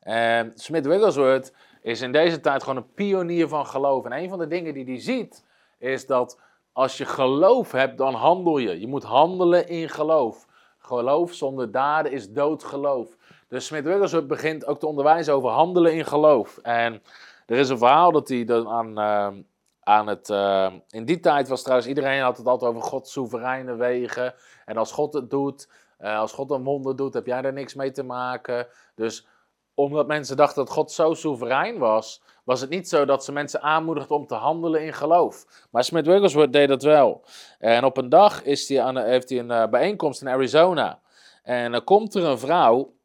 En 0.00 0.52
Smith 0.54 0.86
Wigglesworth 0.86 1.52
is 1.82 2.00
in 2.00 2.12
deze 2.12 2.40
tijd 2.40 2.62
gewoon 2.62 2.76
een 2.76 2.92
pionier 2.94 3.48
van 3.48 3.66
geloof. 3.66 4.04
En 4.04 4.12
een 4.12 4.28
van 4.28 4.38
de 4.38 4.46
dingen 4.46 4.74
die 4.74 4.84
hij 4.84 5.00
ziet, 5.00 5.44
is 5.78 6.06
dat 6.06 6.40
als 6.72 6.96
je 6.96 7.04
geloof 7.04 7.72
hebt, 7.72 7.98
dan 7.98 8.14
handel 8.14 8.58
je. 8.58 8.80
Je 8.80 8.86
moet 8.86 9.04
handelen 9.04 9.68
in 9.68 9.88
geloof. 9.88 10.46
Geloof 10.78 11.32
zonder 11.32 11.70
daden 11.70 12.12
is 12.12 12.30
dood 12.30 12.64
geloof. 12.64 13.16
Dus 13.48 13.66
Smith 13.66 13.84
Wigglesworth 13.84 14.26
begint 14.26 14.66
ook 14.66 14.78
te 14.78 14.86
onderwijzen 14.86 15.34
over 15.34 15.50
handelen 15.50 15.92
in 15.92 16.04
geloof. 16.04 16.58
En 16.58 17.02
er 17.46 17.56
is 17.56 17.68
een 17.68 17.78
verhaal 17.78 18.12
dat 18.12 18.28
hij 18.28 18.44
dan 18.44 18.68
aan... 18.68 18.98
Uh, 18.98 19.42
aan 19.86 20.06
het. 20.06 20.28
Uh, 20.28 20.72
in 20.88 21.04
die 21.04 21.20
tijd 21.20 21.48
was 21.48 21.62
trouwens 21.62 21.88
iedereen 21.88 22.20
had 22.20 22.36
het 22.36 22.46
altijd 22.46 22.70
over 22.70 22.82
Gods 22.82 23.12
soevereine 23.12 23.74
wegen. 23.74 24.34
En 24.64 24.76
als 24.76 24.92
God 24.92 25.12
het 25.14 25.30
doet, 25.30 25.68
uh, 26.00 26.18
als 26.18 26.32
God 26.32 26.50
een 26.50 26.64
wonder 26.64 26.96
doet, 26.96 27.14
heb 27.14 27.26
jij 27.26 27.42
daar 27.42 27.52
niks 27.52 27.74
mee 27.74 27.90
te 27.90 28.02
maken. 28.02 28.66
Dus 28.94 29.26
omdat 29.74 30.06
mensen 30.06 30.36
dachten 30.36 30.64
dat 30.64 30.74
God 30.74 30.92
zo 30.92 31.14
soeverein 31.14 31.78
was, 31.78 32.22
was 32.44 32.60
het 32.60 32.70
niet 32.70 32.88
zo 32.88 33.04
dat 33.04 33.24
ze 33.24 33.32
mensen 33.32 33.62
aanmoedigden 33.62 34.16
om 34.16 34.26
te 34.26 34.34
handelen 34.34 34.84
in 34.84 34.92
geloof. 34.92 35.66
Maar 35.70 35.84
Smith 35.84 36.06
Wigglesworth 36.06 36.52
deed 36.52 36.68
dat 36.68 36.82
wel. 36.82 37.24
En 37.58 37.84
op 37.84 37.96
een 37.96 38.08
dag 38.08 38.42
is 38.42 38.76
aan, 38.76 38.98
heeft 38.98 39.28
hij 39.28 39.38
een 39.38 39.50
uh, 39.50 39.66
bijeenkomst 39.66 40.20
in 40.20 40.28
Arizona. 40.28 41.00
En 41.42 41.72
dan 41.72 41.84
komt 41.84 42.14
er 42.14 42.24
een 42.24 42.38
vrouw 42.38 42.95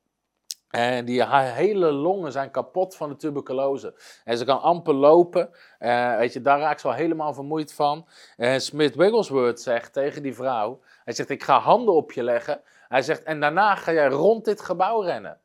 en 0.71 1.05
die 1.05 1.23
haar 1.23 1.53
hele 1.53 1.91
longen 1.91 2.31
zijn 2.31 2.51
kapot 2.51 2.95
van 2.95 3.09
de 3.09 3.15
tuberculose. 3.15 3.93
En 4.23 4.37
ze 4.37 4.45
kan 4.45 4.61
amper 4.61 4.93
lopen. 4.93 5.49
Uh, 5.79 6.17
weet 6.17 6.33
je, 6.33 6.41
daar 6.41 6.59
raakt 6.59 6.81
ze 6.81 6.87
al 6.87 6.93
helemaal 6.93 7.33
vermoeid 7.33 7.73
van. 7.73 8.07
En 8.37 8.61
Smith 8.61 8.95
Wigglesworth 8.95 9.61
zegt 9.61 9.93
tegen 9.93 10.23
die 10.23 10.35
vrouw: 10.35 10.79
Hij 11.03 11.13
zegt, 11.13 11.29
ik 11.29 11.43
ga 11.43 11.59
handen 11.59 11.93
op 11.93 12.11
je 12.11 12.23
leggen. 12.23 12.61
Hij 12.87 13.01
zegt, 13.01 13.23
en 13.23 13.39
daarna 13.39 13.75
ga 13.75 13.93
jij 13.93 14.07
rond 14.07 14.45
dit 14.45 14.61
gebouw 14.61 15.01
rennen. 15.01 15.39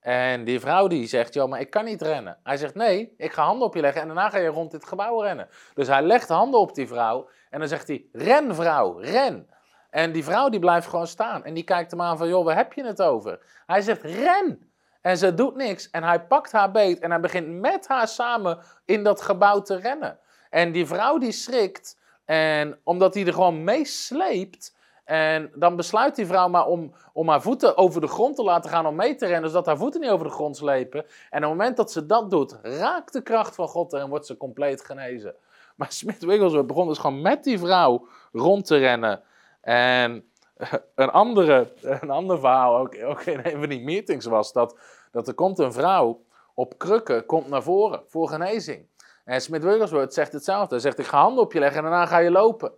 En 0.00 0.44
die 0.44 0.60
vrouw 0.60 0.86
die 0.86 1.06
zegt, 1.06 1.34
joh, 1.34 1.48
maar 1.48 1.60
ik 1.60 1.70
kan 1.70 1.84
niet 1.84 2.02
rennen. 2.02 2.38
Hij 2.42 2.56
zegt, 2.56 2.74
nee, 2.74 3.14
ik 3.16 3.32
ga 3.32 3.44
handen 3.44 3.66
op 3.66 3.74
je 3.74 3.80
leggen 3.80 4.00
en 4.00 4.06
daarna 4.06 4.30
ga 4.30 4.38
je 4.38 4.48
rond 4.48 4.70
dit 4.70 4.84
gebouw 4.84 5.20
rennen. 5.20 5.48
Dus 5.74 5.88
hij 5.88 6.02
legt 6.02 6.28
handen 6.28 6.60
op 6.60 6.74
die 6.74 6.86
vrouw 6.86 7.28
en 7.50 7.58
dan 7.58 7.68
zegt 7.68 7.88
hij, 7.88 8.04
ren 8.12 8.54
vrouw, 8.54 8.98
ren. 8.98 9.48
En 9.94 10.12
die 10.12 10.24
vrouw 10.24 10.48
die 10.48 10.60
blijft 10.60 10.86
gewoon 10.86 11.06
staan. 11.06 11.44
En 11.44 11.54
die 11.54 11.64
kijkt 11.64 11.90
hem 11.90 12.00
aan 12.00 12.18
van, 12.18 12.28
joh, 12.28 12.44
waar 12.44 12.56
heb 12.56 12.72
je 12.72 12.84
het 12.84 13.02
over? 13.02 13.38
Hij 13.66 13.80
zegt, 13.80 14.02
ren! 14.02 14.70
En 15.00 15.18
ze 15.18 15.34
doet 15.34 15.56
niks. 15.56 15.90
En 15.90 16.02
hij 16.02 16.20
pakt 16.20 16.52
haar 16.52 16.70
beet 16.70 16.98
en 16.98 17.10
hij 17.10 17.20
begint 17.20 17.60
met 17.60 17.88
haar 17.88 18.08
samen 18.08 18.58
in 18.84 19.04
dat 19.04 19.20
gebouw 19.20 19.60
te 19.60 19.76
rennen. 19.76 20.18
En 20.50 20.72
die 20.72 20.86
vrouw 20.86 21.18
die 21.18 21.32
schrikt. 21.32 21.98
En 22.24 22.78
omdat 22.84 23.14
hij 23.14 23.26
er 23.26 23.32
gewoon 23.32 23.64
mee 23.64 23.84
sleept. 23.84 24.76
En 25.04 25.50
dan 25.54 25.76
besluit 25.76 26.16
die 26.16 26.26
vrouw 26.26 26.48
maar 26.48 26.66
om, 26.66 26.94
om 27.12 27.28
haar 27.28 27.42
voeten 27.42 27.76
over 27.76 28.00
de 28.00 28.06
grond 28.06 28.36
te 28.36 28.42
laten 28.42 28.70
gaan 28.70 28.86
om 28.86 28.94
mee 28.94 29.14
te 29.14 29.26
rennen. 29.26 29.50
Zodat 29.50 29.66
haar 29.66 29.78
voeten 29.78 30.00
niet 30.00 30.10
over 30.10 30.26
de 30.26 30.32
grond 30.32 30.56
slepen. 30.56 31.00
En 31.30 31.44
op 31.44 31.50
het 31.50 31.58
moment 31.58 31.76
dat 31.76 31.92
ze 31.92 32.06
dat 32.06 32.30
doet, 32.30 32.58
raakt 32.62 33.12
de 33.12 33.22
kracht 33.22 33.54
van 33.54 33.68
God 33.68 33.92
en 33.92 34.08
wordt 34.08 34.26
ze 34.26 34.36
compleet 34.36 34.84
genezen. 34.84 35.34
Maar 35.74 35.92
Smith 35.92 36.24
Wigglesworth 36.24 36.66
begon 36.66 36.88
dus 36.88 36.98
gewoon 36.98 37.22
met 37.22 37.44
die 37.44 37.58
vrouw 37.58 38.06
rond 38.32 38.66
te 38.66 38.76
rennen. 38.76 39.22
En 39.64 40.30
een, 40.94 41.10
andere, 41.10 41.72
een 41.80 42.10
ander 42.10 42.38
verhaal, 42.38 42.76
ook, 42.76 42.96
ook 43.04 43.20
in 43.20 43.40
een 43.42 43.58
van 43.58 43.68
die 43.68 43.80
meetings, 43.80 44.26
was 44.26 44.52
dat, 44.52 44.78
dat 45.10 45.28
er 45.28 45.34
komt 45.34 45.58
een 45.58 45.72
vrouw 45.72 46.24
op 46.54 46.78
krukken 46.78 47.26
komt 47.26 47.48
naar 47.48 47.62
voren 47.62 48.02
voor 48.06 48.28
genezing. 48.28 48.86
En 49.24 49.40
Smith 49.40 49.64
Wigglesworth 49.64 50.14
zegt 50.14 50.32
hetzelfde. 50.32 50.74
Hij 50.74 50.78
zegt, 50.78 50.98
ik 50.98 51.06
ga 51.06 51.20
handen 51.20 51.44
op 51.44 51.52
je 51.52 51.58
leggen 51.58 51.84
en 51.84 51.90
daarna 51.90 52.06
ga 52.06 52.18
je 52.18 52.30
lopen. 52.30 52.72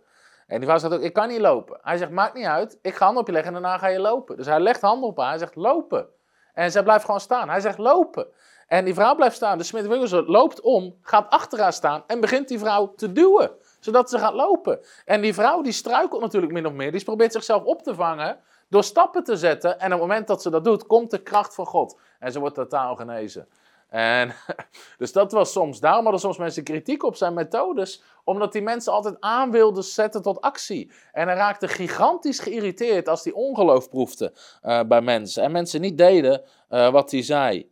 En 0.47 0.57
die 0.57 0.65
vrouw 0.65 0.77
zegt 0.77 0.93
ook, 0.93 1.01
ik 1.01 1.13
kan 1.13 1.27
niet 1.27 1.39
lopen. 1.39 1.79
Hij 1.81 1.97
zegt, 1.97 2.11
maakt 2.11 2.33
niet 2.33 2.45
uit, 2.45 2.79
ik 2.81 2.95
ga 2.95 3.05
handen 3.05 3.21
op 3.21 3.27
je 3.27 3.33
leggen 3.33 3.55
en 3.55 3.61
daarna 3.61 3.77
ga 3.77 3.87
je 3.87 3.99
lopen. 3.99 4.37
Dus 4.37 4.45
hij 4.45 4.59
legt 4.59 4.81
handen 4.81 5.09
op 5.09 5.17
haar, 5.17 5.29
hij 5.29 5.37
zegt, 5.37 5.55
lopen. 5.55 6.07
En 6.53 6.71
zij 6.71 6.83
blijft 6.83 7.05
gewoon 7.05 7.19
staan. 7.19 7.49
Hij 7.49 7.59
zegt, 7.59 7.77
lopen. 7.77 8.27
En 8.67 8.85
die 8.85 8.93
vrouw 8.93 9.15
blijft 9.15 9.35
staan. 9.35 9.57
Dus 9.57 9.67
Smith 9.67 9.87
Wigglesworth 9.87 10.27
loopt 10.27 10.61
om, 10.61 10.97
gaat 11.01 11.29
achter 11.29 11.59
haar 11.59 11.73
staan 11.73 12.03
en 12.07 12.19
begint 12.19 12.47
die 12.47 12.59
vrouw 12.59 12.93
te 12.95 13.11
duwen. 13.11 13.51
Zodat 13.79 14.09
ze 14.09 14.19
gaat 14.19 14.33
lopen. 14.33 14.79
En 15.05 15.21
die 15.21 15.33
vrouw 15.33 15.61
die 15.61 15.71
struikelt 15.71 16.21
natuurlijk 16.21 16.53
min 16.53 16.65
of 16.65 16.73
meer. 16.73 16.91
Die 16.91 17.03
probeert 17.03 17.31
zichzelf 17.31 17.63
op 17.63 17.83
te 17.83 17.95
vangen 17.95 18.39
door 18.69 18.83
stappen 18.83 19.23
te 19.23 19.37
zetten. 19.37 19.79
En 19.79 19.85
op 19.85 19.99
het 19.99 20.07
moment 20.07 20.27
dat 20.27 20.41
ze 20.41 20.49
dat 20.49 20.63
doet, 20.63 20.85
komt 20.85 21.11
de 21.11 21.23
kracht 21.23 21.55
van 21.55 21.65
God. 21.65 21.99
En 22.19 22.31
ze 22.31 22.39
wordt 22.39 22.55
totaal 22.55 22.95
genezen. 22.95 23.47
En, 23.89 24.33
dus 24.97 25.11
dat 25.11 25.31
was 25.31 25.51
soms, 25.51 25.79
daarom 25.79 26.03
hadden 26.03 26.21
soms 26.21 26.37
mensen 26.37 26.63
kritiek 26.63 27.03
op 27.03 27.15
zijn 27.15 27.33
methodes, 27.33 28.03
omdat 28.23 28.51
die 28.51 28.61
mensen 28.61 28.93
altijd 28.93 29.15
aan 29.19 29.51
wilden 29.51 29.83
zetten 29.83 30.21
tot 30.21 30.41
actie. 30.41 30.91
En 31.11 31.27
hij 31.27 31.35
raakte 31.35 31.67
gigantisch 31.67 32.39
geïrriteerd 32.39 33.07
als 33.07 33.23
hij 33.23 33.33
ongeloof 33.33 33.89
proefde 33.89 34.33
uh, 34.63 34.83
bij 34.83 35.01
mensen. 35.01 35.43
En 35.43 35.51
mensen 35.51 35.81
niet 35.81 35.97
deden 35.97 36.43
uh, 36.69 36.89
wat 36.89 37.11
hij 37.11 37.21
zei. 37.21 37.71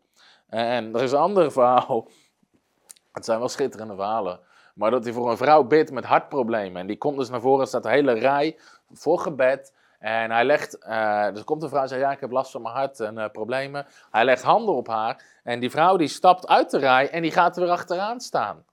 En 0.49 0.95
er 0.95 1.03
is 1.03 1.11
een 1.11 1.17
ander 1.17 1.51
verhaal, 1.51 2.07
het 3.11 3.25
zijn 3.25 3.39
wel 3.39 3.49
schitterende 3.49 3.95
verhalen, 3.95 4.39
maar 4.75 4.91
dat 4.91 5.03
hij 5.03 5.13
voor 5.13 5.29
een 5.29 5.37
vrouw 5.37 5.63
bidt 5.63 5.91
met 5.91 6.05
hartproblemen. 6.05 6.81
En 6.81 6.87
die 6.87 6.97
komt 6.97 7.17
dus 7.17 7.29
naar 7.29 7.41
voren, 7.41 7.67
staat 7.67 7.85
een 7.85 7.91
hele 7.91 8.13
rij 8.13 8.57
voor 8.91 9.19
gebed. 9.19 9.73
En 9.99 10.31
hij 10.31 10.45
legt, 10.45 10.77
uh, 10.87 11.33
dus 11.33 11.43
komt 11.43 11.63
een 11.63 11.69
vrouw 11.69 11.81
en 11.81 11.87
zegt, 11.87 12.01
ja, 12.01 12.11
ik 12.11 12.19
heb 12.19 12.31
last 12.31 12.51
van 12.51 12.61
mijn 12.61 12.75
hart 12.75 12.99
en 12.99 13.17
uh, 13.17 13.25
problemen. 13.31 13.85
Hij 14.11 14.25
legt 14.25 14.43
handen 14.43 14.75
op 14.75 14.87
haar 14.87 15.23
en 15.43 15.59
die 15.59 15.69
vrouw 15.69 15.97
die 15.97 16.07
stapt 16.07 16.47
uit 16.47 16.71
de 16.71 16.77
rij 16.77 17.09
en 17.09 17.21
die 17.21 17.31
gaat 17.31 17.55
er 17.55 17.61
weer 17.61 17.71
achteraan 17.71 18.19
staan. 18.19 18.65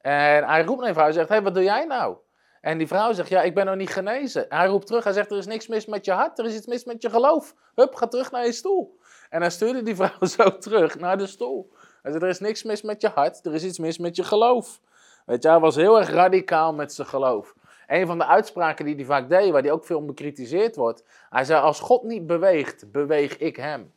En 0.00 0.44
hij 0.44 0.64
roept 0.64 0.78
naar 0.78 0.86
die 0.86 0.94
vrouw 0.94 1.06
en 1.06 1.12
zegt, 1.12 1.28
hé, 1.28 1.34
hey, 1.34 1.44
wat 1.44 1.54
doe 1.54 1.62
jij 1.62 1.84
nou? 1.84 2.16
En 2.60 2.78
die 2.78 2.86
vrouw 2.86 3.12
zegt, 3.12 3.28
ja, 3.28 3.42
ik 3.42 3.54
ben 3.54 3.66
nog 3.66 3.76
niet 3.76 3.90
genezen. 3.90 4.50
En 4.50 4.58
hij 4.58 4.66
roept 4.66 4.86
terug, 4.86 5.04
hij 5.04 5.12
zegt, 5.12 5.30
er 5.30 5.36
is 5.36 5.46
niks 5.46 5.66
mis 5.66 5.86
met 5.86 6.04
je 6.04 6.12
hart, 6.12 6.38
er 6.38 6.44
is 6.44 6.54
iets 6.54 6.66
mis 6.66 6.84
met 6.84 7.02
je 7.02 7.10
geloof. 7.10 7.54
Hup, 7.74 7.94
ga 7.94 8.06
terug 8.06 8.30
naar 8.30 8.44
je 8.44 8.52
stoel. 8.52 8.98
En 9.30 9.40
hij 9.40 9.50
stuurde 9.50 9.82
die 9.82 9.96
vrouw 9.96 10.26
zo 10.36 10.58
terug 10.58 10.98
naar 10.98 11.18
de 11.18 11.26
stoel. 11.26 11.72
Hij 12.02 12.12
zei, 12.12 12.24
er 12.24 12.30
is 12.30 12.40
niks 12.40 12.62
mis 12.62 12.82
met 12.82 13.00
je 13.00 13.08
hart, 13.08 13.46
er 13.46 13.54
is 13.54 13.64
iets 13.64 13.78
mis 13.78 13.98
met 13.98 14.16
je 14.16 14.24
geloof. 14.24 14.80
Weet 15.24 15.42
je, 15.42 15.48
hij 15.48 15.60
was 15.60 15.76
heel 15.76 15.98
erg 15.98 16.10
radicaal 16.10 16.74
met 16.74 16.92
zijn 16.92 17.08
geloof. 17.08 17.54
Een 17.86 18.06
van 18.06 18.18
de 18.18 18.26
uitspraken 18.26 18.84
die 18.84 18.94
hij 18.94 19.04
vaak 19.04 19.28
deed, 19.28 19.50
waar 19.50 19.62
hij 19.62 19.70
ook 19.70 19.84
veel 19.84 20.04
bekritiseerd 20.04 20.76
wordt. 20.76 21.04
Hij 21.30 21.44
zei, 21.44 21.62
als 21.62 21.80
God 21.80 22.02
niet 22.02 22.26
beweegt, 22.26 22.92
beweeg 22.92 23.38
ik 23.38 23.56
hem. 23.56 23.92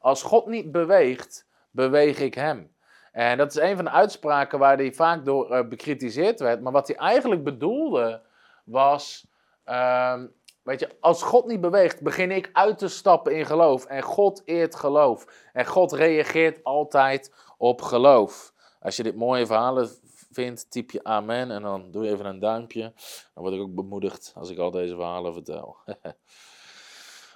Als 0.00 0.22
God 0.22 0.46
niet 0.46 0.72
beweegt, 0.72 1.46
beweeg 1.70 2.20
ik 2.20 2.34
hem. 2.34 2.70
En 3.12 3.38
dat 3.38 3.50
is 3.50 3.62
een 3.62 3.76
van 3.76 3.84
de 3.84 3.90
uitspraken 3.90 4.58
waar 4.58 4.76
hij 4.76 4.92
vaak 4.92 5.24
door 5.24 5.50
uh, 5.50 5.68
bekritiseerd 5.68 6.40
werd. 6.40 6.60
Maar 6.60 6.72
wat 6.72 6.86
hij 6.86 6.96
eigenlijk 6.96 7.44
bedoelde 7.44 8.22
was, 8.64 9.26
uh, 9.66 10.22
weet 10.62 10.80
je, 10.80 10.88
als 11.00 11.22
God 11.22 11.46
niet 11.46 11.60
beweegt, 11.60 12.02
begin 12.02 12.30
ik 12.30 12.50
uit 12.52 12.78
te 12.78 12.88
stappen 12.88 13.36
in 13.36 13.46
geloof. 13.46 13.84
En 13.84 14.02
God 14.02 14.42
eert 14.44 14.74
geloof. 14.74 15.26
En 15.52 15.66
God 15.66 15.92
reageert 15.92 16.64
altijd 16.64 17.34
op 17.56 17.82
geloof. 17.82 18.52
Als 18.80 18.96
je 18.96 19.02
dit 19.02 19.16
mooie 19.16 19.46
verhalen 19.46 19.88
vindt, 20.30 20.70
typ 20.70 20.90
je 20.90 21.04
amen 21.04 21.50
en 21.50 21.62
dan 21.62 21.90
doe 21.90 22.04
je 22.04 22.10
even 22.10 22.26
een 22.26 22.38
duimpje. 22.38 22.92
Dan 23.34 23.42
word 23.42 23.54
ik 23.54 23.60
ook 23.60 23.74
bemoedigd 23.74 24.32
als 24.36 24.50
ik 24.50 24.58
al 24.58 24.70
deze 24.70 24.94
verhalen 24.94 25.32
vertel. 25.32 25.76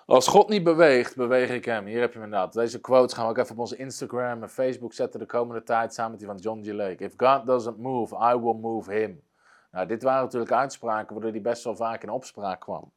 Als 0.07 0.28
God 0.28 0.48
niet 0.48 0.64
beweegt, 0.64 1.16
beweeg 1.16 1.50
ik 1.50 1.64
hem. 1.64 1.87
Hier 1.87 2.00
heb 2.00 2.12
je 2.12 2.18
hem 2.18 2.24
inderdaad. 2.24 2.52
Deze 2.52 2.81
quotes 2.81 3.12
gaan 3.12 3.24
we 3.24 3.31
ook 3.31 3.38
even 3.38 3.50
op 3.50 3.59
onze 3.59 3.76
Instagram 3.76 4.42
en 4.42 4.48
Facebook 4.48 4.92
zetten 4.92 5.20
de 5.20 5.26
komende 5.26 5.62
tijd 5.62 5.94
samen 5.94 6.11
met 6.11 6.20
die 6.20 6.28
van 6.28 6.38
John 6.38 6.62
G. 6.64 6.72
Lake. 6.72 7.05
If 7.05 7.12
God 7.16 7.46
doesn't 7.46 7.78
move, 7.78 8.14
I 8.14 8.38
will 8.38 8.55
move 8.55 8.92
him. 8.92 9.22
Nou, 9.70 9.87
dit 9.87 10.02
waren 10.02 10.22
natuurlijk 10.22 10.52
uitspraken 10.52 11.12
waardoor 11.12 11.31
hij 11.33 11.40
best 11.40 11.64
wel 11.64 11.76
vaak 11.76 12.02
in 12.02 12.11
opspraak 12.11 12.61
kwam. 12.61 12.92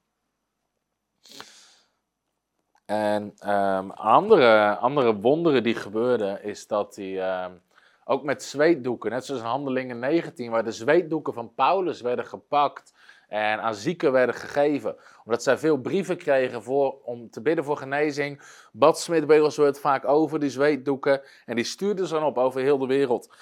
En 2.86 3.49
um, 3.49 3.91
andere, 3.91 4.75
andere 4.75 5.15
wonderen 5.15 5.63
die 5.63 5.75
gebeurden, 5.75 6.43
is 6.43 6.67
dat 6.67 6.95
hij 6.95 7.43
um, 7.45 7.62
ook 8.08 8.24
met 8.24 8.44
zweetdoeken, 8.44 9.12
net 9.12 9.26
zoals 9.26 9.41
in 9.41 9.48
Handelingen 9.48 10.00
19, 10.00 10.52
waar 10.52 10.63
de 10.63 10.72
zweetdoeken 10.72 11.34
van 11.34 11.54
Paulus 11.56 12.02
werden 12.02 12.26
gepakt 12.26 12.94
en 13.28 13.62
aan 13.62 13.76
zieken 13.76 14.12
werden 14.12 14.36
gegeven. 14.36 14.96
Omdat 15.24 15.44
zij 15.44 15.58
veel 15.58 15.78
brieven 15.78 16.18
kregen 16.18 16.63
voor, 16.63 17.02
om 17.04 17.30
te 17.30 17.41
bidden 17.41 17.65
voor 17.65 17.78
genezing, 17.78 18.41
bad 18.72 19.00
Smith 19.00 19.26
Wigglesworth 19.26 19.80
vaak 19.80 20.08
over 20.08 20.39
die 20.39 20.50
zweetdoeken 20.50 21.22
en 21.46 21.56
die 21.56 21.65
stuurde 21.65 22.08
ze 22.08 22.13
dan 22.13 22.24
op 22.24 22.38
over 22.38 22.62
heel 22.62 22.78
de 22.78 22.88
wereld. 22.88 23.34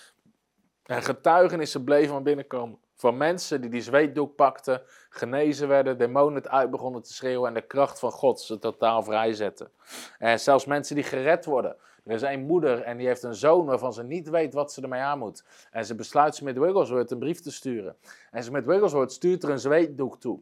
En 0.85 1.03
getuigenissen 1.03 1.83
bleven 1.83 2.23
binnenkomen 2.23 2.77
van 2.95 3.17
mensen 3.17 3.61
die 3.61 3.69
die 3.69 3.81
zweetdoek 3.81 4.35
pakten, 4.35 4.81
genezen 5.09 5.67
werden, 5.67 5.97
demonen 5.97 6.35
het 6.35 6.49
uit 6.49 6.69
begonnen 6.69 7.01
te 7.01 7.13
schreeuwen 7.13 7.47
en 7.47 7.53
de 7.53 7.67
kracht 7.67 7.99
van 7.99 8.11
God 8.11 8.41
ze 8.41 8.59
totaal 8.59 9.03
vrijzetten. 9.03 9.71
En 10.19 10.39
zelfs 10.39 10.65
mensen 10.65 10.95
die 10.95 11.03
gered 11.03 11.45
worden. 11.45 11.75
Er 12.03 12.13
is 12.13 12.21
een 12.21 12.45
moeder 12.45 12.81
en 12.81 12.97
die 12.97 13.07
heeft 13.07 13.23
een 13.23 13.35
zoon 13.35 13.65
waarvan 13.65 13.93
ze 13.93 14.03
niet 14.03 14.29
weet 14.29 14.53
wat 14.53 14.73
ze 14.73 14.81
ermee 14.81 15.01
aan 15.01 15.19
moet. 15.19 15.43
En 15.71 15.85
ze 15.85 15.95
besluit 15.95 16.35
Smith 16.35 16.57
Wigglesworth 16.57 17.11
een 17.11 17.19
brief 17.19 17.41
te 17.41 17.51
sturen. 17.51 17.95
En 18.31 18.43
Smith 18.43 18.65
Wigglesworth 18.65 19.11
stuurt 19.11 19.43
er 19.43 19.49
een 19.49 19.59
zweetdoek 19.59 20.19
toe. 20.19 20.39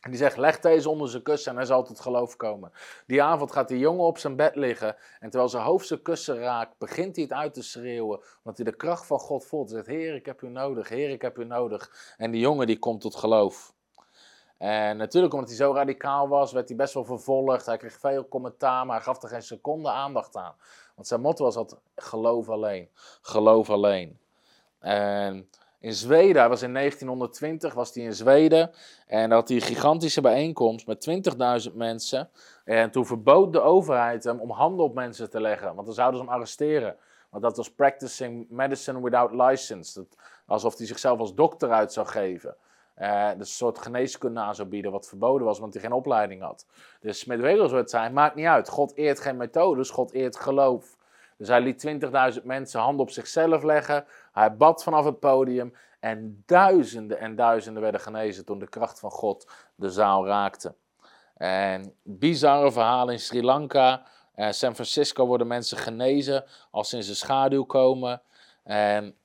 En 0.00 0.10
die 0.10 0.18
zegt, 0.18 0.36
leg 0.36 0.60
deze 0.60 0.88
onder 0.90 1.08
zijn 1.08 1.22
kussen 1.22 1.50
en 1.50 1.56
hij 1.56 1.66
zal 1.66 1.84
tot 1.84 2.00
geloof 2.00 2.36
komen. 2.36 2.72
Die 3.06 3.22
avond 3.22 3.52
gaat 3.52 3.68
die 3.68 3.78
jongen 3.78 4.04
op 4.04 4.18
zijn 4.18 4.36
bed 4.36 4.56
liggen. 4.56 4.96
En 5.20 5.30
terwijl 5.30 5.48
zijn 5.48 5.62
hoofd 5.62 5.86
zijn 5.86 6.02
kussen 6.02 6.38
raakt, 6.38 6.78
begint 6.78 7.16
hij 7.16 7.24
het 7.24 7.32
uit 7.32 7.54
te 7.54 7.62
schreeuwen. 7.62 8.20
Want 8.42 8.56
hij 8.56 8.66
de 8.66 8.76
kracht 8.76 9.06
van 9.06 9.18
God 9.18 9.44
voelt. 9.44 9.70
Hij 9.70 9.78
zegt, 9.78 9.98
Heer, 9.98 10.14
ik 10.14 10.26
heb 10.26 10.42
u 10.42 10.48
nodig. 10.48 10.88
Heer, 10.88 11.10
ik 11.10 11.22
heb 11.22 11.38
u 11.38 11.44
nodig. 11.44 12.14
En 12.16 12.30
die 12.30 12.40
jongen 12.40 12.66
die 12.66 12.78
komt 12.78 13.00
tot 13.00 13.14
geloof. 13.14 13.74
En 14.58 14.96
natuurlijk, 14.96 15.34
omdat 15.34 15.48
hij 15.48 15.58
zo 15.58 15.72
radicaal 15.72 16.28
was, 16.28 16.52
werd 16.52 16.68
hij 16.68 16.76
best 16.76 16.94
wel 16.94 17.04
vervolgd. 17.04 17.66
Hij 17.66 17.76
kreeg 17.76 17.98
veel 17.98 18.28
commentaar, 18.28 18.86
maar 18.86 18.96
hij 18.96 19.04
gaf 19.04 19.22
er 19.22 19.28
geen 19.28 19.42
seconde 19.42 19.90
aandacht 19.90 20.36
aan. 20.36 20.54
Want 20.94 21.06
zijn 21.06 21.20
motto 21.20 21.44
was 21.44 21.56
altijd, 21.56 21.80
geloof 21.96 22.48
alleen. 22.48 22.88
Geloof 23.22 23.70
alleen. 23.70 24.18
En 24.78 25.48
in 25.84 25.94
Zweden, 25.94 26.40
hij 26.40 26.48
was 26.48 26.62
in 26.62 26.74
1920, 26.74 27.74
was 27.74 27.94
hij 27.94 28.04
in 28.04 28.14
Zweden. 28.14 28.70
En 29.06 29.30
had 29.30 29.48
hij 29.48 29.56
een 29.56 29.62
gigantische 29.62 30.20
bijeenkomst 30.20 30.86
met 30.86 31.08
20.000 31.68 31.74
mensen. 31.74 32.30
En 32.64 32.90
toen 32.90 33.06
verbood 33.06 33.52
de 33.52 33.60
overheid 33.60 34.24
hem 34.24 34.40
om 34.40 34.50
handen 34.50 34.84
op 34.84 34.94
mensen 34.94 35.30
te 35.30 35.40
leggen. 35.40 35.74
Want 35.74 35.86
dan 35.86 35.94
zouden 35.94 36.20
ze 36.20 36.26
hem 36.26 36.34
arresteren. 36.34 36.96
Want 37.30 37.42
dat 37.42 37.56
was 37.56 37.70
practicing 37.70 38.46
medicine 38.50 39.02
without 39.02 39.32
license. 39.32 40.06
Alsof 40.46 40.76
hij 40.76 40.86
zichzelf 40.86 41.18
als 41.18 41.34
dokter 41.34 41.70
uit 41.70 41.92
zou 41.92 42.06
geven. 42.06 42.56
Uh, 42.98 43.28
dus 43.28 43.38
een 43.38 43.46
soort 43.46 43.78
geneeskunde 43.78 44.40
aan 44.40 44.54
zou 44.54 44.68
bieden, 44.68 44.90
wat 44.90 45.08
verboden 45.08 45.46
was, 45.46 45.58
want 45.58 45.72
hij 45.74 45.82
geen 45.82 45.92
opleiding 45.92 46.42
had. 46.42 46.66
Dus 47.00 47.24
met 47.24 47.40
Wigglesworth 47.40 47.90
zei, 47.90 48.10
maakt 48.10 48.34
niet 48.34 48.46
uit. 48.46 48.68
God 48.68 48.96
eert 48.96 49.20
geen 49.20 49.36
methodes, 49.36 49.90
God 49.90 50.12
eert 50.12 50.36
geloof. 50.36 50.96
Dus 51.38 51.48
hij 51.48 51.60
liet 51.60 51.86
20.000 52.38 52.44
mensen 52.44 52.80
handen 52.80 53.00
op 53.00 53.10
zichzelf 53.10 53.62
leggen. 53.62 54.04
Hij 54.32 54.56
bad 54.56 54.82
vanaf 54.82 55.04
het 55.04 55.18
podium. 55.18 55.74
En 56.00 56.42
duizenden 56.46 57.18
en 57.18 57.36
duizenden 57.36 57.82
werden 57.82 58.00
genezen 58.00 58.44
toen 58.44 58.58
de 58.58 58.68
kracht 58.68 58.98
van 58.98 59.10
God 59.10 59.50
de 59.74 59.90
zaal 59.90 60.26
raakte. 60.26 60.74
En 61.36 61.94
bizarre 62.02 62.72
verhalen 62.72 63.14
in 63.14 63.20
Sri 63.20 63.42
Lanka. 63.42 64.02
Uh, 64.36 64.50
San 64.50 64.74
Francisco 64.74 65.26
worden 65.26 65.46
mensen 65.46 65.78
genezen 65.78 66.44
als 66.70 66.88
ze 66.88 66.96
in 66.96 67.02
zijn 67.02 67.16
schaduw 67.16 67.64
komen. 67.64 68.22
En 68.62 69.16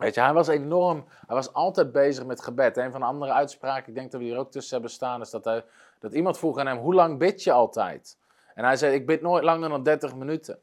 weet 0.00 0.14
je, 0.14 0.20
hij 0.20 0.32
was 0.32 0.48
enorm, 0.48 1.04
hij 1.26 1.36
was 1.36 1.52
altijd 1.52 1.92
bezig 1.92 2.26
met 2.26 2.42
gebed. 2.42 2.76
Een 2.76 2.90
van 2.90 3.00
de 3.00 3.06
andere 3.06 3.32
uitspraken, 3.32 3.88
ik 3.88 3.94
denk 3.94 4.10
dat 4.10 4.20
we 4.20 4.26
hier 4.26 4.38
ook 4.38 4.50
tussen 4.50 4.72
hebben 4.72 4.90
staan, 4.90 5.20
is 5.20 5.30
dat, 5.30 5.44
hij, 5.44 5.64
dat 5.98 6.12
iemand 6.12 6.38
vroeg 6.38 6.58
aan 6.58 6.66
hem, 6.66 6.78
hoe 6.78 6.94
lang 6.94 7.18
bid 7.18 7.42
je 7.42 7.52
altijd? 7.52 8.18
En 8.54 8.64
hij 8.64 8.76
zei, 8.76 8.94
ik 8.94 9.06
bid 9.06 9.20
nooit 9.20 9.44
langer 9.44 9.68
dan 9.68 9.82
30 9.82 10.14
minuten. 10.14 10.58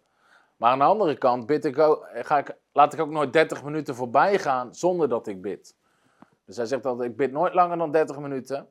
Maar 0.57 0.71
aan 0.71 0.79
de 0.79 0.83
andere 0.83 1.17
kant 1.17 1.45
bid 1.45 1.65
ik 1.65 1.79
ook, 1.79 2.07
ga 2.13 2.37
ik, 2.37 2.57
laat 2.71 2.93
ik 2.93 2.99
ook 2.99 3.09
nooit 3.09 3.33
30 3.33 3.63
minuten 3.63 3.95
voorbij 3.95 4.39
gaan 4.39 4.75
zonder 4.75 5.09
dat 5.09 5.27
ik 5.27 5.41
bid. 5.41 5.75
Dus 6.45 6.57
hij 6.57 6.65
zegt 6.65 6.85
altijd, 6.85 7.09
ik 7.09 7.17
bid 7.17 7.31
nooit 7.31 7.53
langer 7.53 7.77
dan 7.77 7.91
30 7.91 8.19
minuten. 8.19 8.67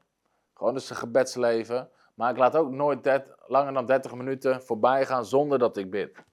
Gewoon 0.55 0.75
dus 0.75 0.87
zijn 0.87 0.99
gebedsleven. 0.99 1.91
Maar 2.15 2.31
ik 2.31 2.37
laat 2.37 2.57
ook 2.57 2.71
nooit 2.71 3.25
langer 3.47 3.73
dan 3.73 3.87
30 3.87 4.15
minuten 4.15 4.63
voorbij 4.63 5.07
gaan 5.07 5.25
zonder 5.25 5.59
dat 5.59 5.77
ik 5.77 5.91
bid. 5.91 6.25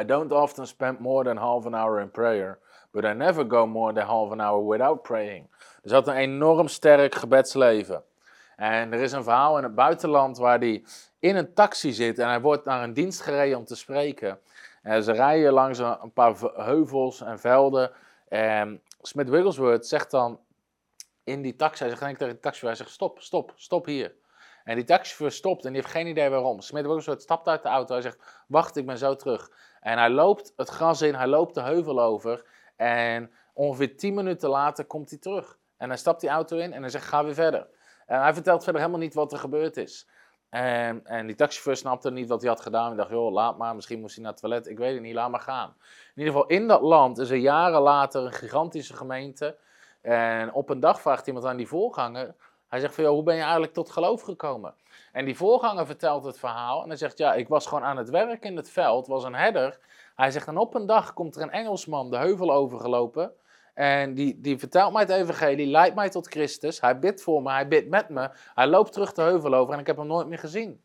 I 0.00 0.04
don't 0.04 0.32
often 0.32 0.66
spend 0.66 0.98
more 0.98 1.24
than 1.24 1.36
half 1.36 1.66
an 1.66 1.74
hour 1.74 2.00
in 2.00 2.10
prayer, 2.10 2.58
but 2.90 3.04
I 3.04 3.12
never 3.12 3.46
go 3.48 3.66
more 3.66 3.92
than 3.92 4.06
half 4.06 4.30
an 4.30 4.40
hour 4.40 4.66
without 4.66 5.02
praying. 5.02 5.48
Dus 5.82 5.92
had 5.92 6.08
een 6.08 6.14
enorm 6.14 6.68
sterk 6.68 7.14
gebedsleven. 7.14 8.02
En 8.56 8.92
er 8.92 9.00
is 9.00 9.12
een 9.12 9.22
verhaal 9.22 9.56
in 9.56 9.62
het 9.62 9.74
buitenland 9.74 10.38
waar 10.38 10.58
hij 10.58 10.84
in 11.18 11.36
een 11.36 11.54
taxi 11.54 11.92
zit 11.92 12.18
en 12.18 12.28
hij 12.28 12.40
wordt 12.40 12.64
naar 12.64 12.82
een 12.82 12.92
dienst 12.92 13.20
gereden 13.20 13.58
om 13.58 13.64
te 13.64 13.76
spreken. 13.76 14.38
En 14.82 15.02
ze 15.02 15.12
rijden 15.12 15.52
langs 15.52 15.78
een 15.78 16.12
paar 16.12 16.34
heuvels 16.54 17.20
en 17.20 17.38
velden. 17.38 17.90
En 18.28 18.82
Smith 19.00 19.28
Wigglesworth 19.28 19.86
zegt 19.86 20.10
dan 20.10 20.40
in 21.24 21.42
die 21.42 21.56
taxi, 21.56 21.84
hij 21.84 21.96
zegt 21.96 22.18
tegen 22.18 22.34
de 22.34 22.40
taxi, 22.40 22.66
hij 22.66 22.74
zegt 22.74 22.90
stop, 22.90 23.20
stop, 23.20 23.52
stop 23.54 23.86
hier. 23.86 24.14
En 24.66 24.74
die 24.74 24.84
taxichauffeur 24.84 25.30
stopt 25.30 25.64
en 25.64 25.72
die 25.72 25.80
heeft 25.80 25.92
geen 25.92 26.06
idee 26.06 26.30
waarom. 26.30 26.60
Smith 26.60 26.84
Wigglesworth 26.84 27.22
stapt 27.22 27.48
uit 27.48 27.62
de 27.62 27.68
auto. 27.68 27.92
Hij 27.92 28.02
zegt, 28.02 28.44
wacht, 28.46 28.76
ik 28.76 28.86
ben 28.86 28.98
zo 28.98 29.16
terug. 29.16 29.50
En 29.80 29.98
hij 29.98 30.10
loopt 30.10 30.52
het 30.56 30.68
gras 30.68 31.02
in, 31.02 31.14
hij 31.14 31.26
loopt 31.26 31.54
de 31.54 31.62
heuvel 31.62 32.02
over. 32.02 32.44
En 32.76 33.30
ongeveer 33.54 33.96
10 33.96 34.14
minuten 34.14 34.48
later 34.48 34.84
komt 34.84 35.10
hij 35.10 35.18
terug. 35.18 35.58
En 35.76 35.88
hij 35.88 35.98
stapt 35.98 36.20
die 36.20 36.30
auto 36.30 36.56
in 36.56 36.72
en 36.72 36.80
hij 36.80 36.90
zegt, 36.90 37.04
ga 37.04 37.24
weer 37.24 37.34
verder. 37.34 37.68
En 38.06 38.20
hij 38.20 38.34
vertelt 38.34 38.64
verder 38.64 38.80
helemaal 38.80 39.02
niet 39.02 39.14
wat 39.14 39.32
er 39.32 39.38
gebeurd 39.38 39.76
is. 39.76 40.08
En, 40.48 41.04
en 41.04 41.26
die 41.26 41.36
taxichauffeur 41.36 41.76
snapte 41.76 42.10
niet 42.10 42.28
wat 42.28 42.40
hij 42.40 42.50
had 42.50 42.60
gedaan. 42.60 42.86
Hij 42.86 42.96
dacht, 42.96 43.10
joh, 43.10 43.32
laat 43.32 43.58
maar, 43.58 43.74
misschien 43.74 44.00
moest 44.00 44.14
hij 44.14 44.22
naar 44.24 44.32
het 44.32 44.40
toilet. 44.40 44.66
Ik 44.66 44.78
weet 44.78 44.92
het 44.92 45.02
niet, 45.02 45.14
laat 45.14 45.30
maar 45.30 45.40
gaan. 45.40 45.74
In 46.14 46.22
ieder 46.22 46.32
geval, 46.32 46.48
in 46.48 46.68
dat 46.68 46.80
land 46.80 47.18
is 47.18 47.30
er 47.30 47.36
jaren 47.36 47.80
later 47.80 48.24
een 48.24 48.32
gigantische 48.32 48.96
gemeente. 48.96 49.56
En 50.00 50.52
op 50.52 50.68
een 50.68 50.80
dag 50.80 51.00
vraagt 51.00 51.26
iemand 51.26 51.44
aan 51.44 51.56
die 51.56 51.68
voorganger... 51.68 52.34
Hij 52.76 52.84
zegt 52.84 52.94
van, 52.94 53.04
joh, 53.04 53.12
hoe 53.12 53.22
ben 53.22 53.34
je 53.34 53.42
eigenlijk 53.42 53.72
tot 53.72 53.90
geloof 53.90 54.22
gekomen? 54.22 54.74
En 55.12 55.24
die 55.24 55.36
voorganger 55.36 55.86
vertelt 55.86 56.24
het 56.24 56.38
verhaal. 56.38 56.82
En 56.82 56.88
hij 56.88 56.96
zegt, 56.96 57.18
ja, 57.18 57.34
ik 57.34 57.48
was 57.48 57.66
gewoon 57.66 57.84
aan 57.84 57.96
het 57.96 58.10
werk 58.10 58.44
in 58.44 58.56
het 58.56 58.70
veld, 58.70 59.06
was 59.06 59.24
een 59.24 59.34
herder. 59.34 59.78
Hij 60.14 60.30
zegt, 60.30 60.46
en 60.46 60.56
op 60.56 60.74
een 60.74 60.86
dag 60.86 61.12
komt 61.12 61.36
er 61.36 61.42
een 61.42 61.50
Engelsman 61.50 62.10
de 62.10 62.16
heuvel 62.16 62.52
overgelopen... 62.52 63.32
En 63.74 64.14
die, 64.14 64.40
die 64.40 64.58
vertelt 64.58 64.92
mij 64.92 65.02
het 65.02 65.10
evangelie, 65.10 65.66
leidt 65.66 65.94
mij 65.94 66.08
tot 66.08 66.28
Christus. 66.28 66.80
Hij 66.80 66.98
bidt 66.98 67.22
voor 67.22 67.42
me, 67.42 67.50
hij 67.50 67.68
bidt 67.68 67.88
met 67.88 68.08
me. 68.08 68.30
Hij 68.54 68.66
loopt 68.66 68.92
terug 68.92 69.12
de 69.12 69.22
heuvel 69.22 69.54
over 69.54 69.74
en 69.74 69.80
ik 69.80 69.86
heb 69.86 69.96
hem 69.96 70.06
nooit 70.06 70.26
meer 70.26 70.38
gezien. 70.38 70.82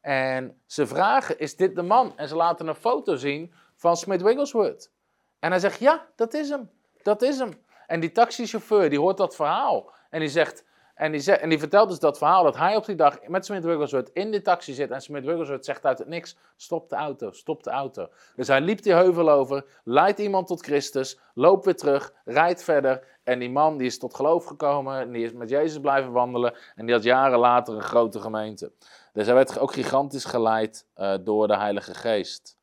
En 0.00 0.60
ze 0.66 0.86
vragen, 0.86 1.38
is 1.38 1.56
dit 1.56 1.74
de 1.74 1.82
man? 1.82 2.12
En 2.16 2.28
ze 2.28 2.36
laten 2.36 2.66
een 2.66 2.74
foto 2.74 3.16
zien 3.16 3.52
van 3.76 3.96
Smith 3.96 4.22
Wigglesworth. 4.22 4.90
En 5.38 5.50
hij 5.50 5.60
zegt, 5.60 5.78
ja, 5.78 6.06
dat 6.16 6.34
is 6.34 6.48
hem. 6.48 6.70
Dat 7.02 7.22
is 7.22 7.38
hem. 7.38 7.64
En 7.86 8.00
die 8.00 8.12
taxichauffeur, 8.12 8.90
die 8.90 8.98
hoort 8.98 9.16
dat 9.16 9.34
verhaal. 9.34 9.92
En 10.10 10.20
die 10.20 10.28
zegt, 10.28 10.64
en 10.94 11.12
die, 11.12 11.32
en 11.32 11.58
vertelt 11.58 11.88
dus 11.88 11.98
dat 11.98 12.18
verhaal 12.18 12.44
dat 12.44 12.56
hij 12.56 12.76
op 12.76 12.86
die 12.86 12.94
dag 12.94 13.18
met 13.26 13.44
Smith 13.44 13.64
Wigglesworth 13.64 14.10
in 14.12 14.30
de 14.30 14.42
taxi 14.42 14.72
zit. 14.72 14.90
En 14.90 15.00
Smith 15.00 15.24
Wigglesworth 15.24 15.64
zegt 15.64 15.84
uit 15.84 15.98
het 15.98 16.08
niks: 16.08 16.36
stop 16.56 16.88
de 16.88 16.96
auto, 16.96 17.32
stop 17.32 17.62
de 17.62 17.70
auto. 17.70 18.08
Dus 18.36 18.48
hij 18.48 18.60
liep 18.60 18.82
die 18.82 18.92
heuvel 18.92 19.30
over, 19.30 19.64
leidt 19.84 20.18
iemand 20.18 20.46
tot 20.46 20.62
Christus, 20.62 21.18
loopt 21.34 21.64
weer 21.64 21.76
terug, 21.76 22.12
rijdt 22.24 22.64
verder. 22.64 23.06
En 23.24 23.38
die 23.38 23.50
man 23.50 23.76
die 23.76 23.86
is 23.86 23.98
tot 23.98 24.14
geloof 24.14 24.44
gekomen, 24.44 25.00
en 25.00 25.12
die 25.12 25.24
is 25.24 25.32
met 25.32 25.48
Jezus 25.48 25.80
blijven 25.80 26.12
wandelen. 26.12 26.54
En 26.74 26.86
die 26.86 26.94
had 26.94 27.04
jaren 27.04 27.38
later 27.38 27.74
een 27.74 27.82
grote 27.82 28.20
gemeente. 28.20 28.72
Dus 29.12 29.26
hij 29.26 29.34
werd 29.34 29.58
ook 29.58 29.72
gigantisch 29.72 30.24
geleid 30.24 30.86
uh, 30.96 31.14
door 31.20 31.46
de 31.46 31.56
Heilige 31.56 31.94
Geest. 31.94 32.56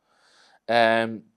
En 0.66 1.31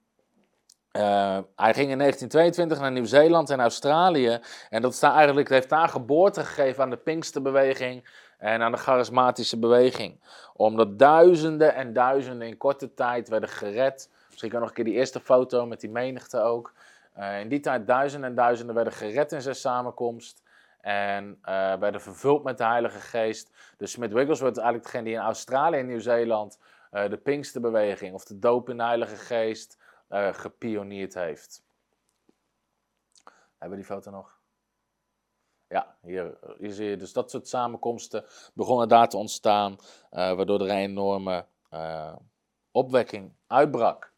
uh, 0.95 1.37
hij 1.55 1.73
ging 1.73 1.89
in 1.89 1.97
1922 1.97 2.79
naar 2.79 2.91
Nieuw-Zeeland 2.91 3.49
en 3.49 3.59
Australië. 3.59 4.39
En 4.69 4.81
dat 4.81 4.95
staat 4.95 5.15
eigenlijk, 5.15 5.49
heeft 5.49 5.69
daar 5.69 5.89
geboorte 5.89 6.43
gegeven 6.45 6.83
aan 6.83 6.89
de 6.89 6.97
Pinksterbeweging 6.97 8.09
en 8.37 8.61
aan 8.61 8.71
de 8.71 8.77
charismatische 8.77 9.59
beweging. 9.59 10.19
Omdat 10.53 10.99
duizenden 10.99 11.75
en 11.75 11.93
duizenden 11.93 12.47
in 12.47 12.57
korte 12.57 12.93
tijd 12.93 13.29
werden 13.29 13.49
gered. 13.49 14.09
Misschien 14.29 14.49
kan 14.49 14.59
nog 14.59 14.69
een 14.69 14.75
keer 14.75 14.83
die 14.83 14.93
eerste 14.93 15.19
foto 15.19 15.65
met 15.65 15.79
die 15.79 15.89
menigte 15.89 16.39
ook. 16.39 16.73
Uh, 17.19 17.39
in 17.39 17.49
die 17.49 17.59
tijd 17.59 17.87
duizenden 17.87 18.29
en 18.29 18.35
duizenden 18.35 18.75
werden 18.75 18.93
gered 18.93 19.31
in 19.31 19.41
zijn 19.41 19.55
samenkomst. 19.55 20.43
En 20.81 21.39
uh, 21.45 21.73
werden 21.73 22.01
vervuld 22.01 22.43
met 22.43 22.57
de 22.57 22.65
Heilige 22.65 22.99
Geest. 22.99 23.51
Dus 23.77 23.91
Smith 23.91 24.13
Wigglesworth 24.13 24.57
eigenlijk 24.57 24.85
degene 24.85 25.03
die 25.03 25.13
in 25.13 25.19
Australië 25.19 25.77
en 25.77 25.85
Nieuw-Zeeland 25.85 26.59
de 27.09 27.17
Pinksterbeweging 27.23 28.13
of 28.13 28.25
de 28.25 28.39
doop 28.39 28.69
in 28.69 28.77
de 28.77 28.83
Heilige 28.83 29.15
Geest 29.15 29.77
gepioneerd 30.09 31.13
heeft. 31.13 31.63
Hebben 33.57 33.77
we 33.77 33.83
die 33.85 33.93
foto 33.93 34.11
nog? 34.11 34.39
Ja, 35.67 35.97
hier, 36.01 36.37
zie 36.59 36.89
je 36.89 36.97
dus 36.97 37.13
dat 37.13 37.31
soort 37.31 37.47
samenkomsten 37.47 38.25
begonnen 38.53 38.87
daar 38.87 39.09
te 39.09 39.17
ontstaan, 39.17 39.71
uh, 39.71 39.79
waardoor 40.11 40.59
er 40.59 40.69
een 40.69 40.77
enorme 40.77 41.45
uh, 41.73 42.15
opwekking 42.71 43.33
uitbrak. 43.47 44.13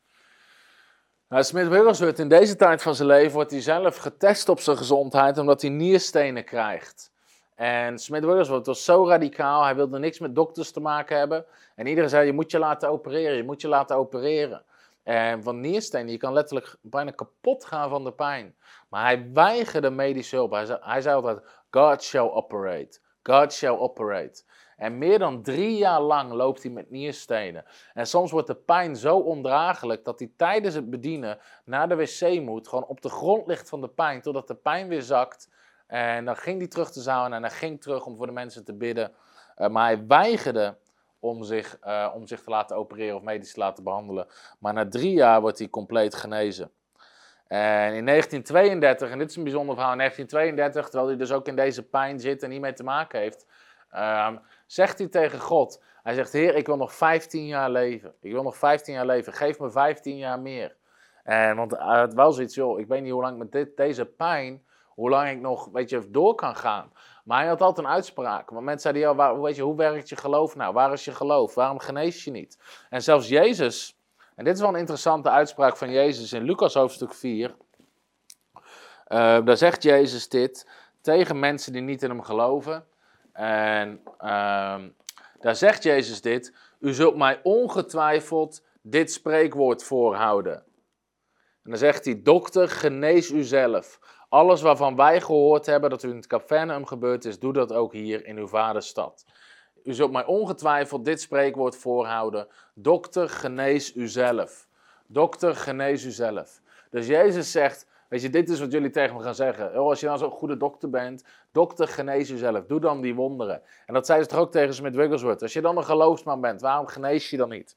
Nou, 1.27 1.43
Smith 1.43 2.19
in 2.19 2.29
deze 2.29 2.55
tijd 2.55 2.81
van 2.81 2.95
zijn 2.95 3.07
leven 3.07 3.33
wordt 3.33 3.51
hij 3.51 3.61
zelf 3.61 3.97
getest 3.97 4.49
op 4.49 4.59
zijn 4.59 4.77
gezondheid 4.77 5.38
omdat 5.38 5.61
hij 5.61 5.69
nierstenen 5.69 6.45
krijgt. 6.45 7.11
En 7.55 7.99
Smith 7.99 8.23
Wigglesworth 8.23 8.65
was 8.65 8.85
zo 8.85 9.07
radicaal, 9.07 9.63
hij 9.63 9.75
wilde 9.75 9.99
niks 9.99 10.19
met 10.19 10.35
dokters 10.35 10.71
te 10.71 10.79
maken 10.79 11.17
hebben. 11.17 11.45
En 11.75 11.88
iedereen 11.88 12.09
zei, 12.09 12.25
je 12.25 12.33
moet 12.33 12.51
je 12.51 12.59
laten 12.59 12.89
opereren, 12.89 13.38
je 13.38 13.43
moet 13.43 13.61
je 13.61 13.67
laten 13.67 13.95
opereren. 13.95 14.65
En 15.08 15.43
van 15.43 15.60
nierstenen, 15.60 16.12
je 16.12 16.18
kan 16.18 16.34
letterlijk 16.34 16.76
bijna 16.82 17.12
kapot 17.12 17.66
gaan 17.66 17.89
van 17.89 18.03
de 18.03 18.14
pijn. 18.14 18.55
Maar 18.89 19.03
hij 19.03 19.30
weigerde 19.34 19.89
medische 19.89 20.36
hulp. 20.36 20.51
Hij 20.51 20.66
zei, 20.66 20.80
hij 20.82 21.01
zei 21.01 21.16
altijd, 21.16 21.39
God 21.70 22.03
shall 22.03 22.30
operate. 22.30 22.99
God 23.24 23.53
shall 23.53 23.78
operate. 23.78 24.43
En 24.76 24.97
meer 24.97 25.20
dan 25.20 25.41
drie 25.41 25.78
jaar 25.78 26.01
lang 26.01 26.32
loopt 26.32 26.64
hij 26.64 26.72
met 26.72 26.89
nierstenen. 26.89 27.66
En 27.93 28.08
soms 28.08 28.32
wordt 28.32 28.47
de 28.47 28.55
pijn 28.55 28.95
zo 28.95 29.18
ondraaglijk 29.18 30.05
dat 30.05 30.20
hij 30.20 30.32
tijdens 30.38 30.76
het 30.76 30.89
bedienen 30.89 31.39
naar 31.66 31.89
de 31.89 31.95
wc 31.95 32.41
moet. 32.41 32.68
Gewoon 32.68 32.86
op 32.86 33.01
de 33.01 33.10
grond 33.10 33.47
ligt 33.47 33.70
van 33.70 33.82
de 33.82 33.89
pijn, 33.89 34.22
totdat 34.22 34.47
de 34.47 34.55
pijn 34.55 34.88
weer 34.88 35.01
zakt. 35.01 35.49
En 35.88 36.26
dan 36.26 36.36
ging 36.36 36.58
hij 36.58 36.68
terug 36.68 36.91
de 36.91 37.01
zaal 37.01 37.26
en 37.32 37.41
hij 37.41 37.51
ging 37.51 37.82
terug 37.82 38.05
om 38.05 38.16
voor 38.16 38.26
de 38.26 38.32
mensen 38.32 38.66
te 38.66 38.74
bidden. 38.74 39.12
Uh, 39.58 39.68
maar 39.68 39.86
hij 39.86 40.08
weigerde 40.08 40.78
om 41.20 41.43
zich, 41.43 41.78
uh, 41.84 42.11
om 42.15 42.28
zich 42.28 42.41
te 42.41 42.49
laten 42.49 42.76
opereren 42.76 43.15
of 43.15 43.22
medisch 43.22 43.53
te 43.53 43.59
laten 43.59 43.84
behandelen. 43.84 44.28
Maar 44.59 44.74
na 44.74 44.88
drie 44.88 45.13
jaar 45.13 45.41
wordt 45.41 45.59
hij 45.59 45.70
compleet 45.70 46.15
genezen. 46.15 46.72
En 47.47 47.93
in 47.93 48.05
1932, 48.05 49.09
en 49.09 49.18
dit 49.18 49.30
is 49.30 49.36
een 49.36 49.43
bijzonder 49.43 49.76
verhaal, 49.76 49.91
in 49.91 49.97
1932, 49.97 50.89
terwijl 50.89 51.07
hij 51.07 51.18
dus 51.18 51.32
ook 51.32 51.47
in 51.47 51.55
deze 51.55 51.84
pijn 51.84 52.20
zit 52.20 52.43
en 52.43 52.49
niet 52.49 52.61
mee 52.61 52.74
te 52.74 52.84
maken 52.84 53.20
heeft, 53.20 53.45
uh, 53.93 54.32
zegt 54.65 54.97
hij 54.97 55.07
tegen 55.07 55.39
God, 55.39 55.84
hij 56.03 56.13
zegt, 56.13 56.32
Heer, 56.34 56.55
ik 56.55 56.65
wil 56.65 56.78
nog 56.78 56.93
15 56.93 57.45
jaar 57.45 57.70
leven. 57.70 58.13
Ik 58.22 58.32
wil 58.32 58.43
nog 58.43 58.57
15 58.57 58.93
jaar 58.93 59.05
leven, 59.05 59.34
geef 59.34 59.59
me 59.59 59.72
15 59.72 60.18
jaar 60.18 60.39
meer. 60.39 60.76
En, 61.24 61.55
want 61.55 61.72
hij 61.72 61.97
had 61.97 62.13
wel 62.13 62.32
zoiets, 62.32 62.55
joh, 62.55 62.80
ik 62.80 62.88
weet 62.88 63.01
niet 63.01 63.11
hoe 63.11 63.22
lang 63.22 63.38
met 63.38 63.51
dit, 63.51 63.78
deze 63.78 64.05
pijn, 64.05 64.63
hoe 64.88 65.09
lang 65.09 65.30
ik 65.30 65.39
nog, 65.39 65.70
weet 65.72 65.89
je, 65.89 66.11
door 66.11 66.36
kan 66.36 66.55
gaan. 66.55 66.91
Maar 67.28 67.39
hij 67.39 67.47
had 67.47 67.61
altijd 67.61 67.88
een 67.88 67.93
uitspraak. 67.93 68.49
Want 68.49 68.65
mensen 68.65 68.82
zeiden, 68.82 69.01
ja, 69.01 69.15
waar, 69.15 69.41
weet 69.41 69.55
je, 69.55 69.61
hoe 69.61 69.75
werkt 69.75 70.09
je 70.09 70.15
geloof 70.15 70.55
nou? 70.55 70.73
Waar 70.73 70.93
is 70.93 71.05
je 71.05 71.11
geloof? 71.11 71.55
Waarom 71.55 71.80
genees 71.80 72.23
je 72.23 72.32
niet? 72.32 72.57
En 72.89 73.03
zelfs 73.03 73.28
Jezus, 73.28 73.99
en 74.36 74.43
dit 74.43 74.53
is 74.53 74.59
wel 74.59 74.69
een 74.69 74.80
interessante 74.80 75.30
uitspraak 75.30 75.78
van 75.78 75.91
Jezus 75.91 76.34
in 76.34 76.43
Lucas 76.43 76.73
hoofdstuk 76.73 77.13
4. 77.13 77.49
Uh, 77.49 78.65
daar 79.45 79.57
zegt 79.57 79.84
Jezus 79.84 80.30
dit 80.30 80.69
tegen 81.01 81.39
mensen 81.39 81.73
die 81.73 81.82
niet 81.82 82.03
in 82.03 82.09
hem 82.09 82.21
geloven. 82.21 82.86
En 83.34 84.01
uh, 84.21 84.84
daar 85.39 85.55
zegt 85.55 85.84
Jezus 85.84 86.21
dit, 86.21 86.53
u 86.80 86.93
zult 86.93 87.15
mij 87.15 87.39
ongetwijfeld 87.43 88.63
dit 88.82 89.11
spreekwoord 89.11 89.84
voorhouden. 89.84 90.55
En 91.63 91.73
dan 91.73 91.78
zegt 91.78 92.05
hij, 92.05 92.21
dokter, 92.23 92.69
genees 92.69 93.32
uzelf. 93.32 93.99
Alles 94.30 94.61
waarvan 94.61 94.95
wij 94.95 95.21
gehoord 95.21 95.65
hebben 95.65 95.89
dat 95.89 96.03
u 96.03 96.09
in 96.09 96.15
het 96.15 96.28
Capernaum 96.28 96.86
gebeurd 96.86 97.25
is, 97.25 97.39
doe 97.39 97.53
dat 97.53 97.73
ook 97.73 97.93
hier 97.93 98.25
in 98.25 98.38
uw 98.38 98.47
vaderstad. 98.47 99.25
U 99.84 99.93
zult 99.93 100.11
mij 100.11 100.25
ongetwijfeld 100.25 101.05
dit 101.05 101.21
spreekwoord 101.21 101.75
voorhouden. 101.75 102.47
Dokter, 102.73 103.30
genees 103.30 103.95
uzelf. 103.95 104.67
Dokter, 105.05 105.55
genees 105.55 106.05
uzelf. 106.05 106.61
Dus 106.89 107.07
Jezus 107.07 107.51
zegt, 107.51 107.88
weet 108.09 108.21
je, 108.21 108.30
dit 108.30 108.49
is 108.49 108.59
wat 108.59 108.71
jullie 108.71 108.89
tegen 108.89 109.15
me 109.15 109.23
gaan 109.23 109.36
zeggen. 109.36 109.80
Oh, 109.80 109.89
als 109.89 109.99
je 109.99 110.05
nou 110.05 110.17
zo'n 110.17 110.32
goede 110.32 110.57
dokter 110.57 110.89
bent, 110.89 111.23
dokter, 111.51 111.88
genees 111.88 112.30
uzelf. 112.30 112.65
Doe 112.65 112.80
dan 112.80 113.01
die 113.01 113.15
wonderen. 113.15 113.61
En 113.86 113.93
dat 113.93 114.05
zei 114.05 114.21
ze 114.21 114.28
toch 114.28 114.39
ook 114.39 114.51
tegen 114.51 114.73
Smith 114.73 114.95
Wigglesworth. 114.95 115.41
Als 115.41 115.53
je 115.53 115.61
dan 115.61 115.78
een 115.78 115.84
geloofsman 115.86 116.41
bent, 116.41 116.61
waarom 116.61 116.88
genees 116.88 117.30
je 117.30 117.38
dan 117.38 117.49
niet? 117.49 117.75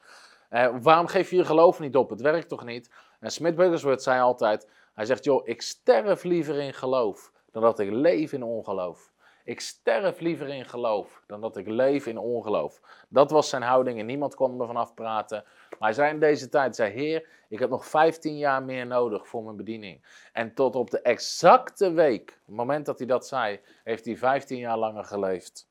Eh, 0.48 0.68
waarom 0.82 1.06
geef 1.06 1.30
je 1.30 1.36
je 1.36 1.44
geloof 1.44 1.80
niet 1.80 1.96
op? 1.96 2.10
Het 2.10 2.20
werkt 2.20 2.48
toch 2.48 2.64
niet? 2.64 2.90
En 3.20 3.30
Smith 3.30 3.56
Wigglesworth 3.56 4.02
zei 4.02 4.20
altijd, 4.20 4.68
hij 4.94 5.04
zegt, 5.04 5.24
joh, 5.24 5.48
ik 5.48 5.62
sterf 5.62 6.22
liever 6.22 6.58
in 6.58 6.74
geloof 6.74 7.32
dan 7.50 7.62
dat 7.62 7.78
ik 7.78 7.90
leef 7.90 8.32
in 8.32 8.42
ongeloof. 8.42 9.12
Ik 9.44 9.60
sterf 9.60 10.20
liever 10.20 10.48
in 10.48 10.64
geloof 10.64 11.22
dan 11.26 11.40
dat 11.40 11.56
ik 11.56 11.66
leef 11.66 12.06
in 12.06 12.18
ongeloof. 12.18 13.04
Dat 13.08 13.30
was 13.30 13.48
zijn 13.48 13.62
houding 13.62 13.98
en 13.98 14.06
niemand 14.06 14.34
kon 14.34 14.56
me 14.56 14.66
vanaf 14.66 14.94
praten. 14.94 15.44
Maar 15.70 15.78
hij 15.88 15.92
zei 15.92 16.12
in 16.12 16.20
deze 16.20 16.48
tijd, 16.48 16.76
zei 16.76 16.92
Heer, 16.92 17.28
ik 17.48 17.58
heb 17.58 17.70
nog 17.70 17.86
15 17.86 18.36
jaar 18.36 18.62
meer 18.62 18.86
nodig 18.86 19.28
voor 19.28 19.42
mijn 19.42 19.56
bediening. 19.56 20.04
En 20.32 20.54
tot 20.54 20.76
op 20.76 20.90
de 20.90 21.00
exacte 21.00 21.92
week, 21.92 22.40
het 22.46 22.54
moment 22.54 22.86
dat 22.86 22.98
hij 22.98 23.06
dat 23.06 23.26
zei, 23.26 23.60
heeft 23.84 24.04
hij 24.04 24.16
15 24.16 24.58
jaar 24.58 24.78
langer 24.78 25.04
geleefd. 25.04 25.68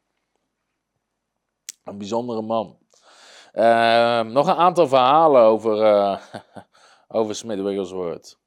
Een 1.83 1.97
bijzondere 1.97 2.41
man. 2.41 2.77
Uh, 3.53 4.21
nog 4.21 4.47
een 4.47 4.55
aantal 4.55 4.87
verhalen 4.87 5.41
over, 5.41 5.77
uh, 5.77 6.21
over 7.19 7.35
Smith 7.35 7.61
Wigglesworth. 7.61 8.39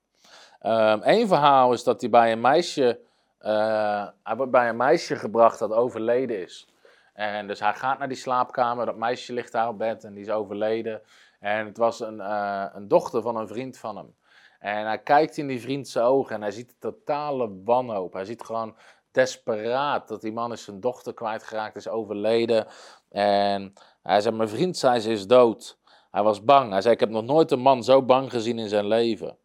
Eén 1.01 1.29
verhaal 1.29 1.73
is 1.73 1.85
dat 1.85 2.01
hij 2.01 2.11
bij 2.11 2.33
een 2.33 2.41
meisje, 2.41 3.01
uh, 3.41 4.07
hij 4.23 4.37
wordt 4.37 4.53
bij 4.53 4.69
een 4.69 4.77
meisje 4.77 5.17
gebracht 5.17 5.59
dat 5.59 5.73
overleden 5.73 6.43
is. 6.43 6.69
En 7.15 7.47
dus 7.47 7.61
hij 7.61 7.75
gaat 7.75 7.99
naar 7.99 8.09
die 8.09 8.17
slaapkamer, 8.17 8.87
dat 8.87 8.97
meisje 8.97 9.33
ligt 9.33 9.53
daar 9.53 9.69
op 9.69 9.79
bed 9.79 10.05
en 10.05 10.15
die 10.15 10.23
is 10.23 10.31
overleden. 10.31 11.03
En 11.41 11.67
het 11.67 11.77
was 11.77 12.01
een, 12.01 12.17
uh, 12.17 12.65
een 12.73 12.89
dochter 12.89 13.23
van 13.23 13.37
een 13.37 13.49
vriend 13.49 13.79
van 13.79 13.97
hem. 13.97 14.15
En 14.59 14.87
hij 14.87 14.99
kijkt 14.99 15.37
in 15.37 15.47
die 15.47 15.61
vriend 15.61 15.89
zijn 15.89 16.05
ogen 16.05 16.35
en 16.35 16.43
hij 16.43 16.51
ziet 16.51 16.69
de 16.69 16.75
totale 16.79 17.51
wanhoop. 17.65 18.13
Hij 18.13 18.25
ziet 18.25 18.43
gewoon 18.43 18.77
desperaat. 19.11 20.09
Dat 20.09 20.21
die 20.21 20.33
man 20.33 20.53
is 20.53 20.65
zijn 20.65 20.81
dochter 20.81 21.15
kwijtgeraakt, 21.15 21.77
is 21.77 21.89
overleden. 21.89 22.67
En 23.11 23.73
hij 24.03 24.21
zei, 24.21 24.37
mijn 24.37 24.49
vriend 24.49 24.77
zei, 24.77 25.01
ze 25.01 25.11
is 25.11 25.27
dood. 25.27 25.79
Hij 26.11 26.23
was 26.23 26.45
bang. 26.45 26.71
Hij 26.71 26.81
zei, 26.81 26.95
ik 26.95 27.01
heb 27.01 27.11
nog 27.11 27.25
nooit 27.25 27.51
een 27.51 27.61
man 27.61 27.85
zo 27.85 28.03
bang 28.03 28.31
gezien 28.31 28.59
in 28.59 28.69
zijn 28.69 28.87
leven. 28.87 29.37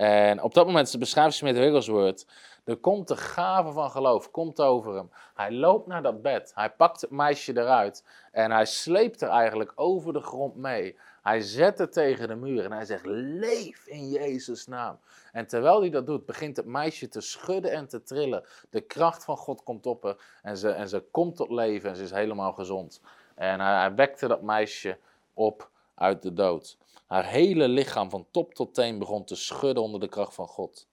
En 0.00 0.42
op 0.42 0.54
dat 0.54 0.66
moment 0.66 0.98
beschrijft 0.98 1.36
Smith 1.36 1.56
Wigglesworth, 1.56 2.26
er 2.64 2.76
komt 2.76 3.08
de 3.08 3.16
gave 3.16 3.72
van 3.72 3.90
geloof, 3.90 4.30
komt 4.30 4.60
over 4.60 4.94
hem. 4.94 5.10
Hij 5.34 5.52
loopt 5.52 5.86
naar 5.86 6.02
dat 6.02 6.22
bed, 6.22 6.52
hij 6.54 6.70
pakt 6.70 7.00
het 7.00 7.10
meisje 7.10 7.58
eruit 7.58 8.04
en 8.32 8.50
hij 8.50 8.66
sleept 8.66 9.20
er 9.20 9.28
eigenlijk 9.28 9.72
over 9.74 10.12
de 10.12 10.20
grond 10.20 10.56
mee. 10.56 10.98
Hij 11.22 11.40
zet 11.40 11.78
het 11.78 11.92
tegen 11.92 12.28
de 12.28 12.34
muur 12.34 12.64
en 12.64 12.72
hij 12.72 12.84
zegt, 12.84 13.06
leef 13.06 13.86
in 13.86 14.08
Jezus' 14.08 14.66
naam. 14.66 14.98
En 15.32 15.46
terwijl 15.46 15.80
hij 15.80 15.90
dat 15.90 16.06
doet, 16.06 16.26
begint 16.26 16.56
het 16.56 16.66
meisje 16.66 17.08
te 17.08 17.20
schudden 17.20 17.72
en 17.72 17.88
te 17.88 18.02
trillen. 18.02 18.44
De 18.70 18.80
kracht 18.80 19.24
van 19.24 19.36
God 19.36 19.62
komt 19.62 19.86
op 19.86 20.02
haar 20.02 20.16
en 20.42 20.56
ze, 20.56 20.70
en 20.70 20.88
ze 20.88 21.04
komt 21.10 21.36
tot 21.36 21.50
leven 21.50 21.90
en 21.90 21.96
ze 21.96 22.02
is 22.02 22.10
helemaal 22.10 22.52
gezond. 22.52 23.00
En 23.34 23.60
hij 23.60 23.94
wekte 23.94 24.28
dat 24.28 24.42
meisje 24.42 24.98
op 25.34 25.70
uit 25.94 26.22
de 26.22 26.32
dood. 26.32 26.78
Haar 27.10 27.24
hele 27.24 27.68
lichaam 27.68 28.10
van 28.10 28.26
top 28.30 28.54
tot 28.54 28.74
teen 28.74 28.98
begon 28.98 29.24
te 29.24 29.36
schudden 29.36 29.82
onder 29.82 30.00
de 30.00 30.08
kracht 30.08 30.34
van 30.34 30.46
God. 30.46 30.88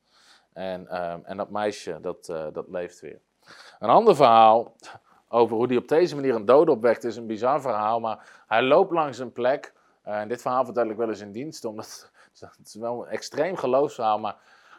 En, 0.54 0.88
ehm, 0.88 1.20
en 1.24 1.38
dat 1.38 1.50
meisje, 1.50 2.00
dat, 2.02 2.30
uh, 2.30 2.46
dat 2.54 2.66
leeft 2.68 3.00
weer. 3.00 3.22
Een 3.80 3.90
ander 3.90 4.16
verhaal 4.16 4.76
over 5.28 5.56
hoe 5.56 5.68
hij 5.68 5.78
op 5.78 5.88
deze 5.88 6.16
manier 6.16 6.36
een 6.36 6.46
dood 6.46 6.70
opwekt, 6.70 7.04
is 7.04 7.16
een 7.16 7.28
bizar 7.28 7.62
verhaal. 7.62 8.00
Maar 8.00 8.44
hij 8.48 8.62
loopt 8.64 8.92
langs 8.92 9.18
een 9.18 9.32
plek. 9.32 9.74
Uh, 10.08 10.20
en 10.20 10.28
dit 10.28 10.42
verhaal 10.42 10.66
vertel 10.66 10.90
ik 10.90 10.98
wel 10.98 11.10
eens 11.10 11.20
in 11.20 11.32
dienst, 11.32 11.66
omdat 11.66 12.12
het 12.58 12.68
is 12.68 12.76
wel 12.76 13.06
een 13.06 13.12
extreem 13.12 13.56
geloofsverhaal. 13.56 14.20
Maar 14.20 14.38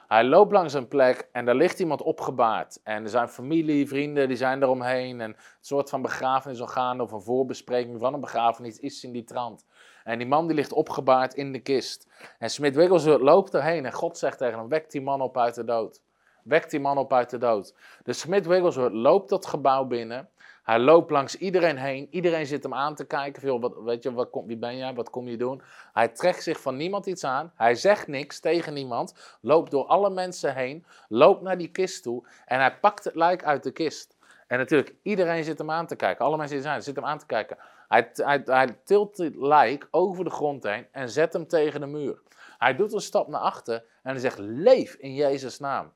hij 0.08 0.24
loopt 0.24 0.52
langs 0.52 0.72
een 0.72 0.88
plek 0.88 1.28
en 1.32 1.44
daar 1.44 1.54
ligt 1.54 1.78
iemand 1.78 2.02
opgebaard. 2.02 2.80
En 2.82 3.02
er 3.02 3.08
zijn 3.08 3.28
familie, 3.28 3.88
vrienden, 3.88 4.28
die 4.28 4.36
zijn 4.36 4.62
eromheen. 4.62 5.20
En 5.20 5.30
een 5.30 5.36
soort 5.60 5.90
van 5.90 6.02
begrafenis 6.02 6.60
gaande 6.60 7.02
of 7.02 7.12
een 7.12 7.22
voorbespreking 7.22 8.00
van 8.00 8.14
een 8.14 8.20
begrafenis 8.20 8.78
is 8.78 9.04
in 9.04 9.12
die 9.12 9.24
trant. 9.24 9.64
En 10.08 10.18
die 10.18 10.26
man 10.26 10.46
die 10.46 10.56
ligt 10.56 10.72
opgebaard 10.72 11.34
in 11.34 11.52
de 11.52 11.58
kist. 11.58 12.06
En 12.38 12.50
Smith 12.50 12.74
Wigglesworth 12.74 13.20
loopt 13.20 13.54
erheen 13.54 13.84
en 13.84 13.92
God 13.92 14.18
zegt 14.18 14.38
tegen 14.38 14.58
hem, 14.58 14.68
wek 14.68 14.90
die 14.90 15.02
man 15.02 15.20
op 15.20 15.38
uit 15.38 15.54
de 15.54 15.64
dood. 15.64 16.00
Wek 16.42 16.70
die 16.70 16.80
man 16.80 16.98
op 16.98 17.12
uit 17.12 17.30
de 17.30 17.38
dood. 17.38 17.74
Dus 18.02 18.20
Smith 18.20 18.46
Wigglesworth 18.46 18.92
loopt 18.92 19.28
dat 19.28 19.46
gebouw 19.46 19.84
binnen. 19.84 20.28
Hij 20.62 20.78
loopt 20.78 21.10
langs 21.10 21.36
iedereen 21.36 21.76
heen. 21.76 22.08
Iedereen 22.10 22.46
zit 22.46 22.62
hem 22.62 22.74
aan 22.74 22.94
te 22.94 23.04
kijken. 23.04 23.60
Wat, 23.60 23.74
weet 23.84 24.02
je, 24.02 24.12
wat, 24.12 24.28
wie 24.46 24.56
ben 24.56 24.76
jij? 24.76 24.94
Wat 24.94 25.10
kom 25.10 25.28
je 25.28 25.36
doen? 25.36 25.62
Hij 25.92 26.08
trekt 26.08 26.42
zich 26.42 26.60
van 26.60 26.76
niemand 26.76 27.06
iets 27.06 27.24
aan. 27.24 27.52
Hij 27.54 27.74
zegt 27.74 28.06
niks 28.06 28.40
tegen 28.40 28.74
niemand. 28.74 29.36
Loopt 29.40 29.70
door 29.70 29.86
alle 29.86 30.10
mensen 30.10 30.54
heen. 30.54 30.84
Loopt 31.08 31.42
naar 31.42 31.58
die 31.58 31.70
kist 31.70 32.02
toe. 32.02 32.26
En 32.46 32.58
hij 32.58 32.74
pakt 32.74 33.04
het 33.04 33.14
lijk 33.14 33.44
uit 33.44 33.62
de 33.62 33.70
kist. 33.70 34.16
En 34.46 34.58
natuurlijk, 34.58 34.94
iedereen 35.02 35.44
zit 35.44 35.58
hem 35.58 35.70
aan 35.70 35.86
te 35.86 35.96
kijken. 35.96 36.24
Alle 36.24 36.36
mensen 36.36 36.56
die 36.56 36.64
zijn, 36.64 36.82
zitten 36.82 37.02
hem 37.02 37.12
aan 37.12 37.18
te 37.18 37.26
kijken. 37.26 37.56
Hij, 37.88 38.10
hij, 38.12 38.42
hij 38.44 38.78
tilt 38.84 39.18
het 39.18 39.36
lijk 39.36 39.88
over 39.90 40.24
de 40.24 40.30
grond 40.30 40.62
heen 40.62 40.86
en 40.92 41.10
zet 41.10 41.32
hem 41.32 41.46
tegen 41.46 41.80
de 41.80 41.86
muur. 41.86 42.22
Hij 42.58 42.76
doet 42.76 42.92
een 42.92 43.00
stap 43.00 43.28
naar 43.28 43.40
achter 43.40 43.84
en 44.02 44.10
hij 44.10 44.18
zegt: 44.18 44.38
Leef 44.38 44.94
in 44.94 45.14
Jezus' 45.14 45.58
naam. 45.58 45.92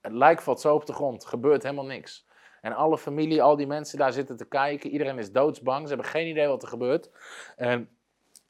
Het 0.00 0.12
lijk 0.12 0.42
valt 0.42 0.60
zo 0.60 0.74
op 0.74 0.86
de 0.86 0.92
grond, 0.92 1.24
gebeurt 1.24 1.62
helemaal 1.62 1.84
niks. 1.84 2.26
En 2.60 2.72
alle 2.72 2.98
familie, 2.98 3.42
al 3.42 3.56
die 3.56 3.66
mensen 3.66 3.98
daar 3.98 4.12
zitten 4.12 4.36
te 4.36 4.44
kijken. 4.44 4.90
Iedereen 4.90 5.18
is 5.18 5.32
doodsbang, 5.32 5.82
ze 5.82 5.94
hebben 5.94 6.10
geen 6.10 6.28
idee 6.28 6.46
wat 6.46 6.62
er 6.62 6.68
gebeurt. 6.68 7.10
En 7.56 7.88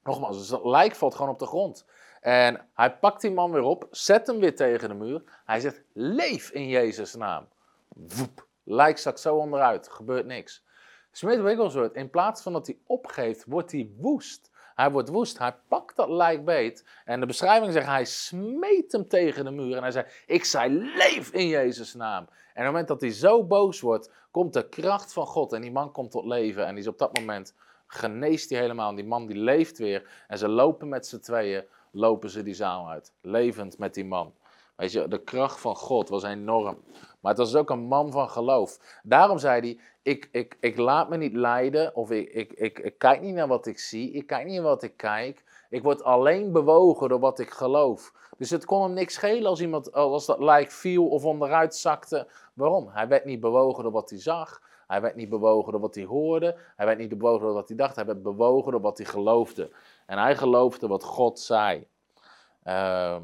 nogmaals, 0.02 0.38
dus 0.38 0.48
het 0.48 0.64
lijk 0.64 0.94
valt 0.94 1.14
gewoon 1.14 1.30
op 1.30 1.38
de 1.38 1.46
grond. 1.46 1.86
En 2.20 2.68
hij 2.74 2.96
pakt 2.96 3.20
die 3.20 3.30
man 3.30 3.52
weer 3.52 3.62
op, 3.62 3.86
zet 3.90 4.26
hem 4.26 4.38
weer 4.38 4.56
tegen 4.56 4.88
de 4.88 4.94
muur. 4.94 5.22
Hij 5.44 5.60
zegt: 5.60 5.82
Leef 5.92 6.50
in 6.50 6.68
Jezus' 6.68 7.14
naam. 7.14 7.48
Woep. 7.88 8.46
Lijk 8.64 8.98
zakt 8.98 9.20
zo 9.20 9.36
onderuit, 9.36 9.88
gebeurt 9.88 10.26
niks. 10.26 10.64
Smith 11.12 11.40
Wigglesworth, 11.40 11.94
in 11.94 12.10
plaats 12.10 12.42
van 12.42 12.52
dat 12.52 12.66
hij 12.66 12.78
opgeeft, 12.86 13.44
wordt 13.44 13.72
hij 13.72 13.90
woest. 13.96 14.50
Hij 14.74 14.90
wordt 14.90 15.08
woest, 15.08 15.38
hij 15.38 15.54
pakt 15.68 15.96
dat 15.96 16.08
lijk 16.08 16.44
beet. 16.44 16.86
En 17.04 17.20
de 17.20 17.26
beschrijving 17.26 17.72
zegt, 17.72 17.86
hij 17.86 18.04
smeet 18.04 18.92
hem 18.92 19.08
tegen 19.08 19.44
de 19.44 19.50
muur. 19.50 19.76
En 19.76 19.82
hij 19.82 19.90
zei, 19.90 20.06
ik 20.26 20.44
zei, 20.44 20.68
leef 20.96 21.30
in 21.32 21.48
Jezus' 21.48 21.94
naam. 21.94 22.24
En 22.24 22.28
op 22.28 22.54
het 22.54 22.64
moment 22.64 22.88
dat 22.88 23.00
hij 23.00 23.10
zo 23.10 23.44
boos 23.44 23.80
wordt, 23.80 24.10
komt 24.30 24.52
de 24.52 24.68
kracht 24.68 25.12
van 25.12 25.26
God. 25.26 25.52
En 25.52 25.60
die 25.60 25.72
man 25.72 25.92
komt 25.92 26.10
tot 26.10 26.24
leven. 26.24 26.66
En 26.66 26.74
die 26.74 26.82
is 26.82 26.88
op 26.88 26.98
dat 26.98 27.18
moment, 27.18 27.54
geneest 27.86 28.50
hij 28.50 28.58
helemaal. 28.58 28.88
En 28.88 28.96
die 28.96 29.04
man 29.04 29.26
die 29.26 29.36
leeft 29.36 29.78
weer. 29.78 30.24
En 30.28 30.38
ze 30.38 30.48
lopen 30.48 30.88
met 30.88 31.06
z'n 31.06 31.18
tweeën, 31.18 31.64
lopen 31.90 32.30
ze 32.30 32.42
die 32.42 32.54
zaal 32.54 32.88
uit. 32.88 33.12
Levend 33.20 33.78
met 33.78 33.94
die 33.94 34.04
man. 34.04 34.34
Weet 34.82 34.92
je, 34.92 35.08
de 35.08 35.22
kracht 35.22 35.60
van 35.60 35.76
God 35.76 36.08
was 36.08 36.22
enorm. 36.22 36.78
Maar 37.20 37.32
het 37.32 37.38
was 37.38 37.54
ook 37.54 37.70
een 37.70 37.84
man 37.84 38.12
van 38.12 38.30
geloof. 38.30 39.00
Daarom 39.02 39.38
zei 39.38 39.60
hij, 39.60 39.80
ik, 40.02 40.28
ik, 40.32 40.56
ik 40.60 40.76
laat 40.76 41.08
me 41.08 41.16
niet 41.16 41.34
leiden 41.34 41.94
of 41.94 42.10
ik, 42.10 42.32
ik, 42.32 42.52
ik, 42.52 42.78
ik 42.78 42.98
kijk 42.98 43.20
niet 43.20 43.34
naar 43.34 43.48
wat 43.48 43.66
ik 43.66 43.78
zie, 43.78 44.12
ik 44.12 44.26
kijk 44.26 44.46
niet 44.46 44.54
naar 44.54 44.62
wat 44.62 44.82
ik 44.82 44.96
kijk. 44.96 45.44
Ik 45.70 45.82
word 45.82 46.02
alleen 46.02 46.52
bewogen 46.52 47.08
door 47.08 47.18
wat 47.18 47.38
ik 47.38 47.50
geloof. 47.50 48.12
Dus 48.38 48.50
het 48.50 48.64
kon 48.64 48.82
hem 48.82 48.92
niks 48.92 49.14
schelen 49.14 49.46
als 49.46 49.60
iemand, 49.60 49.92
als 49.92 50.26
dat 50.26 50.38
lijk 50.38 50.70
viel 50.70 51.08
of 51.08 51.24
onderuit 51.24 51.76
zakte. 51.76 52.28
Waarom? 52.54 52.88
Hij 52.88 53.08
werd 53.08 53.24
niet 53.24 53.40
bewogen 53.40 53.82
door 53.82 53.92
wat 53.92 54.10
hij 54.10 54.18
zag. 54.18 54.62
Hij 54.86 55.00
werd 55.00 55.16
niet 55.16 55.28
bewogen 55.28 55.72
door 55.72 55.80
wat 55.80 55.94
hij 55.94 56.04
hoorde. 56.04 56.56
Hij 56.76 56.86
werd 56.86 56.98
niet 56.98 57.08
bewogen 57.08 57.46
door 57.46 57.54
wat 57.54 57.68
hij 57.68 57.76
dacht. 57.76 57.96
Hij 57.96 58.06
werd 58.06 58.22
bewogen 58.22 58.72
door 58.72 58.80
wat 58.80 58.98
hij 58.98 59.06
geloofde. 59.06 59.70
En 60.06 60.18
hij 60.18 60.36
geloofde 60.36 60.86
wat 60.86 61.04
God 61.04 61.40
zei. 61.40 61.86
Uh, 62.64 63.16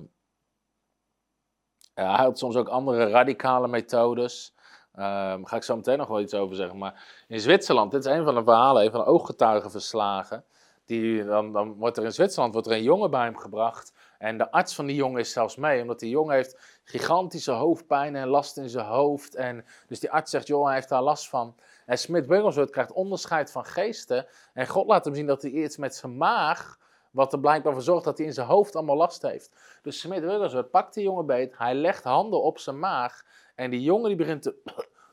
hij 2.06 2.24
had 2.24 2.38
soms 2.38 2.56
ook 2.56 2.68
andere 2.68 3.08
radicale 3.08 3.68
methodes. 3.68 4.54
Daar 4.92 5.32
ehm, 5.32 5.44
ga 5.44 5.56
ik 5.56 5.62
zo 5.62 5.76
meteen 5.76 5.98
nog 5.98 6.08
wel 6.08 6.20
iets 6.20 6.34
over 6.34 6.56
zeggen. 6.56 6.78
Maar 6.78 7.24
in 7.28 7.40
Zwitserland, 7.40 7.90
dit 7.90 8.04
is 8.04 8.12
een 8.12 8.24
van 8.24 8.34
de 8.34 8.42
verhalen, 8.42 8.84
een 8.84 8.90
van 8.90 9.00
de 9.00 9.06
ooggetuigenverslagen. 9.06 10.44
Die, 10.84 11.24
dan, 11.24 11.52
dan 11.52 11.74
wordt 11.74 11.96
er 11.96 12.04
in 12.04 12.12
Zwitserland 12.12 12.52
wordt 12.52 12.68
er 12.68 12.74
een 12.74 12.82
jongen 12.82 13.10
bij 13.10 13.24
hem 13.24 13.36
gebracht. 13.36 13.92
En 14.18 14.38
de 14.38 14.50
arts 14.50 14.74
van 14.74 14.86
die 14.86 14.96
jongen 14.96 15.20
is 15.20 15.32
zelfs 15.32 15.56
mee, 15.56 15.80
omdat 15.80 15.98
die 15.98 16.10
jongen 16.10 16.34
heeft 16.34 16.80
gigantische 16.84 17.52
hoofdpijn 17.52 18.16
en 18.16 18.28
last 18.28 18.56
in 18.56 18.68
zijn 18.68 18.86
hoofd. 18.86 19.34
En 19.34 19.64
dus 19.86 20.00
die 20.00 20.10
arts 20.10 20.30
zegt, 20.30 20.46
joh, 20.46 20.64
hij 20.64 20.74
heeft 20.74 20.88
daar 20.88 21.02
last 21.02 21.28
van. 21.28 21.54
En 21.86 21.98
Smith 21.98 22.26
Wigglesworth 22.26 22.70
krijgt 22.70 22.92
onderscheid 22.92 23.50
van 23.50 23.64
geesten. 23.64 24.26
En 24.52 24.66
God 24.66 24.86
laat 24.86 25.04
hem 25.04 25.14
zien 25.14 25.26
dat 25.26 25.42
hij 25.42 25.50
iets 25.50 25.76
met 25.76 25.94
zijn 25.94 26.16
maag, 26.16 26.78
wat 27.10 27.32
er 27.32 27.40
blijkbaar 27.40 27.72
voor 27.72 27.82
zorgt 27.82 28.04
dat 28.04 28.18
hij 28.18 28.26
in 28.26 28.32
zijn 28.32 28.46
hoofd 28.46 28.76
allemaal 28.76 28.96
last 28.96 29.22
heeft. 29.22 29.50
Dus 29.82 30.00
Smith 30.00 30.20
Wigglesworth 30.20 30.70
pakt 30.70 30.94
die 30.94 31.04
jongen 31.04 31.26
beet, 31.26 31.58
hij 31.58 31.74
legt 31.74 32.04
handen 32.04 32.42
op 32.42 32.58
zijn 32.58 32.78
maag. 32.78 33.22
En 33.54 33.70
die 33.70 33.82
jongen 33.82 34.08
die 34.08 34.16
begint, 34.16 34.42
te, 34.42 34.54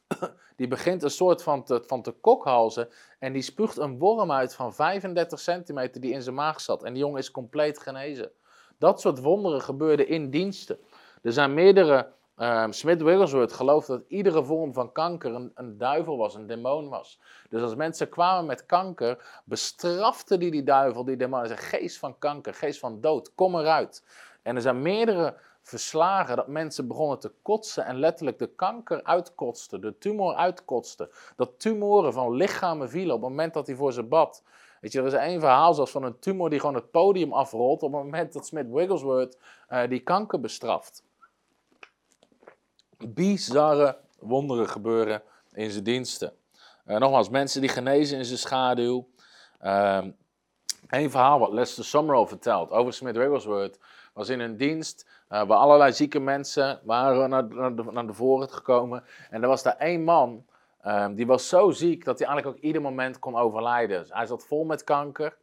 die 0.55 0.67
begint 0.67 1.03
een 1.03 1.09
soort 1.09 1.43
van 1.43 1.63
te, 1.63 1.83
van 1.85 2.01
te 2.01 2.11
kokhalzen. 2.11 2.89
En 3.19 3.33
die 3.33 3.41
spuugt 3.41 3.77
een 3.77 3.97
worm 3.97 4.31
uit 4.31 4.55
van 4.55 4.73
35 4.73 5.39
centimeter 5.39 6.01
die 6.01 6.11
in 6.11 6.21
zijn 6.21 6.35
maag 6.35 6.61
zat. 6.61 6.83
En 6.83 6.93
die 6.93 7.01
jongen 7.01 7.19
is 7.19 7.31
compleet 7.31 7.79
genezen. 7.79 8.31
Dat 8.77 9.01
soort 9.01 9.21
wonderen 9.21 9.61
gebeurden 9.61 10.07
in 10.07 10.29
diensten. 10.29 10.79
Er 11.21 11.33
zijn 11.33 11.53
meerdere. 11.53 12.13
Um, 12.37 12.71
Smith 12.71 13.01
Wigglesworth 13.01 13.53
gelooft 13.53 13.87
dat 13.87 14.03
iedere 14.07 14.43
vorm 14.43 14.73
van 14.73 14.91
kanker 14.91 15.33
een, 15.33 15.51
een, 15.55 15.77
duivel 15.77 16.17
was, 16.17 16.35
een 16.35 16.47
demon 16.47 16.89
was. 16.89 17.19
Dus 17.49 17.61
als 17.61 17.75
mensen 17.75 18.09
kwamen 18.09 18.45
met 18.45 18.65
kanker, 18.65 19.41
bestrafte 19.45 20.37
die 20.37 20.51
die 20.51 20.63
duivel, 20.63 21.05
die 21.05 21.17
demon. 21.17 21.39
Hij 21.39 21.57
geest 21.57 21.97
van 21.97 22.17
kanker, 22.17 22.53
geest 22.53 22.79
van 22.79 23.01
dood, 23.01 23.35
kom 23.35 23.55
eruit. 23.55 24.03
En 24.41 24.55
er 24.55 24.61
zijn 24.61 24.81
meerdere 24.81 25.37
verslagen 25.61 26.35
dat 26.35 26.47
mensen 26.47 26.87
begonnen 26.87 27.19
te 27.19 27.31
kotsen 27.41 27.85
en 27.85 27.99
letterlijk 27.99 28.39
de 28.39 28.47
kanker 28.47 29.03
uitkotsten, 29.03 29.81
de 29.81 29.97
tumor 29.97 30.35
uitkotsten. 30.35 31.09
Dat 31.35 31.59
tumoren 31.59 32.13
van 32.13 32.35
lichamen 32.35 32.89
vielen 32.89 33.15
op 33.15 33.21
het 33.21 33.29
moment 33.29 33.53
dat 33.53 33.67
hij 33.67 33.75
voor 33.75 33.93
ze 33.93 34.03
bad. 34.03 34.43
Weet 34.81 34.91
je, 34.91 34.99
er 34.99 35.05
is 35.05 35.13
één 35.13 35.39
verhaal 35.39 35.73
zelfs 35.73 35.91
van 35.91 36.03
een 36.03 36.19
tumor 36.19 36.49
die 36.49 36.59
gewoon 36.59 36.75
het 36.75 36.91
podium 36.91 37.33
afrolt 37.33 37.83
op 37.83 37.93
het 37.93 38.03
moment 38.03 38.33
dat 38.33 38.45
Smith 38.45 38.69
Wigglesworth 38.69 39.37
uh, 39.69 39.87
die 39.87 39.99
kanker 39.99 40.39
bestraft. 40.39 41.03
Bizarre 42.97 43.97
wonderen 44.19 44.69
gebeuren 44.69 45.21
in 45.53 45.71
zijn 45.71 45.83
diensten. 45.83 46.33
Uh, 46.87 46.97
nogmaals, 46.97 47.29
mensen 47.29 47.61
die 47.61 47.69
genezen 47.69 48.17
in 48.17 48.25
zijn 48.25 48.39
schaduw. 48.39 49.07
Eén 50.87 51.11
verhaal 51.11 51.39
wat 51.39 51.51
Lester 51.51 51.85
Summerall 51.85 52.27
vertelt 52.27 52.69
over 52.71 52.93
Smith 52.93 53.15
Wigglesworth 53.15 53.79
was 54.13 54.29
in 54.29 54.39
een 54.39 54.57
dienst 54.57 55.05
uh, 55.29 55.43
waar 55.43 55.57
allerlei 55.57 55.93
zieke 55.93 56.19
mensen 56.19 56.79
waren 56.83 57.29
naar, 57.29 57.47
naar, 57.47 57.75
de, 57.75 57.83
naar 57.91 58.07
de 58.07 58.13
voren 58.13 58.49
gekomen. 58.49 59.03
En 59.29 59.41
er 59.41 59.47
was 59.47 59.63
daar 59.63 59.77
één 59.77 60.03
man, 60.03 60.45
um, 60.85 61.15
die 61.15 61.27
was 61.27 61.49
zo 61.49 61.71
ziek 61.71 62.05
dat 62.05 62.19
hij 62.19 62.27
eigenlijk 62.27 62.57
ook 62.57 62.63
ieder 62.63 62.81
moment 62.81 63.19
kon 63.19 63.35
overlijden. 63.35 63.99
Dus 63.99 64.13
hij 64.13 64.25
zat 64.25 64.45
vol 64.45 64.63
met 64.63 64.83
kanker. 64.83 65.37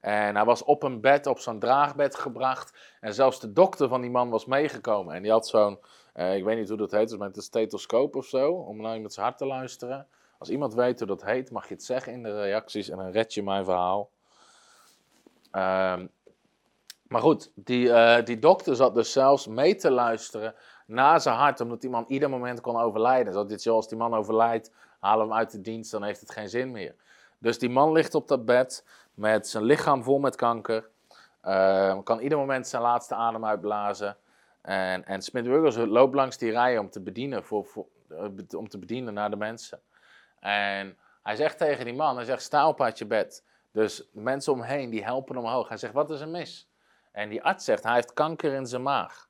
En 0.00 0.36
hij 0.36 0.44
was 0.44 0.64
op 0.64 0.82
een 0.82 1.00
bed, 1.00 1.26
op 1.26 1.38
zo'n 1.38 1.58
draagbed 1.58 2.14
gebracht. 2.14 2.96
En 3.00 3.14
zelfs 3.14 3.40
de 3.40 3.52
dokter 3.52 3.88
van 3.88 4.00
die 4.00 4.10
man 4.10 4.30
was 4.30 4.44
meegekomen. 4.44 5.14
En 5.14 5.22
die 5.22 5.30
had 5.30 5.48
zo'n, 5.48 5.78
uh, 6.14 6.36
ik 6.36 6.44
weet 6.44 6.58
niet 6.58 6.68
hoe 6.68 6.78
dat 6.78 6.90
heet, 6.90 7.08
dus 7.08 7.18
met 7.18 7.36
een 7.36 7.42
stethoscoop 7.42 8.16
of 8.16 8.24
zo, 8.26 8.52
om 8.52 8.80
naar 8.80 9.00
met 9.00 9.12
zijn 9.12 9.26
hart 9.26 9.38
te 9.38 9.46
luisteren. 9.46 10.06
Als 10.38 10.50
iemand 10.50 10.74
weet 10.74 10.98
hoe 10.98 11.08
dat 11.08 11.24
heet, 11.24 11.50
mag 11.50 11.68
je 11.68 11.74
het 11.74 11.84
zeggen 11.84 12.12
in 12.12 12.22
de 12.22 12.42
reacties 12.42 12.88
en 12.88 12.96
dan 12.96 13.10
red 13.10 13.34
je 13.34 13.42
mijn 13.42 13.64
verhaal. 13.64 14.10
Um, 15.52 16.10
maar 17.08 17.20
goed, 17.20 17.50
die, 17.54 17.86
uh, 17.86 18.22
die 18.24 18.38
dokter 18.38 18.76
zat 18.76 18.94
dus 18.94 19.12
zelfs 19.12 19.46
mee 19.46 19.74
te 19.74 19.90
luisteren 19.90 20.54
na 20.86 21.18
zijn 21.18 21.36
hart, 21.36 21.60
omdat 21.60 21.80
die 21.80 21.90
man 21.90 22.04
ieder 22.08 22.30
moment 22.30 22.60
kon 22.60 22.76
overlijden. 22.76 23.32
Zodat 23.32 23.48
dit 23.48 23.66
als 23.66 23.88
die 23.88 23.98
man 23.98 24.14
overlijdt, 24.14 24.72
halen 25.00 25.26
hem 25.26 25.36
uit 25.36 25.50
de 25.50 25.60
dienst, 25.60 25.90
dan 25.90 26.02
heeft 26.02 26.20
het 26.20 26.30
geen 26.30 26.48
zin 26.48 26.70
meer. 26.70 26.94
Dus 27.38 27.58
die 27.58 27.70
man 27.70 27.92
ligt 27.92 28.14
op 28.14 28.28
dat 28.28 28.44
bed 28.44 28.84
met 29.14 29.48
zijn 29.48 29.64
lichaam 29.64 30.02
vol 30.02 30.18
met 30.18 30.36
kanker. 30.36 30.88
Uh, 31.44 31.98
kan 32.04 32.20
ieder 32.20 32.38
moment 32.38 32.66
zijn 32.68 32.82
laatste 32.82 33.14
adem 33.14 33.44
uitblazen. 33.44 34.16
En, 34.62 35.04
en 35.04 35.22
Smith 35.22 35.46
Wigglesworth 35.46 35.88
loopt 35.88 36.14
langs 36.14 36.38
die 36.38 36.50
rij 36.50 36.78
om 36.78 36.90
te 36.90 37.00
bedienen, 37.00 37.44
voor, 37.44 37.86
eh, 38.08 38.24
om 38.56 38.68
te 38.68 38.78
bedienen 38.78 39.14
naar 39.14 39.30
de 39.30 39.36
mensen. 39.36 39.80
En 40.40 40.98
hij 41.22 41.36
zegt 41.36 41.58
tegen 41.58 41.84
die 41.84 41.94
man, 41.94 42.16
hij 42.16 42.24
zegt, 42.24 42.42
sta 42.42 42.68
op 42.68 42.80
uit 42.80 42.98
je 42.98 43.06
bed. 43.06 43.44
Dus 43.72 43.96
de 44.12 44.20
mensen 44.20 44.52
omheen, 44.52 44.90
die 44.90 45.04
helpen 45.04 45.36
omhoog. 45.36 45.68
Hij 45.68 45.76
zegt, 45.76 45.92
wat 45.92 46.10
is 46.10 46.20
er 46.20 46.28
mis? 46.28 46.70
En 47.12 47.28
die 47.28 47.42
arts 47.42 47.64
zegt, 47.64 47.82
hij 47.82 47.94
heeft 47.94 48.12
kanker 48.12 48.52
in 48.52 48.66
zijn 48.66 48.82
maag. 48.82 49.28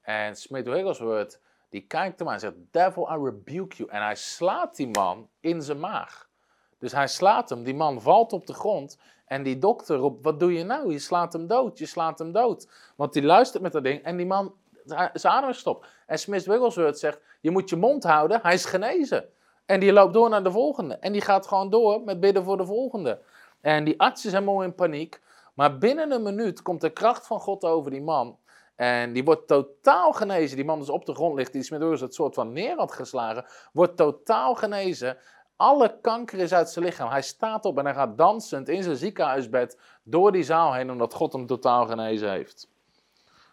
En 0.00 0.36
Smith 0.36 0.66
Wigglesworth, 0.66 1.40
die 1.68 1.80
kijkt 1.80 2.18
hem 2.18 2.28
aan 2.28 2.34
en 2.34 2.40
zegt, 2.40 2.54
devil, 2.70 3.08
I 3.12 3.24
rebuke 3.24 3.76
you. 3.76 3.90
En 3.90 4.02
hij 4.02 4.14
slaat 4.14 4.76
die 4.76 4.88
man 4.88 5.28
in 5.40 5.62
zijn 5.62 5.80
maag. 5.80 6.30
Dus 6.78 6.92
hij 6.92 7.08
slaat 7.08 7.48
hem, 7.48 7.62
die 7.62 7.74
man 7.74 8.00
valt 8.00 8.32
op 8.32 8.46
de 8.46 8.54
grond. 8.54 8.98
En 9.26 9.42
die 9.42 9.58
dokter 9.58 9.96
roept, 9.96 10.24
wat 10.24 10.40
doe 10.40 10.52
je 10.52 10.64
nou? 10.64 10.92
Je 10.92 10.98
slaat 10.98 11.32
hem 11.32 11.46
dood, 11.46 11.78
je 11.78 11.86
slaat 11.86 12.18
hem 12.18 12.32
dood. 12.32 12.68
Want 12.96 13.12
die 13.12 13.22
luistert 13.22 13.62
met 13.62 13.72
dat 13.72 13.84
ding 13.84 14.02
en 14.02 14.16
die 14.16 14.26
man, 14.26 14.54
zijn 14.84 15.34
adem 15.34 15.50
is. 15.50 15.66
En 16.06 16.18
Smith 16.18 16.44
Wigglesworth 16.44 16.98
zegt, 16.98 17.20
je 17.40 17.50
moet 17.50 17.68
je 17.70 17.76
mond 17.76 18.04
houden, 18.04 18.40
hij 18.42 18.54
is 18.54 18.64
genezen. 18.64 19.28
En 19.66 19.80
die 19.80 19.92
loopt 19.92 20.12
door 20.12 20.28
naar 20.28 20.42
de 20.42 20.50
volgende. 20.50 20.94
En 20.94 21.12
die 21.12 21.20
gaat 21.20 21.46
gewoon 21.46 21.70
door 21.70 22.02
met 22.02 22.20
bidden 22.20 22.44
voor 22.44 22.56
de 22.56 22.64
volgende. 22.64 23.20
En 23.60 23.84
die 23.84 24.00
arts 24.00 24.26
is 24.26 24.32
helemaal 24.32 24.62
in 24.62 24.74
paniek. 24.74 25.20
Maar 25.54 25.78
binnen 25.78 26.10
een 26.10 26.22
minuut 26.22 26.62
komt 26.62 26.80
de 26.80 26.90
kracht 26.90 27.26
van 27.26 27.40
God 27.40 27.64
over 27.64 27.90
die 27.90 28.02
man. 28.02 28.38
En 28.74 29.12
die 29.12 29.24
wordt 29.24 29.46
totaal 29.46 30.12
genezen. 30.12 30.56
Die 30.56 30.64
man 30.64 30.78
dus 30.78 30.90
op 30.90 31.06
de 31.06 31.14
grond 31.14 31.34
ligt, 31.34 31.52
die 31.52 31.60
is 31.60 31.70
met 31.70 32.00
het 32.00 32.14
soort 32.14 32.34
van 32.34 32.52
neer 32.52 32.76
had 32.76 32.92
geslagen. 32.92 33.44
Wordt 33.72 33.96
totaal 33.96 34.54
genezen. 34.54 35.18
Alle 35.56 35.98
kanker 36.00 36.38
is 36.38 36.52
uit 36.52 36.70
zijn 36.70 36.84
lichaam. 36.84 37.10
Hij 37.10 37.22
staat 37.22 37.64
op 37.64 37.78
en 37.78 37.84
hij 37.84 37.94
gaat 37.94 38.18
dansend 38.18 38.68
in 38.68 38.82
zijn 38.82 38.96
ziekenhuisbed 38.96 39.78
door 40.02 40.32
die 40.32 40.42
zaal 40.42 40.72
heen, 40.72 40.90
omdat 40.90 41.14
God 41.14 41.32
hem 41.32 41.46
totaal 41.46 41.86
genezen 41.86 42.30
heeft. 42.30 42.68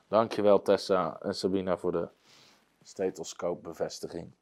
Dankjewel 0.10 0.62
Tessa 0.62 1.18
en 1.22 1.36
Sabina 1.36 1.78
voor 1.78 1.92
de 1.92 2.08
stethoscoopbevestiging. 2.84 4.36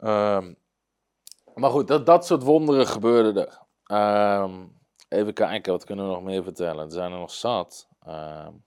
Um, 0.00 0.56
maar 1.54 1.70
goed, 1.70 1.88
dat, 1.88 2.06
dat 2.06 2.26
soort 2.26 2.42
wonderen 2.42 2.86
gebeurden 2.86 3.46
er. 3.46 3.66
Um, 4.42 4.78
even 5.08 5.34
kijken, 5.34 5.72
wat 5.72 5.84
kunnen 5.84 6.06
we 6.08 6.12
nog 6.12 6.22
meer 6.22 6.42
vertellen? 6.42 6.84
Er 6.84 6.90
zijn 6.90 7.12
er 7.12 7.18
nog 7.18 7.30
zat. 7.30 7.88
Um, 8.08 8.64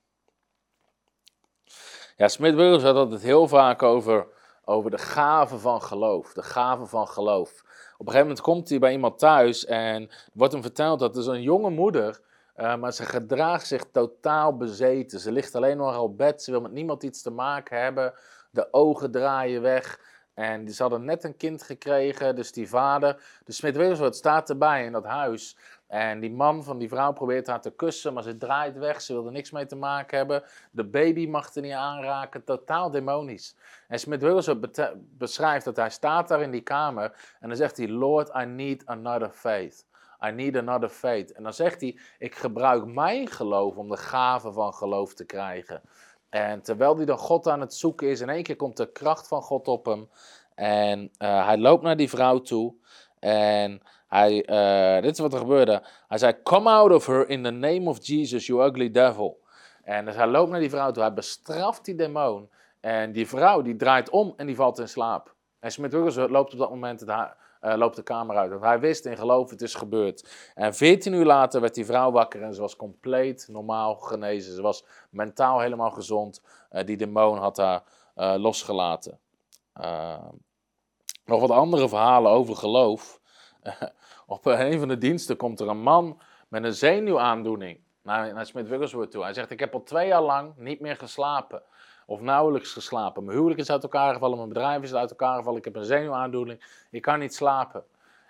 ja, 2.16 2.28
Smit 2.28 2.56
Burgers 2.56 2.84
had 2.84 3.12
het 3.12 3.22
heel 3.22 3.48
vaak 3.48 3.84
over, 3.84 4.28
over 4.66 4.92
de 4.92 4.98
gave 4.98 5.58
van 5.58 5.82
geloof. 5.82 6.34
De 6.34 6.44
gave 6.44 6.86
van 6.86 7.08
geloof. 7.08 7.50
Op 7.98 8.08
een 8.08 8.14
gegeven 8.14 8.28
moment 8.28 8.42
komt 8.42 8.70
hij 8.70 8.80
bij 8.80 8.92
iemand 8.92 9.20
thuis 9.20 9.66
en 9.66 10.10
wordt 10.34 10.54
hem 10.54 10.62
verteld 10.62 11.00
dat 11.00 11.18
er 11.18 11.30
een 11.30 11.42
jonge 11.42 11.70
moeder, 11.70 12.22
uh, 12.58 12.76
maar 12.76 12.94
ze 12.94 13.06
gedraagt 13.06 13.68
zich 13.68 13.86
totaal 13.92 14.58
bezeten. 14.58 15.20
Ze 15.20 15.32
ligt 15.32 15.56
alleen 15.56 15.78
nog 15.78 16.00
op 16.00 16.18
bed, 16.18 16.44
ze 16.44 16.52
wil 16.52 16.62
met 16.62 16.72
niemand 16.72 17.04
iets 17.04 17.22
te 17.22 17.32
maken 17.32 17.82
hebben. 17.82 18.14
De 18.52 18.74
ogen 18.74 19.12
draaien 19.12 19.62
weg. 19.62 20.00
En 20.34 20.70
ze 20.70 20.82
hadden 20.82 21.06
net 21.06 21.24
een 21.24 21.38
kind 21.38 21.64
gekregen, 21.64 22.36
dus 22.36 22.52
die 22.52 22.70
vader. 22.70 23.24
De 23.46 23.52
Smit 23.52 24.16
staat 24.16 24.50
erbij 24.50 24.86
in 24.86 24.92
dat 24.92 25.06
huis. 25.06 25.58
En 25.88 26.20
die 26.20 26.32
man 26.32 26.64
van 26.64 26.78
die 26.78 26.90
vrouw 26.90 27.12
probeert 27.12 27.48
haar 27.48 27.62
te 27.62 27.72
kussen, 27.72 28.14
maar 28.14 28.24
ze 28.24 28.38
draait 28.38 28.78
weg. 28.78 29.02
Ze 29.02 29.14
wil 29.14 29.26
er 29.26 29.32
niks 29.32 29.52
mee 29.52 29.66
te 29.66 29.76
maken 29.76 30.18
hebben. 30.18 30.44
De 30.72 30.86
baby 30.86 31.28
mag 31.28 31.56
er 31.56 31.62
niet 31.62 31.74
aanraken. 31.74 32.44
Totaal 32.44 32.92
demonisch. 32.92 33.56
En 33.88 34.00
Smith 34.00 34.22
Wigglesworth 34.22 34.94
beschrijft 35.18 35.66
dat 35.66 35.76
hij 35.76 35.90
staat 35.90 36.28
daar 36.28 36.42
in 36.42 36.52
die 36.52 36.62
kamer. 36.62 37.36
En 37.40 37.48
dan 37.48 37.58
zegt 37.58 37.78
hij, 37.78 37.88
Lord, 37.88 38.32
I 38.36 38.46
need 38.46 38.86
another 38.86 39.30
faith. 39.30 39.86
I 40.26 40.32
need 40.32 40.58
another 40.58 40.90
faith. 40.90 41.32
En 41.32 41.44
dan 41.44 41.54
zegt 41.54 41.82
hij, 41.82 42.00
ik 42.18 42.36
gebruik 42.36 42.86
mijn 42.86 43.28
geloof 43.28 43.76
om 43.76 43.90
de 43.90 43.98
gave 43.98 44.52
van 44.52 44.74
geloof 44.74 45.14
te 45.14 45.26
krijgen. 45.26 45.82
En 46.30 46.62
terwijl 46.62 46.96
hij 46.96 47.06
dan 47.06 47.18
God 47.18 47.48
aan 47.48 47.62
het 47.62 47.74
zoeken 47.74 48.10
is, 48.10 48.22
in 48.22 48.30
één 48.30 48.44
keer 48.44 48.56
komt 48.56 48.78
de 48.78 48.92
kracht 48.92 49.28
van 49.28 49.42
God 49.42 49.68
op 49.68 49.86
hem. 49.86 50.10
En 50.56 51.12
uh, 51.20 51.46
hij 51.46 51.58
loopt 51.58 51.84
naar 51.84 51.98
die 51.98 52.10
vrouw 52.10 52.40
toe. 52.40 52.74
En 53.20 53.82
hij, 54.08 54.50
uh, 54.50 55.02
dit 55.02 55.12
is 55.12 55.20
wat 55.20 55.34
er 55.34 55.40
gebeurde. 55.40 55.84
Hij 56.08 56.18
zei, 56.18 56.42
come 56.44 56.70
out 56.70 56.94
of 56.94 57.06
her 57.06 57.30
in 57.30 57.44
the 57.44 57.50
name 57.50 57.90
of 57.90 58.06
Jesus, 58.06 58.46
you 58.46 58.66
ugly 58.66 58.92
devil. 58.92 59.40
En 59.84 60.06
dus 60.06 60.16
hij 60.16 60.28
loopt 60.28 60.52
naar 60.52 60.60
die 60.60 60.70
vrouw 60.70 60.92
toe, 60.92 61.04
hij 61.04 61.14
bestraft 61.14 61.86
die 61.86 61.96
demon. 61.96 62.50
En 62.80 63.12
die 63.12 63.28
vrouw 63.28 63.62
die 63.62 63.76
draait 63.76 64.10
om 64.10 64.34
en 64.38 64.46
die 64.46 64.56
valt 64.56 64.80
in 64.80 64.88
slaap. 64.88 65.36
En 65.60 65.72
Smith 65.72 65.92
Wigglesworth 65.94 66.30
loopt 66.30 66.54
op 66.54 66.60
dat 66.60 66.70
moment 66.70 67.06
uh, 67.62 67.74
loopt 67.76 67.96
de 67.96 68.04
kamer 68.04 68.38
uit. 68.38 68.50
Want 68.50 68.62
hij 68.62 68.80
wist 68.80 69.06
in 69.06 69.18
geloof, 69.18 69.50
het 69.50 69.62
is 69.62 69.76
gebeurd. 69.76 70.52
En 70.56 70.76
14 70.76 71.14
uur 71.14 71.26
later 71.26 71.62
werd 71.62 71.76
die 71.76 71.86
vrouw 71.86 72.12
wakker 72.12 72.42
en 72.42 72.54
ze 72.54 72.62
was 72.62 72.76
compleet 72.76 73.48
normaal 73.50 73.96
genezen. 73.96 74.54
Ze 74.54 74.62
was 74.62 74.86
mentaal 75.10 75.60
helemaal 75.60 75.92
gezond. 75.92 76.42
Uh, 76.72 76.84
die 76.84 76.98
demon 76.98 77.38
had 77.38 77.58
haar 77.58 77.84
uh, 78.16 78.34
losgelaten. 78.38 79.20
nog 81.26 81.40
wat 81.40 81.50
andere 81.52 81.90
verhalen 81.90 82.32
over 82.32 82.56
geloof. 82.56 83.20
Op 84.26 84.46
een 84.46 84.80
van 84.80 84.88
de 84.88 84.98
diensten 84.98 85.38
komt 85.38 85.60
er 85.60 85.68
een 85.68 85.82
man 85.82 86.22
met 86.48 86.64
een 86.64 86.74
zenuwaandoening 86.74 87.80
naar, 88.02 88.34
naar 88.34 88.46
Smith 88.46 88.68
Wigglesworth 88.68 89.12
toe. 89.12 89.24
Hij 89.24 89.34
zegt, 89.34 89.52
ik 89.52 89.60
heb 89.60 89.74
al 89.74 89.84
twee 89.84 90.08
jaar 90.08 90.22
lang 90.22 90.54
niet 90.58 90.80
meer 90.80 90.96
geslapen. 90.96 91.64
Of 92.12 92.22
nauwelijks 92.22 92.74
geslapen. 92.74 93.24
Mijn 93.24 93.38
huwelijk 93.38 93.60
is 93.60 93.70
uit 93.72 93.84
elkaar 93.84 94.14
gevallen, 94.14 94.38
mijn 94.38 94.50
bedrijf 94.50 94.82
is 94.84 94.94
uit 94.94 95.10
elkaar 95.10 95.38
gevallen, 95.38 95.58
ik 95.58 95.66
heb 95.66 95.76
een 95.76 95.84
zenuwaandoening, 95.84 96.86
ik 96.90 97.02
kan 97.02 97.20
niet 97.20 97.36
slapen. 97.36 97.84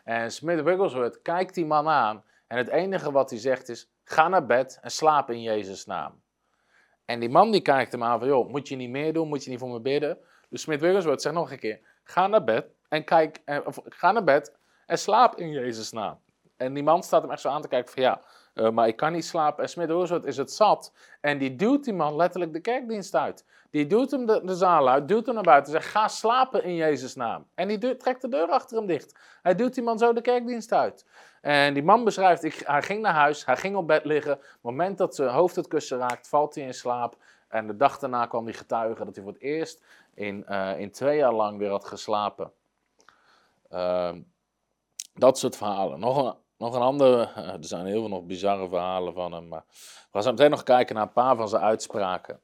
En 0.03 0.31
Smith 0.31 0.61
Wigglesworth 0.61 1.21
kijkt 1.21 1.53
die 1.53 1.65
man 1.65 1.87
aan 1.87 2.23
en 2.47 2.57
het 2.57 2.67
enige 2.67 3.11
wat 3.11 3.29
hij 3.29 3.39
zegt 3.39 3.69
is, 3.69 3.89
ga 4.03 4.27
naar 4.27 4.45
bed 4.45 4.79
en 4.81 4.91
slaap 4.91 5.29
in 5.29 5.41
Jezus' 5.41 5.85
naam. 5.85 6.21
En 7.05 7.19
die 7.19 7.29
man 7.29 7.51
die 7.51 7.61
kijkt 7.61 7.91
hem 7.91 8.03
aan 8.03 8.19
van, 8.19 8.27
joh, 8.27 8.49
moet 8.49 8.67
je 8.67 8.75
niet 8.75 8.89
meer 8.89 9.13
doen, 9.13 9.27
moet 9.27 9.43
je 9.43 9.49
niet 9.49 9.59
voor 9.59 9.69
me 9.69 9.79
bidden? 9.79 10.17
Dus 10.49 10.61
Smith 10.61 10.79
Wigglesworth 10.79 11.21
zegt 11.21 11.35
nog 11.35 11.51
een 11.51 11.59
keer, 11.59 11.79
ga 12.03 12.27
naar 12.27 12.43
bed 12.43 12.65
en 12.89 13.03
kijk, 13.03 13.41
eh, 13.45 13.59
of, 13.65 13.79
ga 13.83 14.11
naar 14.11 14.23
bed 14.23 14.57
en 14.85 14.97
slaap 14.97 15.35
in 15.35 15.49
Jezus' 15.49 15.91
naam. 15.91 16.19
En 16.57 16.73
die 16.73 16.83
man 16.83 17.03
staat 17.03 17.21
hem 17.21 17.31
echt 17.31 17.41
zo 17.41 17.49
aan 17.49 17.61
te 17.61 17.67
kijken 17.67 17.93
van 17.93 18.03
ja, 18.03 18.21
uh, 18.53 18.69
maar 18.69 18.87
ik 18.87 18.95
kan 18.95 19.11
niet 19.11 19.25
slapen. 19.25 19.63
En 19.63 19.69
Smit 19.69 19.89
Roosevelt 19.89 20.25
is 20.25 20.37
het 20.37 20.51
zat. 20.51 20.93
En 21.21 21.37
die 21.37 21.55
duwt 21.55 21.83
die 21.83 21.93
man 21.93 22.15
letterlijk 22.15 22.53
de 22.53 22.59
kerkdienst 22.59 23.15
uit. 23.15 23.45
Die 23.69 23.87
duwt 23.87 24.11
hem 24.11 24.25
de, 24.25 24.55
zaal 24.55 24.89
uit, 24.89 25.07
duwt 25.07 25.25
hem 25.25 25.35
naar 25.35 25.43
buiten 25.43 25.73
en 25.73 25.81
zegt 25.81 25.93
ga 25.93 26.07
slapen 26.07 26.63
in 26.63 26.75
Jezus' 26.75 27.15
naam. 27.15 27.47
En 27.55 27.67
die 27.67 27.97
trekt 27.97 28.21
de 28.21 28.29
deur 28.29 28.47
achter 28.47 28.77
hem 28.77 28.85
dicht. 28.85 29.19
Hij 29.41 29.55
duwt 29.55 29.73
die 29.73 29.83
man 29.83 29.97
zo 29.97 30.13
de 30.13 30.21
kerkdienst 30.21 30.73
uit. 30.73 31.05
En 31.41 31.73
die 31.73 31.83
man 31.83 32.03
beschrijft, 32.03 32.43
ik, 32.43 32.61
hij 32.65 32.81
ging 32.81 33.01
naar 33.01 33.13
huis, 33.13 33.45
hij 33.45 33.57
ging 33.57 33.75
op 33.75 33.87
bed 33.87 34.05
liggen. 34.05 34.33
Op 34.33 34.41
het 34.41 34.61
moment 34.61 34.97
dat 34.97 35.15
zijn 35.15 35.29
hoofd 35.29 35.55
het 35.55 35.67
kussen 35.67 35.97
raakt, 35.97 36.27
valt 36.27 36.55
hij 36.55 36.63
in 36.63 36.73
slaap. 36.73 37.15
En 37.47 37.67
de 37.67 37.75
dag 37.75 37.99
daarna 37.99 38.25
kwam 38.25 38.45
hij 38.45 38.53
getuigen 38.53 39.05
dat 39.05 39.15
hij 39.15 39.23
voor 39.23 39.33
het 39.33 39.41
eerst 39.41 39.83
in, 40.13 40.45
uh, 40.49 40.79
in 40.79 40.91
twee 40.91 41.17
jaar 41.17 41.33
lang 41.33 41.57
weer 41.57 41.69
had 41.69 41.85
geslapen. 41.85 42.51
Uh, 43.71 44.11
dat 45.13 45.37
soort 45.37 45.57
verhalen. 45.57 45.99
Nog 45.99 46.17
een, 46.17 46.35
nog 46.61 46.75
een 46.75 46.81
andere, 46.81 47.29
er 47.35 47.57
zijn 47.59 47.85
heel 47.85 47.99
veel 47.99 48.09
nog 48.09 48.23
bizarre 48.23 48.69
verhalen 48.69 49.13
van 49.13 49.31
hem, 49.31 49.47
maar 49.47 49.63
we 49.67 50.07
gaan 50.11 50.23
zo 50.23 50.31
meteen 50.31 50.49
nog 50.49 50.63
kijken 50.63 50.95
naar 50.95 51.03
een 51.03 51.11
paar 51.11 51.35
van 51.35 51.49
zijn 51.49 51.61
uitspraken. 51.61 52.39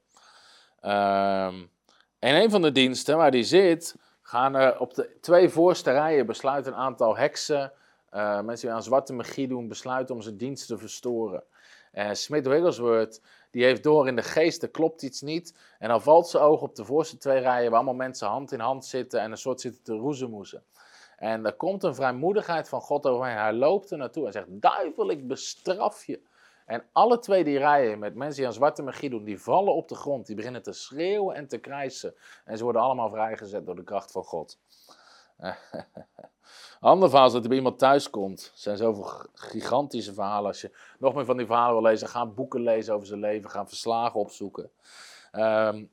Um, 0.84 1.70
in 2.18 2.34
een 2.34 2.50
van 2.50 2.62
de 2.62 2.72
diensten 2.72 3.16
waar 3.16 3.30
hij 3.30 3.42
zit, 3.42 3.96
gaan 4.22 4.54
er 4.54 4.78
op 4.78 4.94
de 4.94 5.16
twee 5.20 5.48
voorste 5.48 5.90
rijen 5.90 6.26
besluiten 6.26 6.72
een 6.72 6.78
aantal 6.78 7.16
heksen, 7.16 7.72
uh, 8.14 8.40
mensen 8.40 8.66
die 8.66 8.76
aan 8.76 8.82
zwarte 8.82 9.12
magie 9.12 9.48
doen, 9.48 9.68
besluiten 9.68 10.14
om 10.14 10.22
zijn 10.22 10.36
dienst 10.36 10.66
te 10.66 10.78
verstoren. 10.78 11.42
En 11.92 12.16
Smith 12.16 12.46
Wigglesworth, 12.46 13.20
die 13.50 13.64
heeft 13.64 13.82
door 13.82 14.06
in 14.06 14.16
de 14.16 14.22
geest, 14.22 14.62
er 14.62 14.68
klopt 14.68 15.02
iets 15.02 15.20
niet. 15.20 15.54
En 15.78 15.88
dan 15.88 16.02
valt 16.02 16.28
zijn 16.28 16.42
oog 16.42 16.60
op 16.60 16.74
de 16.74 16.84
voorste 16.84 17.16
twee 17.16 17.40
rijen, 17.40 17.70
waar 17.70 17.80
allemaal 17.80 17.94
mensen 17.94 18.28
hand 18.28 18.52
in 18.52 18.60
hand 18.60 18.86
zitten 18.86 19.20
en 19.20 19.30
een 19.30 19.36
soort 19.36 19.60
zitten 19.60 19.82
te 19.82 19.94
roezemoezen. 19.94 20.62
En 21.18 21.46
er 21.46 21.52
komt 21.52 21.82
een 21.82 21.94
vrijmoedigheid 21.94 22.68
van 22.68 22.80
God 22.80 23.06
over 23.06 23.20
mij. 23.20 23.32
Hij 23.32 23.52
loopt 23.52 23.90
er 23.90 23.98
naartoe 23.98 24.26
en 24.26 24.32
zegt, 24.32 24.46
duivel, 24.48 25.10
ik 25.10 25.26
bestraf 25.26 26.04
je. 26.04 26.20
En 26.66 26.84
alle 26.92 27.18
twee 27.18 27.44
die 27.44 27.58
rijen 27.58 27.98
met 27.98 28.14
mensen 28.14 28.36
die 28.36 28.46
aan 28.46 28.52
zwarte 28.52 28.82
magie 28.82 29.10
doen, 29.10 29.24
die 29.24 29.40
vallen 29.40 29.74
op 29.74 29.88
de 29.88 29.94
grond. 29.94 30.26
Die 30.26 30.36
beginnen 30.36 30.62
te 30.62 30.72
schreeuwen 30.72 31.36
en 31.36 31.48
te 31.48 31.58
krijsen. 31.58 32.14
En 32.44 32.56
ze 32.56 32.64
worden 32.64 32.82
allemaal 32.82 33.10
vrijgezet 33.10 33.66
door 33.66 33.76
de 33.76 33.84
kracht 33.84 34.12
van 34.12 34.24
God. 34.24 34.58
Ander 36.80 37.08
verhaal 37.08 37.26
is 37.26 37.32
dat 37.32 37.42
er 37.42 37.48
bij 37.48 37.58
iemand 37.58 37.78
thuis 37.78 38.10
komt. 38.10 38.50
Er 38.54 38.60
zijn 38.60 38.76
zoveel 38.76 39.26
gigantische 39.34 40.14
verhalen. 40.14 40.46
Als 40.46 40.60
je 40.60 40.76
nog 40.98 41.14
meer 41.14 41.24
van 41.24 41.36
die 41.36 41.46
verhalen 41.46 41.82
wil 41.82 41.90
lezen, 41.90 42.08
ga 42.08 42.26
boeken 42.26 42.60
lezen 42.60 42.94
over 42.94 43.06
zijn 43.06 43.20
leven. 43.20 43.50
Ga 43.50 43.66
verslagen 43.66 44.20
opzoeken. 44.20 44.70
Um, 45.32 45.90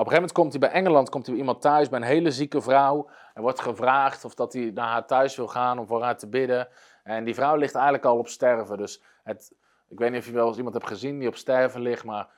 op 0.00 0.06
een 0.06 0.12
gegeven 0.12 0.14
moment 0.14 0.32
komt 0.32 0.50
hij 0.50 0.60
bij 0.60 0.70
Engeland, 0.70 1.08
komt 1.08 1.26
hij 1.26 1.34
bij 1.34 1.44
iemand 1.44 1.62
thuis, 1.62 1.88
bij 1.88 2.00
een 2.00 2.06
hele 2.06 2.30
zieke 2.30 2.60
vrouw. 2.60 3.08
Er 3.34 3.42
wordt 3.42 3.60
gevraagd 3.60 4.24
of 4.24 4.34
dat 4.34 4.52
hij 4.52 4.70
naar 4.74 4.88
haar 4.88 5.06
thuis 5.06 5.36
wil 5.36 5.48
gaan 5.48 5.78
om 5.78 5.86
voor 5.86 6.02
haar 6.02 6.18
te 6.18 6.28
bidden. 6.28 6.68
En 7.02 7.24
die 7.24 7.34
vrouw 7.34 7.56
ligt 7.56 7.74
eigenlijk 7.74 8.04
al 8.04 8.18
op 8.18 8.28
sterven. 8.28 8.76
Dus 8.76 9.02
het, 9.22 9.52
ik 9.88 9.98
weet 9.98 10.10
niet 10.10 10.20
of 10.20 10.26
je 10.26 10.32
wel 10.32 10.46
eens 10.48 10.56
iemand 10.56 10.74
hebt 10.74 10.86
gezien 10.86 11.18
die 11.18 11.28
op 11.28 11.36
sterven 11.36 11.80
ligt, 11.80 12.04
maar 12.04 12.28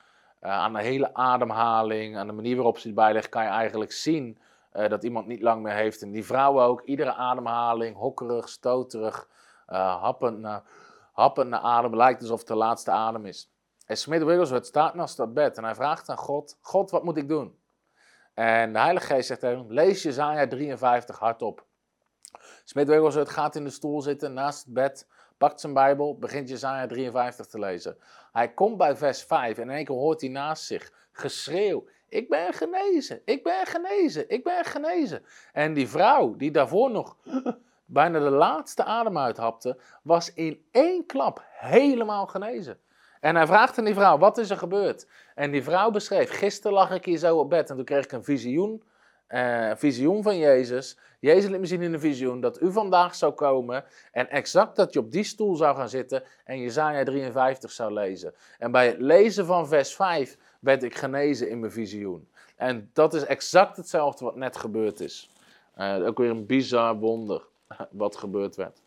Eh, 0.43 0.51
aan 0.51 0.73
de 0.73 0.81
hele 0.81 1.13
ademhaling, 1.13 2.17
aan 2.17 2.27
de 2.27 2.33
manier 2.33 2.55
waarop 2.55 2.77
ze 2.77 2.87
het 2.87 2.95
bijlegt, 2.95 3.29
kan 3.29 3.43
je 3.43 3.49
eigenlijk 3.49 3.91
zien 3.91 4.37
eh, 4.71 4.89
dat 4.89 5.03
iemand 5.03 5.27
niet 5.27 5.41
lang 5.41 5.61
meer 5.63 5.73
heeft. 5.73 6.01
En 6.01 6.11
die 6.11 6.25
vrouw 6.25 6.61
ook, 6.61 6.81
iedere 6.81 7.13
ademhaling, 7.13 7.95
hokkerig, 7.95 8.49
stoterig, 8.49 9.27
uh, 9.69 10.01
happend, 10.01 10.61
happend 11.13 11.49
naar 11.49 11.59
adem, 11.59 11.95
lijkt 11.95 12.21
alsof 12.21 12.39
het 12.39 12.47
de 12.47 12.55
laatste 12.55 12.91
adem 12.91 13.25
is. 13.25 13.52
En 13.93 13.99
Smith 13.99 14.23
Wigglesworth 14.23 14.65
staat 14.65 14.93
naast 14.93 15.17
dat 15.17 15.33
bed 15.33 15.57
en 15.57 15.63
hij 15.63 15.75
vraagt 15.75 16.09
aan 16.09 16.17
God, 16.17 16.57
God, 16.61 16.91
wat 16.91 17.03
moet 17.03 17.17
ik 17.17 17.27
doen? 17.27 17.57
En 18.33 18.73
de 18.73 18.79
Heilige 18.79 19.05
Geest 19.05 19.27
zegt 19.27 19.39
tegen 19.39 19.57
hem, 19.57 19.71
lees 19.71 20.03
Jezaja 20.03 20.47
53 20.47 21.19
hardop. 21.19 21.65
Wigglesworth 22.73 23.29
gaat 23.29 23.55
in 23.55 23.63
de 23.63 23.69
stoel 23.69 24.01
zitten 24.01 24.33
naast 24.33 24.63
het 24.63 24.73
bed, 24.73 25.07
pakt 25.37 25.59
zijn 25.59 25.73
Bijbel, 25.73 26.17
begint 26.17 26.49
Jezaja 26.49 26.87
53 26.87 27.45
te 27.45 27.59
lezen. 27.59 27.97
Hij 28.31 28.53
komt 28.53 28.77
bij 28.77 28.95
vers 28.95 29.23
5 29.23 29.57
en 29.57 29.63
in 29.63 29.75
één 29.75 29.85
keer 29.85 29.95
hoort 29.95 30.21
hij 30.21 30.29
naast 30.29 30.63
zich 30.63 30.91
geschreeuw. 31.11 31.85
Ik 32.09 32.29
ben 32.29 32.53
genezen, 32.53 33.21
ik 33.25 33.43
ben 33.43 33.65
genezen, 33.65 34.29
ik 34.29 34.43
ben 34.43 34.65
genezen. 34.65 35.25
En 35.51 35.73
die 35.73 35.89
vrouw 35.89 36.35
die 36.35 36.51
daarvoor 36.51 36.91
nog 36.91 37.17
bijna 37.85 38.19
de 38.19 38.29
laatste 38.29 38.83
adem 38.83 39.17
uithapte, 39.17 39.79
was 40.03 40.33
in 40.33 40.65
één 40.71 41.05
klap 41.05 41.43
helemaal 41.49 42.27
genezen. 42.27 42.79
En 43.23 43.35
hij 43.35 43.45
vraagt 43.47 43.77
aan 43.77 43.85
die 43.85 43.93
vrouw, 43.93 44.17
wat 44.17 44.37
is 44.37 44.49
er 44.49 44.57
gebeurd? 44.57 45.07
En 45.35 45.51
die 45.51 45.63
vrouw 45.63 45.91
beschreef, 45.91 46.29
gisteren 46.29 46.73
lag 46.73 46.91
ik 46.91 47.05
hier 47.05 47.17
zo 47.17 47.37
op 47.37 47.49
bed 47.49 47.69
en 47.69 47.75
toen 47.75 47.85
kreeg 47.85 48.03
ik 48.03 48.11
een 48.11 48.23
visioen, 48.23 48.83
uh, 49.29 49.71
visioen 49.75 50.23
van 50.23 50.37
Jezus. 50.37 50.97
Jezus 51.19 51.49
liet 51.49 51.59
me 51.59 51.65
zien 51.65 51.81
in 51.81 51.93
een 51.93 51.99
visioen 51.99 52.41
dat 52.41 52.61
u 52.61 52.71
vandaag 52.71 53.15
zou 53.15 53.33
komen 53.33 53.83
en 54.11 54.29
exact 54.29 54.75
dat 54.75 54.93
je 54.93 54.99
op 54.99 55.11
die 55.11 55.23
stoel 55.23 55.55
zou 55.55 55.75
gaan 55.75 55.89
zitten 55.89 56.23
en 56.43 56.59
Jezaja 56.59 57.03
53 57.03 57.71
zou 57.71 57.93
lezen. 57.93 58.33
En 58.59 58.71
bij 58.71 58.87
het 58.87 58.99
lezen 58.99 59.45
van 59.45 59.67
vers 59.67 59.95
5 59.95 60.37
werd 60.59 60.83
ik 60.83 60.95
genezen 60.95 61.49
in 61.49 61.59
mijn 61.59 61.71
visioen. 61.71 62.27
En 62.55 62.89
dat 62.93 63.13
is 63.13 63.25
exact 63.25 63.77
hetzelfde 63.77 64.25
wat 64.25 64.35
net 64.35 64.57
gebeurd 64.57 64.99
is. 64.99 65.29
Uh, 65.77 66.05
ook 66.05 66.17
weer 66.17 66.29
een 66.29 66.45
bizar 66.45 66.95
wonder 66.95 67.41
wat 67.91 68.15
gebeurd 68.15 68.55
werd. 68.55 68.81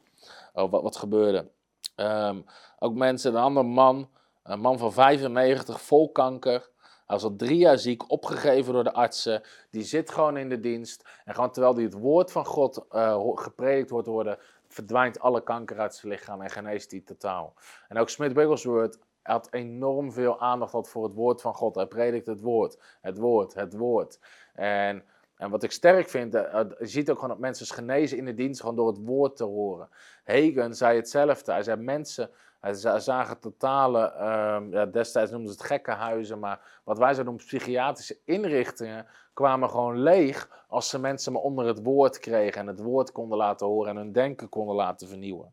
Of 0.53 0.71
wat, 0.71 0.83
wat 0.83 0.97
gebeurde. 0.97 1.49
Um, 1.97 2.45
ook 2.79 2.95
mensen, 2.95 3.35
een 3.35 3.43
ander 3.43 3.67
man, 3.67 4.09
een 4.47 4.61
man 4.61 4.79
van 4.79 4.93
95, 4.93 5.81
vol 5.81 6.13
kanker. 6.13 6.71
Hij 6.81 7.17
was 7.17 7.25
al 7.25 7.37
drie 7.37 7.59
jaar 7.59 7.79
ziek, 7.79 8.11
opgegeven 8.11 8.73
door 8.73 8.85
de 8.85 8.93
artsen. 8.93 9.43
Die 9.71 9.83
zit 9.83 10.11
gewoon 10.11 10.37
in 10.37 10.49
de 10.49 10.61
dienst. 10.61 11.09
En 11.25 11.35
gewoon 11.35 11.51
terwijl 11.51 11.75
hij 11.75 11.85
het 11.85 11.99
woord 11.99 12.33
van 12.33 12.45
God 12.45 12.87
uh, 12.93 13.31
gepredikt 13.35 13.91
wordt 13.91 14.07
worden, 14.07 14.39
verdwijnt 14.69 15.21
alle 15.21 15.43
kanker 15.43 15.79
uit 15.79 15.95
zijn 15.95 16.13
lichaam 16.13 16.43
en 16.43 16.51
geneest 16.51 16.91
hij 16.91 17.01
totaal. 17.01 17.55
En 17.89 17.99
ook 17.99 18.09
Smith 18.09 18.33
Wigglesworth 18.33 18.99
had 19.23 19.49
enorm 19.51 20.13
veel 20.13 20.41
aandacht 20.41 20.89
voor 20.89 21.05
het 21.05 21.15
woord 21.15 21.41
van 21.41 21.55
God. 21.55 21.75
Hij 21.75 21.87
predikt 21.87 22.27
het 22.27 22.41
woord, 22.41 22.79
het 23.01 23.19
woord, 23.19 23.55
het 23.55 23.77
woord. 23.77 24.19
En, 24.55 25.05
en 25.37 25.51
wat 25.51 25.63
ik 25.63 25.73
sterk 25.73 26.09
vind, 26.09 26.35
uh, 26.35 26.61
je 26.79 26.87
ziet 26.87 27.11
ook 27.11 27.17
gewoon 27.17 27.31
dat 27.31 27.39
mensen 27.39 27.67
genezen 27.67 28.19
in 28.19 28.25
de 28.25 28.35
dienst 28.35 28.61
gewoon 28.61 28.77
door 28.77 28.87
het 28.87 29.05
woord 29.05 29.37
te 29.37 29.45
horen. 29.45 29.89
Hagen 30.25 30.75
zei 30.75 30.97
hetzelfde. 30.97 31.53
Hij 31.53 31.63
zei 31.63 31.81
mensen 31.81 32.31
hij 32.61 33.01
zagen 33.01 33.39
totale, 33.39 34.13
um, 34.55 34.73
ja, 34.73 34.87
destijds 34.87 35.31
noemden 35.31 35.53
ze 35.53 35.59
het 35.59 35.67
gekkenhuizen, 35.67 36.39
maar 36.39 36.81
wat 36.85 36.99
wij 36.99 37.15
zouden 37.15 37.25
noemen 37.25 37.45
psychiatrische 37.45 38.19
inrichtingen, 38.25 39.07
kwamen 39.37 39.71
gewoon 39.71 40.03
leeg 40.03 40.65
als 40.69 40.89
ze 40.89 40.99
mensen 40.99 41.33
maar 41.33 41.43
onder 41.43 41.67
het 41.67 41.83
woord 41.83 42.19
kregen 42.19 42.61
en 42.61 42.67
het 42.67 42.81
woord 42.81 43.13
konden 43.13 43.39
laten 43.39 43.67
horen 43.67 43.91
en 43.91 43.97
hun 43.97 44.13
denken 44.13 44.49
konden 44.49 44.75
laten 44.75 45.09
vernieuwen. 45.09 45.53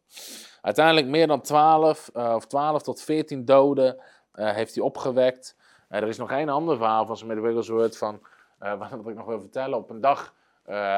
Uiteindelijk 0.62 1.08
meer 1.08 1.28
dan 1.28 1.42
12, 1.42 2.10
uh, 2.14 2.26
eh, 2.26 2.36
of 2.36 2.48
12 2.48 2.82
tot 2.82 3.02
14 3.02 3.46
doden 3.46 3.96
uh, 4.36 4.52
heeft 4.52 4.76
hij 4.76 4.84
opgewekt. 4.84 5.56
Uh, 5.90 5.98
er 5.98 6.08
is 6.08 6.18
nog 6.18 6.32
één 6.32 6.50
ander 6.50 6.78
verhaal 6.78 7.06
van 7.06 7.18
Smith 7.18 7.40
Wigglesworth 7.40 7.98
van, 7.98 8.22
wat 8.80 8.92
ik 8.92 9.16
nog 9.16 9.26
wil 9.26 9.40
vertellen. 9.40 9.78
Op 9.78 9.90
een 9.90 10.02
dag, 10.02 10.34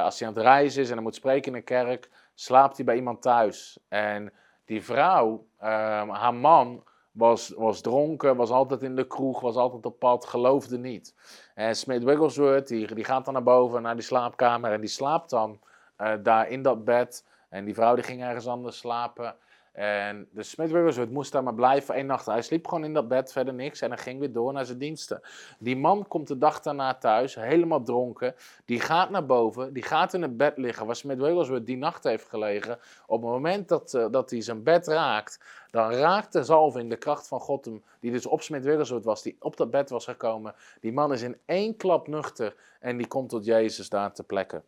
als 0.03 0.19
hij 0.19 0.27
aan 0.27 0.33
het 0.33 0.43
reizen 0.43 0.81
is 0.81 0.87
en 0.87 0.93
hij 0.93 1.03
moet 1.03 1.15
spreken 1.15 1.51
in 1.51 1.57
een 1.57 1.63
kerk, 1.63 2.09
slaapt 2.33 2.75
hij 2.75 2.85
bij 2.85 2.95
iemand 2.95 3.21
thuis. 3.21 3.79
En 3.87 4.33
die 4.65 4.83
vrouw, 4.83 5.45
ehm, 5.57 6.09
haar 6.09 6.33
man, 6.33 6.83
was, 7.15 7.49
was 7.49 7.81
dronken, 7.81 8.35
was 8.35 8.49
altijd 8.49 8.83
in 8.83 8.95
de 8.95 9.07
kroeg, 9.07 9.39
was 9.39 9.55
altijd 9.55 9.85
op 9.85 9.99
pad, 9.99 10.25
geloofde 10.25 10.77
niet. 10.77 11.15
En 11.53 11.75
Smith 11.75 12.03
Wigglesworth, 12.03 12.67
die, 12.67 12.95
die 12.95 13.03
gaat 13.03 13.25
dan 13.25 13.33
naar 13.33 13.43
boven, 13.43 13.81
naar 13.81 13.95
die 13.95 14.03
slaapkamer 14.03 14.71
en 14.71 14.79
die 14.79 14.89
slaapt 14.89 15.29
dan 15.29 15.59
uh, 15.97 16.13
daar 16.23 16.49
in 16.49 16.61
dat 16.61 16.83
bed. 16.83 17.25
En 17.49 17.65
die 17.65 17.73
vrouw 17.73 17.95
die 17.95 18.03
ging 18.03 18.23
ergens 18.23 18.47
anders 18.47 18.77
slapen. 18.77 19.35
En 19.75 20.27
de 20.31 20.43
Smith 20.43 20.71
Wigglesworth 20.71 21.11
moest 21.11 21.31
daar 21.31 21.43
maar 21.43 21.53
blijven 21.53 21.95
één 21.95 22.05
nacht. 22.05 22.25
Hij 22.25 22.41
sliep 22.41 22.67
gewoon 22.67 22.83
in 22.83 22.93
dat 22.93 23.07
bed, 23.07 23.31
verder 23.31 23.53
niks. 23.53 23.81
En 23.81 23.89
hij 23.89 23.97
ging 23.97 24.19
weer 24.19 24.31
door 24.31 24.53
naar 24.53 24.65
zijn 24.65 24.77
diensten. 24.77 25.21
Die 25.59 25.77
man 25.77 26.07
komt 26.07 26.27
de 26.27 26.37
dag 26.37 26.61
daarna 26.61 26.93
thuis, 26.93 27.35
helemaal 27.35 27.83
dronken. 27.83 28.35
Die 28.65 28.79
gaat 28.79 29.09
naar 29.09 29.25
boven, 29.25 29.73
die 29.73 29.83
gaat 29.83 30.13
in 30.13 30.21
het 30.21 30.37
bed 30.37 30.57
liggen 30.57 30.85
waar 30.85 30.95
Smith 30.95 31.17
Wigglesworth 31.17 31.65
die 31.65 31.77
nacht 31.77 32.03
heeft 32.03 32.29
gelegen. 32.29 32.79
Op 33.07 33.21
het 33.21 33.31
moment 33.31 33.67
dat, 33.67 33.93
uh, 33.93 34.05
dat 34.11 34.29
hij 34.29 34.41
zijn 34.41 34.63
bed 34.63 34.87
raakt, 34.87 35.39
dan 35.71 35.91
raakt 35.91 36.33
de 36.33 36.43
zalving, 36.43 36.89
de 36.89 36.97
kracht 36.97 37.27
van 37.27 37.39
God 37.39 37.65
hem, 37.65 37.83
die 37.99 38.11
dus 38.11 38.25
op 38.25 38.41
Smith 38.41 38.63
Wigglesworth 38.63 39.05
was, 39.05 39.21
die 39.21 39.35
op 39.39 39.57
dat 39.57 39.71
bed 39.71 39.89
was 39.89 40.05
gekomen. 40.05 40.55
Die 40.79 40.93
man 40.93 41.13
is 41.13 41.21
in 41.21 41.37
één 41.45 41.77
klap 41.77 42.07
nuchter 42.07 42.55
en 42.79 42.97
die 42.97 43.07
komt 43.07 43.29
tot 43.29 43.45
Jezus 43.45 43.89
daar 43.89 44.13
te 44.13 44.23
plekken. 44.23 44.63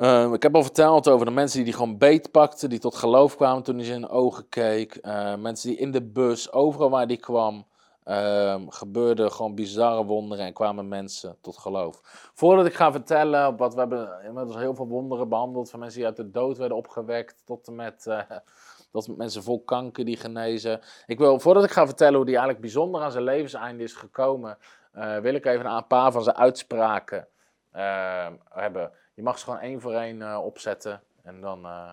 Uh, 0.00 0.32
ik 0.32 0.42
heb 0.42 0.54
al 0.54 0.62
verteld 0.62 1.08
over 1.08 1.26
de 1.26 1.32
mensen 1.32 1.56
die 1.56 1.64
die 1.64 1.74
gewoon 1.74 1.98
beet 1.98 2.30
pakten, 2.30 2.68
die 2.68 2.78
tot 2.78 2.94
geloof 2.94 3.36
kwamen 3.36 3.62
toen 3.62 3.76
hij 3.76 3.84
ze 3.84 3.92
in 3.92 4.08
ogen 4.08 4.48
keek. 4.48 4.98
Uh, 5.02 5.34
mensen 5.34 5.68
die 5.68 5.78
in 5.78 5.90
de 5.90 6.02
bus, 6.02 6.52
overal 6.52 6.90
waar 6.90 7.06
die 7.06 7.16
kwam, 7.16 7.66
uh, 8.06 8.56
gebeurden 8.68 9.32
gewoon 9.32 9.54
bizarre 9.54 10.04
wonderen 10.04 10.46
en 10.46 10.52
kwamen 10.52 10.88
mensen 10.88 11.36
tot 11.40 11.58
geloof. 11.58 12.00
Voordat 12.34 12.66
ik 12.66 12.74
ga 12.74 12.92
vertellen, 12.92 13.56
wat 13.56 13.74
we 13.74 13.80
hebben 13.80 14.24
inmiddels 14.24 14.56
heel 14.56 14.74
veel 14.74 14.86
wonderen 14.86 15.28
behandeld, 15.28 15.70
van 15.70 15.80
mensen 15.80 15.98
die 15.98 16.06
uit 16.06 16.16
de 16.16 16.30
dood 16.30 16.58
werden 16.58 16.76
opgewekt, 16.76 17.42
tot 17.44 17.70
met, 17.70 18.06
eh, 18.06 18.20
tot 18.92 19.08
met 19.08 19.16
mensen 19.16 19.42
vol 19.42 19.62
kanker 19.64 20.04
die 20.04 20.16
genezen. 20.16 20.80
Ik 21.06 21.18
wil, 21.18 21.40
voordat 21.40 21.64
ik 21.64 21.70
ga 21.70 21.86
vertellen 21.86 22.14
hoe 22.14 22.24
die 22.24 22.36
eigenlijk 22.36 22.64
bijzonder 22.64 23.02
aan 23.02 23.12
zijn 23.12 23.24
levenseinde 23.24 23.82
is 23.82 23.94
gekomen, 23.94 24.58
eh, 24.92 25.18
wil 25.18 25.34
ik 25.34 25.44
even 25.44 25.66
een 25.66 25.86
paar 25.86 26.12
van 26.12 26.22
zijn 26.22 26.36
uitspraken 26.36 27.28
ehm, 27.72 28.32
hebben. 28.48 28.92
Je 29.20 29.26
mag 29.26 29.38
ze 29.38 29.44
gewoon 29.44 29.60
één 29.60 29.80
voor 29.80 29.94
één 29.94 30.20
uh, 30.20 30.44
opzetten 30.44 31.02
en 31.22 31.40
dan, 31.40 31.66
uh, 31.66 31.92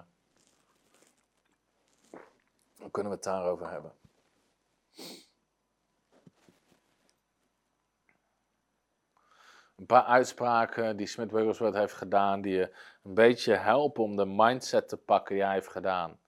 dan 2.77 2.91
kunnen 2.91 3.11
we 3.11 3.17
het 3.17 3.23
daarover 3.23 3.69
hebben. 3.69 3.91
Een 9.75 9.85
paar 9.85 10.03
uitspraken 10.03 10.97
die 10.97 11.07
Smith 11.07 11.31
Wigglesworth 11.31 11.73
heeft 11.73 11.93
gedaan, 11.93 12.41
die 12.41 12.53
je 12.53 12.75
een 13.03 13.13
beetje 13.13 13.53
helpen 13.53 14.03
om 14.03 14.15
de 14.15 14.25
mindset 14.25 14.89
te 14.89 14.97
pakken 14.97 15.35
die 15.35 15.43
hij 15.43 15.53
heeft 15.53 15.67
gedaan. 15.67 16.19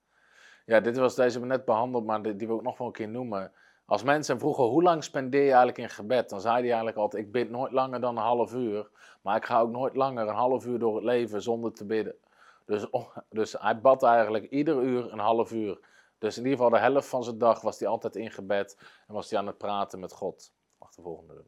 Ja, 0.66 0.80
dit 0.80 0.98
was 0.98 1.16
deze 1.16 1.40
net 1.40 1.66
behandeld, 1.66 2.06
maar 2.06 2.22
die, 2.22 2.36
die 2.36 2.48
wil 2.48 2.58
ik 2.58 2.64
nog 2.64 2.78
wel 2.78 2.88
een 2.88 2.94
keer 2.94 3.10
noemen. 3.10 3.52
Als 3.90 4.04
mensen 4.04 4.40
vroegen 4.40 4.64
hoe 4.64 4.84
lang 4.84 5.04
spendeer 5.04 5.42
je 5.42 5.48
eigenlijk 5.48 5.78
in 5.78 5.90
gebed, 5.90 6.30
dan 6.30 6.42
zei 6.42 6.56
hij 6.56 6.64
eigenlijk 6.64 6.98
altijd: 6.98 7.26
Ik 7.26 7.32
bid 7.32 7.50
nooit 7.50 7.72
langer 7.72 8.02
dan 8.02 8.18
een 8.18 8.24
half 8.24 8.54
uur. 8.54 8.90
Maar 9.22 9.36
ik 9.36 9.46
ga 9.46 9.60
ook 9.60 9.72
nooit 9.72 9.96
langer 9.96 10.28
een 10.28 10.36
half 10.36 10.66
uur 10.66 10.80
door 10.80 10.96
het 10.96 11.04
leven 11.04 11.42
zonder 11.42 11.74
te 11.74 11.86
bidden. 11.86 12.16
Dus, 12.66 12.86
dus 13.30 13.56
hij 13.60 13.80
bad 13.80 14.04
eigenlijk 14.04 14.50
ieder 14.50 14.82
uur 14.82 15.12
een 15.12 15.20
half 15.20 15.52
uur. 15.52 15.80
Dus 16.18 16.38
in 16.38 16.44
ieder 16.44 16.58
geval 16.58 16.72
de 16.72 16.80
helft 16.80 17.08
van 17.08 17.24
zijn 17.24 17.38
dag 17.38 17.62
was 17.62 17.80
hij 17.80 17.88
altijd 17.88 18.16
in 18.16 18.32
gebed 18.32 18.78
en 19.08 19.14
was 19.14 19.30
hij 19.30 19.40
aan 19.40 19.48
het 19.48 19.58
praten 19.58 20.00
met 20.00 20.14
God. 20.14 20.54
Wacht 20.78 20.96
de 20.96 21.02
volgende. 21.02 21.44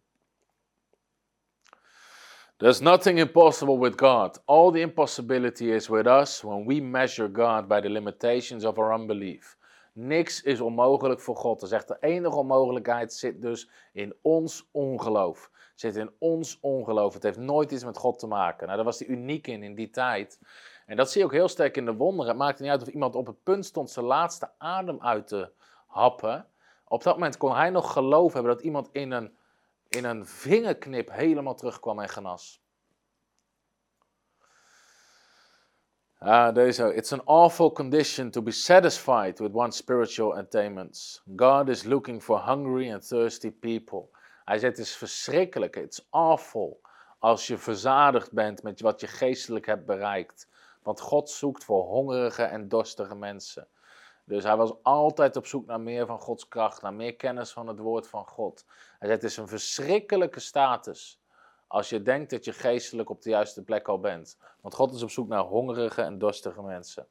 There's 2.58 2.80
nothing 2.80 3.20
impossible 3.20 3.80
with 3.80 4.02
God. 4.02 4.42
All 4.46 4.72
the 4.72 4.80
impossibility 4.80 5.66
is 5.66 5.88
with 5.88 6.08
us 6.08 6.42
when 6.42 6.66
we 6.66 6.82
measure 6.82 7.30
God 7.34 7.68
by 7.68 7.82
the 7.82 7.90
limitations 7.90 8.66
of 8.66 8.78
our 8.78 9.00
unbelief. 9.00 9.58
Niks 9.94 10.42
is 10.42 10.62
onmogelijk 10.62 11.20
voor 11.20 11.36
God. 11.36 11.60
Dat 11.60 11.70
zegt 11.70 11.88
de 11.88 11.98
enige 12.00 12.36
onmogelijkheid 12.36 13.14
zit 13.14 13.42
dus 13.42 13.70
in 13.94 14.16
ons 14.22 14.70
ongeloof. 14.72 15.52
Zit 15.76 15.96
in 15.96 16.12
ons 16.20 16.60
ongeloof. 16.62 17.14
Het 17.14 17.24
heeft 17.24 17.38
nooit 17.38 17.72
iets 17.72 17.84
met 17.84 17.98
God 17.98 18.20
te 18.20 18.28
maken. 18.28 18.64
Nou, 18.64 18.76
daar 18.76 18.86
was 18.86 19.00
hij 19.00 19.08
uniek 19.08 19.48
in, 19.48 19.64
in 19.64 19.76
die 19.76 19.90
tijd. 19.90 20.40
En 20.86 20.98
dat 20.98 21.12
zie 21.12 21.20
je 21.20 21.26
ook 21.26 21.34
heel 21.34 21.48
sterk 21.48 21.78
in 21.78 21.86
de 21.86 21.94
wonderen. 21.94 22.28
Het 22.28 22.38
maakt 22.38 22.60
niet 22.60 22.70
uit 22.70 22.82
of 22.82 22.88
iemand 22.88 23.16
op 23.16 23.28
het 23.28 23.44
punt 23.44 23.66
stond 23.66 23.92
zijn 23.92 24.06
laatste 24.06 24.50
adem 24.58 25.02
uit 25.02 25.28
te 25.28 25.52
happen. 25.88 26.48
Op 26.88 27.04
dat 27.04 27.14
moment 27.14 27.38
kon 27.38 27.56
hij 27.56 27.70
nog 27.70 27.92
geloof 27.92 28.34
hebben 28.34 28.52
dat 28.52 28.64
iemand 28.64 28.90
in 28.92 29.12
een, 29.12 29.38
in 29.90 30.06
een 30.06 30.26
vingerknip 30.26 31.12
helemaal 31.12 31.56
terugkwam 31.56 32.00
en 32.00 32.10
genas. 32.10 32.64
Uh, 36.26 36.54
deze, 36.54 36.94
it's 36.94 37.14
an 37.14 37.22
awful 37.26 37.72
condition 37.72 38.30
to 38.32 38.42
be 38.42 38.52
satisfied 38.52 39.40
with 39.40 39.54
one's 39.54 39.76
spiritual 39.76 40.38
attainments. 40.38 41.22
God 41.36 41.70
is 41.70 41.84
looking 41.84 42.22
for 42.22 42.40
hungry 42.40 42.92
and 42.92 43.08
thirsty 43.08 43.52
people. 43.52 44.10
Hij 44.46 44.60
zegt, 44.60 44.78
het 44.78 44.86
is 44.86 44.96
verschrikkelijk, 44.96 45.76
it's 45.76 46.08
awful, 46.10 46.82
als 47.20 47.48
je 47.48 47.58
verzadigd 47.58 48.32
bent 48.32 48.64
met 48.64 48.82
wat 48.82 49.02
je 49.02 49.08
geestelijk 49.08 49.66
hebt 49.66 49.86
bereikt. 49.86 50.48
Want 50.84 51.00
God 51.00 51.30
zoekt 51.30 51.64
voor 51.64 51.84
hongerige 51.84 52.44
en 52.44 52.68
dorstige 52.68 53.16
mensen. 53.16 53.68
Dus 54.26 54.44
hij 54.44 54.58
was 54.58 54.74
altijd 54.82 55.36
op 55.36 55.46
zoek 55.46 55.66
naar 55.66 55.82
meer 55.82 56.06
van 56.06 56.20
Gods 56.20 56.48
kracht, 56.48 56.82
naar 56.82 56.94
meer 56.94 57.16
kennis 57.16 57.52
van 57.52 57.68
het 57.68 57.80
woord 57.80 58.08
van 58.08 58.26
God. 58.26 58.66
Hij 58.68 59.08
zei, 59.08 59.12
het 59.12 59.24
is 59.24 59.38
een 59.38 59.48
verschrikkelijke 59.48 60.40
status 60.40 61.21
als 61.72 61.90
je 61.90 62.02
denkt 62.02 62.30
dat 62.30 62.46
je 62.46 62.54
geestelijk 62.54 63.10
op 63.10 63.22
de 63.22 63.30
juiste 63.30 63.64
plek 63.64 63.88
al 63.88 64.00
bent. 64.00 64.38
Want 64.62 64.74
God 64.74 64.94
is 64.94 65.04
op 65.04 65.10
zoek 65.10 65.28
naar 65.28 65.44
hongerige 65.44 66.02
en 66.02 66.18
dorstige 66.18 66.62
mensen. 66.62 67.08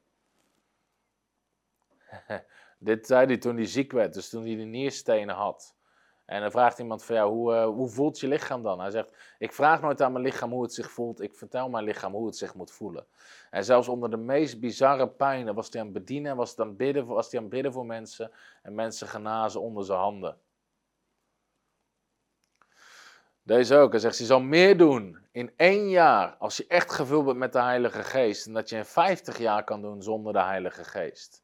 Dit 2.77 3.07
zei 3.07 3.25
hij 3.25 3.37
toen 3.37 3.55
hij 3.55 3.65
ziek 3.65 3.91
werd, 3.91 4.13
dus 4.13 4.29
toen 4.29 4.45
hij 4.45 4.55
de 4.55 4.63
nierstenen 4.63 5.35
had. 5.35 5.75
En 6.25 6.41
dan 6.41 6.51
vraagt 6.51 6.79
iemand 6.79 7.03
van 7.03 7.15
jou, 7.15 7.31
hoe, 7.31 7.53
uh, 7.53 7.65
hoe 7.65 7.89
voelt 7.89 8.19
je 8.19 8.27
lichaam 8.27 8.63
dan? 8.63 8.79
Hij 8.79 8.91
zegt, 8.91 9.35
ik 9.37 9.53
vraag 9.53 9.81
nooit 9.81 10.01
aan 10.01 10.11
mijn 10.11 10.23
lichaam 10.23 10.51
hoe 10.51 10.63
het 10.63 10.73
zich 10.73 10.91
voelt, 10.91 11.21
ik 11.21 11.35
vertel 11.35 11.69
mijn 11.69 11.83
lichaam 11.83 12.13
hoe 12.13 12.25
het 12.25 12.37
zich 12.37 12.53
moet 12.53 12.71
voelen. 12.71 13.05
En 13.49 13.65
zelfs 13.65 13.87
onder 13.87 14.09
de 14.09 14.17
meest 14.17 14.59
bizarre 14.59 15.07
pijnen 15.07 15.55
was 15.55 15.67
hij 15.71 15.79
aan 15.79 15.87
het 15.87 15.95
bedienen, 15.95 16.35
was 16.35 16.55
hij 16.55 16.65
aan 16.65 16.75
bidden, 16.75 17.05
was 17.05 17.31
hij 17.31 17.39
aan 17.39 17.45
het 17.45 17.53
bidden 17.53 17.73
voor 17.73 17.85
mensen 17.85 18.31
en 18.61 18.75
mensen 18.75 19.07
genazen 19.07 19.61
onder 19.61 19.85
zijn 19.85 19.99
handen. 19.99 20.37
Deze 23.43 23.75
ook. 23.75 23.91
Hij 23.91 23.99
zegt, 23.99 24.17
je 24.17 24.25
zal 24.25 24.41
meer 24.41 24.77
doen 24.77 25.17
in 25.31 25.53
één 25.55 25.89
jaar 25.89 26.35
als 26.39 26.57
je 26.57 26.65
echt 26.67 26.91
gevuld 26.91 27.25
bent 27.25 27.37
met 27.37 27.53
de 27.53 27.61
Heilige 27.61 28.03
Geest. 28.03 28.45
En 28.47 28.53
dat 28.53 28.69
je 28.69 28.75
in 28.75 28.85
50 28.85 29.37
jaar 29.37 29.63
kan 29.63 29.81
doen 29.81 30.01
zonder 30.01 30.33
de 30.33 30.41
Heilige 30.41 30.83
Geest. 30.83 31.43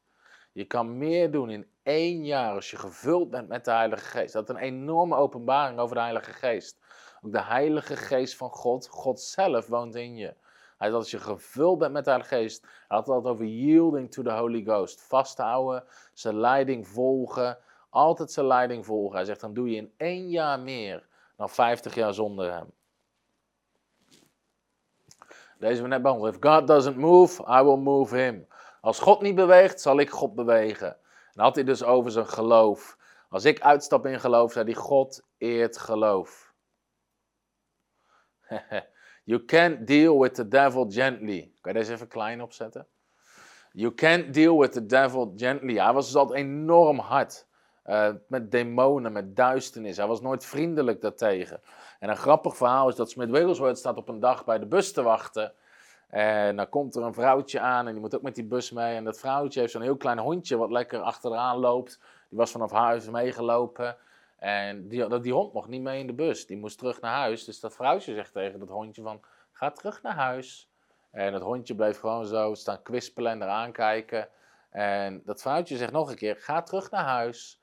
Je 0.52 0.64
kan 0.64 0.98
meer 0.98 1.30
doen 1.30 1.50
in 1.50 1.66
één 1.82 2.24
jaar 2.24 2.54
als 2.54 2.70
je 2.70 2.76
gevuld 2.76 3.30
bent 3.30 3.48
met 3.48 3.64
de 3.64 3.70
Heilige 3.70 4.04
Geest. 4.04 4.32
Dat 4.32 4.48
is 4.48 4.54
een 4.54 4.60
enorme 4.60 5.16
openbaring 5.16 5.78
over 5.78 5.96
de 5.96 6.02
Heilige 6.02 6.32
Geest. 6.32 6.78
Ook 7.22 7.32
de 7.32 7.42
Heilige 7.42 7.96
Geest 7.96 8.36
van 8.36 8.50
God, 8.50 8.88
God 8.88 9.20
zelf 9.20 9.66
woont 9.66 9.94
in 9.94 10.16
je. 10.16 10.34
Hij 10.76 10.88
zegt 10.88 10.92
als 10.92 11.10
je 11.10 11.18
gevuld 11.18 11.78
bent 11.78 11.92
met 11.92 12.04
de 12.04 12.10
Heilige 12.10 12.34
Geest. 12.34 12.62
Hij 12.62 12.96
had 12.96 13.06
het 13.06 13.24
over 13.24 13.44
yielding 13.44 14.10
to 14.10 14.22
the 14.22 14.32
Holy 14.32 14.62
Ghost. 14.62 15.00
Vasthouden, 15.00 15.84
zijn 16.12 16.40
leiding 16.40 16.88
volgen. 16.88 17.58
Altijd 17.90 18.32
zijn 18.32 18.46
leiding 18.46 18.86
volgen. 18.86 19.16
Hij 19.16 19.24
zegt 19.24 19.40
dan 19.40 19.54
doe 19.54 19.70
je 19.70 19.76
in 19.76 19.92
één 19.96 20.28
jaar 20.28 20.60
meer 20.60 21.07
dan 21.38 21.50
50 21.50 21.94
jaar 21.94 22.14
zonder 22.14 22.52
hem. 22.52 22.72
Deze 25.58 25.82
we 25.82 25.88
net 25.88 26.02
behandeld. 26.02 26.34
If 26.34 26.40
God 26.40 26.66
doesn't 26.66 26.96
move, 26.96 27.42
I 27.42 27.62
will 27.62 27.76
move 27.76 28.16
him. 28.16 28.46
Als 28.80 28.98
God 28.98 29.20
niet 29.20 29.34
beweegt, 29.34 29.80
zal 29.80 29.98
ik 29.98 30.10
God 30.10 30.34
bewegen. 30.34 30.96
En 31.32 31.42
had 31.42 31.54
hij 31.54 31.64
dus 31.64 31.82
over 31.82 32.10
zijn 32.10 32.28
geloof. 32.28 32.96
Als 33.28 33.44
ik 33.44 33.60
uitstap 33.60 34.06
in 34.06 34.20
geloof, 34.20 34.52
zei 34.52 34.64
hij, 34.64 34.74
God 34.74 35.22
eert 35.36 35.78
geloof. 35.78 36.52
you 39.24 39.44
can't 39.44 39.86
deal 39.86 40.20
with 40.20 40.34
the 40.34 40.48
devil 40.48 40.86
gently. 40.90 41.52
Kan 41.60 41.72
je 41.72 41.78
deze 41.78 41.92
even 41.92 42.08
klein 42.08 42.42
opzetten? 42.42 42.86
You 43.72 43.94
can't 43.94 44.34
deal 44.34 44.58
with 44.58 44.72
the 44.72 44.86
devil 44.86 45.32
gently. 45.36 45.78
Hij 45.78 45.92
was 45.92 46.06
dus 46.06 46.16
altijd 46.16 46.38
enorm 46.38 46.98
hard. 46.98 47.46
Uh, 47.88 48.08
met 48.26 48.50
demonen, 48.50 49.12
met 49.12 49.36
duisternis. 49.36 49.96
Hij 49.96 50.06
was 50.06 50.20
nooit 50.20 50.44
vriendelijk 50.44 51.00
daartegen. 51.00 51.60
En 51.98 52.08
een 52.08 52.16
grappig 52.16 52.56
verhaal 52.56 52.88
is 52.88 52.94
dat 52.94 53.10
Smith 53.10 53.30
Wigglesworth 53.30 53.78
staat 53.78 53.96
op 53.96 54.08
een 54.08 54.20
dag 54.20 54.44
bij 54.44 54.58
de 54.58 54.66
bus 54.66 54.92
te 54.92 55.02
wachten. 55.02 55.52
En 56.08 56.56
dan 56.56 56.68
komt 56.68 56.94
er 56.94 57.02
een 57.02 57.14
vrouwtje 57.14 57.60
aan 57.60 57.86
en 57.86 57.92
die 57.92 58.00
moet 58.00 58.14
ook 58.14 58.22
met 58.22 58.34
die 58.34 58.44
bus 58.44 58.70
mee. 58.70 58.96
En 58.96 59.04
dat 59.04 59.18
vrouwtje 59.18 59.60
heeft 59.60 59.72
zo'n 59.72 59.82
heel 59.82 59.96
klein 59.96 60.18
hondje 60.18 60.56
wat 60.56 60.70
lekker 60.70 61.00
achteraan 61.00 61.58
loopt. 61.58 62.00
Die 62.28 62.38
was 62.38 62.50
vanaf 62.50 62.70
huis 62.70 63.10
meegelopen. 63.10 63.96
En 64.38 64.88
die, 64.88 65.20
die 65.20 65.32
hond 65.32 65.52
mocht 65.52 65.68
niet 65.68 65.82
mee 65.82 66.00
in 66.00 66.06
de 66.06 66.12
bus. 66.12 66.46
Die 66.46 66.56
moest 66.56 66.78
terug 66.78 67.00
naar 67.00 67.14
huis. 67.14 67.44
Dus 67.44 67.60
dat 67.60 67.74
vrouwtje 67.74 68.14
zegt 68.14 68.32
tegen 68.32 68.58
dat 68.58 68.68
hondje 68.68 69.02
van, 69.02 69.20
ga 69.52 69.70
terug 69.70 70.02
naar 70.02 70.14
huis. 70.14 70.70
En 71.10 71.32
het 71.32 71.42
hondje 71.42 71.74
bleef 71.74 71.98
gewoon 71.98 72.26
zo 72.26 72.54
staan 72.54 72.82
kwispelen 72.82 73.32
en 73.32 73.42
eraan 73.42 73.72
kijken. 73.72 74.28
En 74.70 75.22
dat 75.24 75.40
vrouwtje 75.40 75.76
zegt 75.76 75.92
nog 75.92 76.10
een 76.10 76.16
keer, 76.16 76.36
ga 76.36 76.62
terug 76.62 76.90
naar 76.90 77.04
huis. 77.04 77.57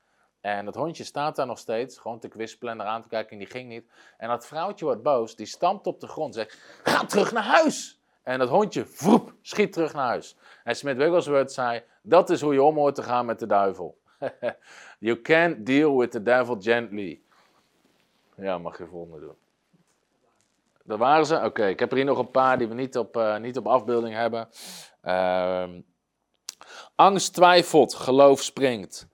En 0.46 0.64
dat 0.64 0.74
hondje 0.74 1.04
staat 1.04 1.36
daar 1.36 1.46
nog 1.46 1.58
steeds, 1.58 1.98
gewoon 1.98 2.18
te 2.18 2.28
kwispelen 2.28 2.72
en 2.72 2.80
eraan 2.80 3.02
te 3.02 3.08
kijken 3.08 3.32
en 3.32 3.38
die 3.38 3.46
ging 3.46 3.68
niet. 3.68 3.90
En 4.16 4.28
dat 4.28 4.46
vrouwtje 4.46 4.84
wordt 4.84 5.02
boos, 5.02 5.36
die 5.36 5.46
stampt 5.46 5.86
op 5.86 6.00
de 6.00 6.06
grond 6.06 6.34
zegt, 6.34 6.80
ga 6.84 7.04
terug 7.04 7.32
naar 7.32 7.42
huis. 7.42 8.00
En 8.22 8.38
dat 8.38 8.48
hondje, 8.48 8.86
vroep, 8.86 9.34
schiet 9.42 9.72
terug 9.72 9.92
naar 9.92 10.06
huis. 10.06 10.36
En 10.64 10.76
Smith 10.76 10.96
Wigglesworth 10.96 11.52
zei, 11.52 11.82
dat 12.02 12.30
is 12.30 12.40
hoe 12.40 12.52
je 12.52 12.62
om 12.62 12.76
hoort 12.76 12.94
te 12.94 13.02
gaan 13.02 13.26
met 13.26 13.38
de 13.38 13.46
duivel. 13.46 13.98
you 14.98 15.20
can't 15.20 15.66
deal 15.66 15.96
with 15.96 16.10
the 16.10 16.22
devil 16.22 16.56
gently. 16.60 17.20
Ja, 18.36 18.58
mag 18.58 18.78
je 18.78 18.86
volgende 18.86 19.20
doen. 19.20 19.36
Dat 20.84 20.98
waren 20.98 21.26
ze? 21.26 21.40
Oké, 21.44 21.66
ik 21.66 21.78
heb 21.78 21.90
er 21.90 21.96
hier 21.96 22.06
nog 22.06 22.18
een 22.18 22.30
paar 22.30 22.58
die 22.58 22.68
we 22.68 22.74
niet 22.74 22.98
op, 22.98 23.16
uh, 23.16 23.36
niet 23.36 23.56
op 23.56 23.66
afbeelding 23.66 24.14
hebben. 24.14 24.48
Uh, 25.04 25.68
angst 26.94 27.34
twijfelt, 27.34 27.94
geloof 27.94 28.42
springt. 28.42 29.08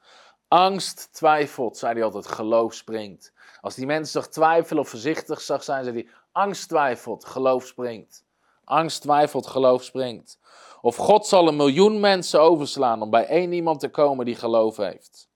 Angst 0.52 1.08
twijfelt, 1.12 1.76
zei 1.76 1.92
hij 1.92 2.04
altijd, 2.04 2.26
geloof 2.26 2.74
springt. 2.74 3.32
Als 3.60 3.74
die 3.74 3.86
mensen 3.86 4.22
zich 4.22 4.30
twijfelen 4.30 4.82
of 4.82 4.88
voorzichtig 4.88 5.40
zag 5.40 5.62
zijn, 5.62 5.84
zei 5.84 5.96
hij, 5.96 6.08
angst 6.32 6.68
twijfelt, 6.68 7.24
geloof 7.24 7.66
springt. 7.66 8.24
Angst 8.64 9.02
twijfelt, 9.02 9.46
geloof 9.46 9.82
springt. 9.82 10.38
Of 10.80 10.96
God 10.96 11.26
zal 11.26 11.48
een 11.48 11.56
miljoen 11.56 12.00
mensen 12.00 12.40
overslaan 12.40 13.02
om 13.02 13.10
bij 13.10 13.26
één 13.26 13.52
iemand 13.52 13.80
te 13.80 13.88
komen 13.88 14.24
die 14.24 14.34
geloof 14.34 14.76
heeft. 14.76 15.28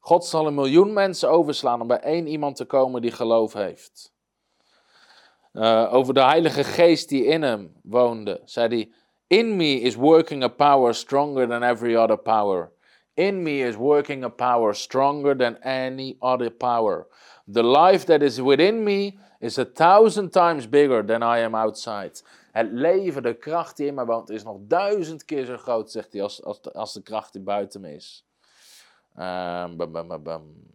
God 0.00 0.24
zal 0.24 0.46
een 0.46 0.54
miljoen 0.54 0.92
mensen 0.92 1.30
overslaan 1.30 1.80
om 1.80 1.86
bij 1.86 2.00
één 2.00 2.26
iemand 2.26 2.56
te 2.56 2.64
komen 2.64 3.02
die 3.02 3.12
geloof 3.12 3.52
heeft. 3.52 4.12
Uh, 5.52 5.94
over 5.94 6.14
de 6.14 6.22
Heilige 6.22 6.64
Geest 6.64 7.08
die 7.08 7.24
in 7.24 7.42
hem 7.42 7.76
woonde, 7.82 8.40
zei 8.44 8.68
hij: 8.68 8.92
In 9.38 9.56
me 9.56 9.80
is 9.80 9.94
working 9.94 10.42
a 10.42 10.48
power 10.48 10.94
stronger 10.94 11.48
than 11.48 11.62
every 11.62 11.96
other 11.96 12.18
power. 12.18 12.73
In 13.14 13.42
me 13.42 13.62
is 13.62 13.76
working 13.76 14.24
a 14.24 14.28
power 14.28 14.74
stronger 14.74 15.36
than 15.36 15.62
any 15.62 16.16
other 16.20 16.50
power. 16.50 17.06
The 17.52 17.62
life 17.62 18.04
that 18.06 18.22
is 18.22 18.40
within 18.40 18.84
me 18.84 19.18
is 19.40 19.58
a 19.58 19.64
thousand 19.64 20.32
times 20.32 20.68
bigger 20.68 21.06
than 21.06 21.22
I 21.22 21.42
am 21.44 21.54
outside. 21.54 22.22
Het 22.52 22.72
leven, 22.72 23.22
de 23.22 23.34
kracht 23.34 23.76
die 23.76 23.86
in 23.86 23.94
mij 23.94 24.04
woont, 24.04 24.30
is 24.30 24.42
nog 24.42 24.56
duizend 24.60 25.24
keer 25.24 25.44
zo 25.44 25.56
groot, 25.56 25.90
zegt 25.90 26.12
hij, 26.12 26.22
als, 26.22 26.42
als, 26.42 26.72
als 26.72 26.92
de 26.92 27.02
kracht 27.02 27.32
die 27.32 27.42
buiten 27.42 27.80
me 27.80 27.94
is. 27.94 28.24
Bum, 29.76 30.72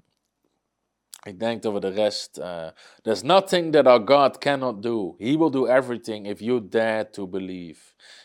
Ik 1.24 1.40
denk 1.40 1.62
dat 1.62 1.74
we 1.74 1.80
de 1.80 1.90
rest. 1.90 2.38
Uh, 2.38 2.68
There's 3.02 3.22
nothing 3.22 3.74
that 3.74 3.88
our 3.88 4.02
God 4.06 4.38
cannot 4.38 4.82
do. 4.82 5.16
He 5.18 5.38
will 5.38 5.50
do 5.50 5.68
everything 5.68 6.26
if 6.28 6.40
you 6.40 6.68
dare 6.70 7.10
to 7.10 7.28
believe. 7.28 7.80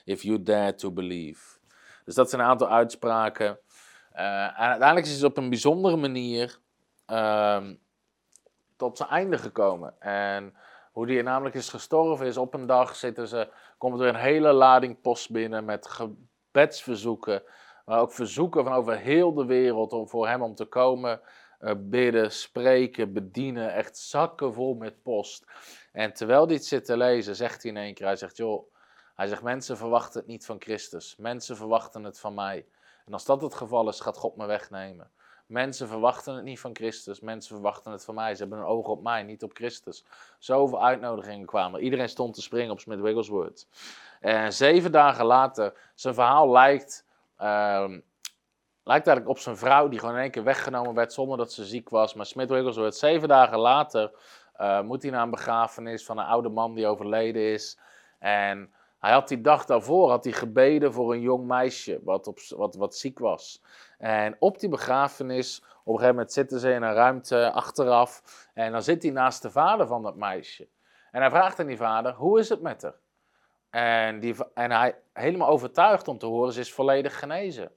If 0.04 0.22
you 0.22 0.42
dare 0.42 0.74
to 0.74 0.90
believe. 0.90 1.58
Dus 2.04 2.14
dat 2.14 2.30
zijn 2.30 2.42
een 2.42 2.48
aantal 2.48 2.68
uitspraken. 2.68 3.58
Uh, 4.14 4.44
en 4.44 4.68
uiteindelijk 4.68 5.06
is 5.06 5.14
het 5.14 5.24
op 5.24 5.36
een 5.36 5.48
bijzondere 5.48 5.96
manier 5.96 6.58
uh, 7.10 7.62
tot 8.76 8.96
zijn 8.96 9.08
einde 9.08 9.38
gekomen. 9.38 10.00
En 10.00 10.54
hoe 10.92 11.06
die 11.06 11.22
namelijk 11.22 11.54
is 11.54 11.68
gestorven 11.68 12.26
is, 12.26 12.36
op 12.36 12.54
een 12.54 12.66
dag 12.66 12.96
zitten 12.96 13.28
ze, 13.28 13.48
komt 13.78 14.00
er 14.00 14.06
een 14.06 14.14
hele 14.14 14.52
lading 14.52 15.00
post 15.00 15.30
binnen 15.30 15.64
met 15.64 15.86
gebedsverzoeken. 15.86 17.42
Maar 17.84 18.00
ook 18.00 18.12
verzoeken 18.12 18.64
van 18.64 18.72
over 18.72 18.98
heel 18.98 19.34
de 19.34 19.44
wereld 19.44 19.92
om 19.92 20.08
voor 20.08 20.28
hem 20.28 20.42
om 20.42 20.54
te 20.54 20.64
komen 20.64 21.20
uh, 21.60 21.72
bidden, 21.76 22.32
spreken, 22.32 23.12
bedienen. 23.12 23.72
Echt 23.72 23.98
zakken 23.98 24.54
vol 24.54 24.74
met 24.74 25.02
post. 25.02 25.44
En 25.92 26.12
terwijl 26.12 26.48
het 26.48 26.64
zit 26.64 26.84
te 26.84 26.96
lezen, 26.96 27.36
zegt 27.36 27.62
hij 27.62 27.70
in 27.70 27.76
één 27.76 27.94
keer, 27.94 28.06
hij 28.06 28.16
zegt, 28.16 28.36
joh, 28.36 28.72
hij 29.14 29.26
zegt, 29.26 29.42
mensen 29.42 29.76
verwachten 29.76 30.20
het 30.20 30.28
niet 30.28 30.46
van 30.46 30.56
Christus. 30.60 31.16
Mensen 31.18 31.56
verwachten 31.56 32.04
het 32.04 32.20
van 32.20 32.34
mij. 32.34 32.66
En 33.07 33.12
als 33.12 33.24
dat 33.24 33.42
het 33.42 33.55
geval 33.55 33.88
is, 33.88 34.00
gaat 34.00 34.16
God 34.16 34.36
me 34.36 34.46
wegnemen. 34.46 35.11
Mensen 35.46 35.88
verwachten 35.88 36.34
het 36.34 36.44
niet 36.44 36.61
van 36.61 36.74
Christus, 36.74 37.20
mensen 37.20 37.55
verwachten 37.55 37.92
het 37.92 38.05
van 38.05 38.14
mij. 38.14 38.34
Ze 38.34 38.40
hebben 38.40 38.59
een 38.59 38.64
oog 38.64 38.86
op 38.86 39.02
mij, 39.02 39.22
niet 39.22 39.42
op 39.42 39.50
Christus. 39.55 40.05
Zoveel 40.38 40.84
uitnodigingen 40.84 41.46
kwamen. 41.46 41.80
Iedereen 41.80 42.09
stond 42.09 42.34
te 42.34 42.42
springen 42.42 42.70
op 42.70 42.80
Smith 42.80 43.00
Wigglesworth. 43.00 43.66
En 44.20 44.52
zeven 44.52 44.92
dagen 44.92 45.24
later, 45.24 45.74
zijn 45.94 46.14
verhaal 46.14 46.50
lijkt, 46.50 47.05
uh, 47.38 47.88
lijkt 48.82 49.07
eigenlijk 49.07 49.28
op 49.28 49.38
zijn 49.38 49.57
vrouw, 49.57 49.88
die 49.88 49.98
gewoon 49.98 50.14
in 50.14 50.20
één 50.20 50.30
keer 50.30 50.44
weggenomen 50.44 50.94
werd 50.94 51.12
zonder 51.12 51.38
dat 51.38 51.52
ze 51.52 51.64
ziek 51.64 51.88
was. 51.88 52.14
Maar 52.14 52.26
Smith 52.26 52.48
Wigglesworth, 52.48 52.96
zeven 52.96 53.28
dagen 53.28 53.59
later, 53.59 54.12
uh, 54.61 54.80
moet 54.80 55.02
hij 55.02 55.11
naar 55.11 55.22
een 55.22 55.30
begrafenis 55.30 56.05
van 56.05 56.18
een 56.18 56.24
oude 56.24 56.48
man 56.48 56.74
die 56.74 56.86
overleden 56.86 57.52
is. 57.52 57.78
En 58.18 58.74
hij 59.05 59.12
had 59.12 59.28
die 59.28 59.40
dag 59.40 59.64
daarvoor 59.64 60.11
had 60.11 60.24
hij 60.24 60.32
gebeden 60.32 60.92
voor 60.92 61.12
een 61.12 61.20
jong 61.20 61.46
meisje 61.46 62.00
wat, 62.02 62.26
op, 62.26 62.38
wat, 62.48 62.74
wat 62.74 62.96
ziek 62.96 63.18
was. 63.18 63.62
En 63.98 64.36
op 64.38 64.59
die 64.59 64.68
begrafenis, 64.68 65.59
op 65.59 65.66
een 65.68 65.92
gegeven 65.92 66.14
moment 66.14 66.32
zitten 66.32 66.61
ze 66.61 66.72
in 66.72 66.82
een 66.82 66.94
ruimte 66.94 67.52
achteraf. 67.52 68.22
En 68.55 68.72
dan 68.72 68.82
zit 68.82 69.02
hij 69.02 69.12
naast 69.12 69.42
de 69.42 69.50
vader 69.50 69.86
van 69.86 70.02
dat 70.02 70.16
meisje. 70.16 70.68
En 71.11 71.20
hij 71.20 71.30
vraagt 71.30 71.61
aan 71.61 71.66
die 71.66 71.76
vader, 71.76 72.12
hoe 72.12 72.38
is 72.38 72.48
het 72.48 72.61
met 72.61 72.82
haar? 72.82 72.94
En, 73.70 74.20
die, 74.20 74.34
en 74.55 74.70
hij, 74.70 74.98
helemaal 75.12 75.48
overtuigd 75.48 76.09
om 76.09 76.18
te 76.18 76.26
horen, 76.26 76.52
ze 76.52 76.61
is 76.61 76.72
volledig 76.72 77.18
genezen. 77.18 77.72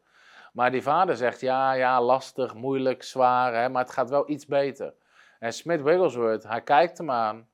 Maar 0.53 0.71
die 0.71 0.83
vader 0.83 1.15
zegt, 1.15 1.39
ja, 1.39 1.71
ja, 1.73 2.01
lastig, 2.01 2.53
moeilijk, 2.53 3.03
zwaar, 3.03 3.53
hè, 3.53 3.69
maar 3.69 3.83
het 3.83 3.93
gaat 3.93 4.09
wel 4.09 4.29
iets 4.29 4.45
beter. 4.45 4.93
En 5.39 5.53
Smith 5.53 5.81
Wigglesworth, 5.81 6.43
hij 6.43 6.61
kijkt 6.61 6.97
hem 6.97 7.11
aan. 7.11 7.49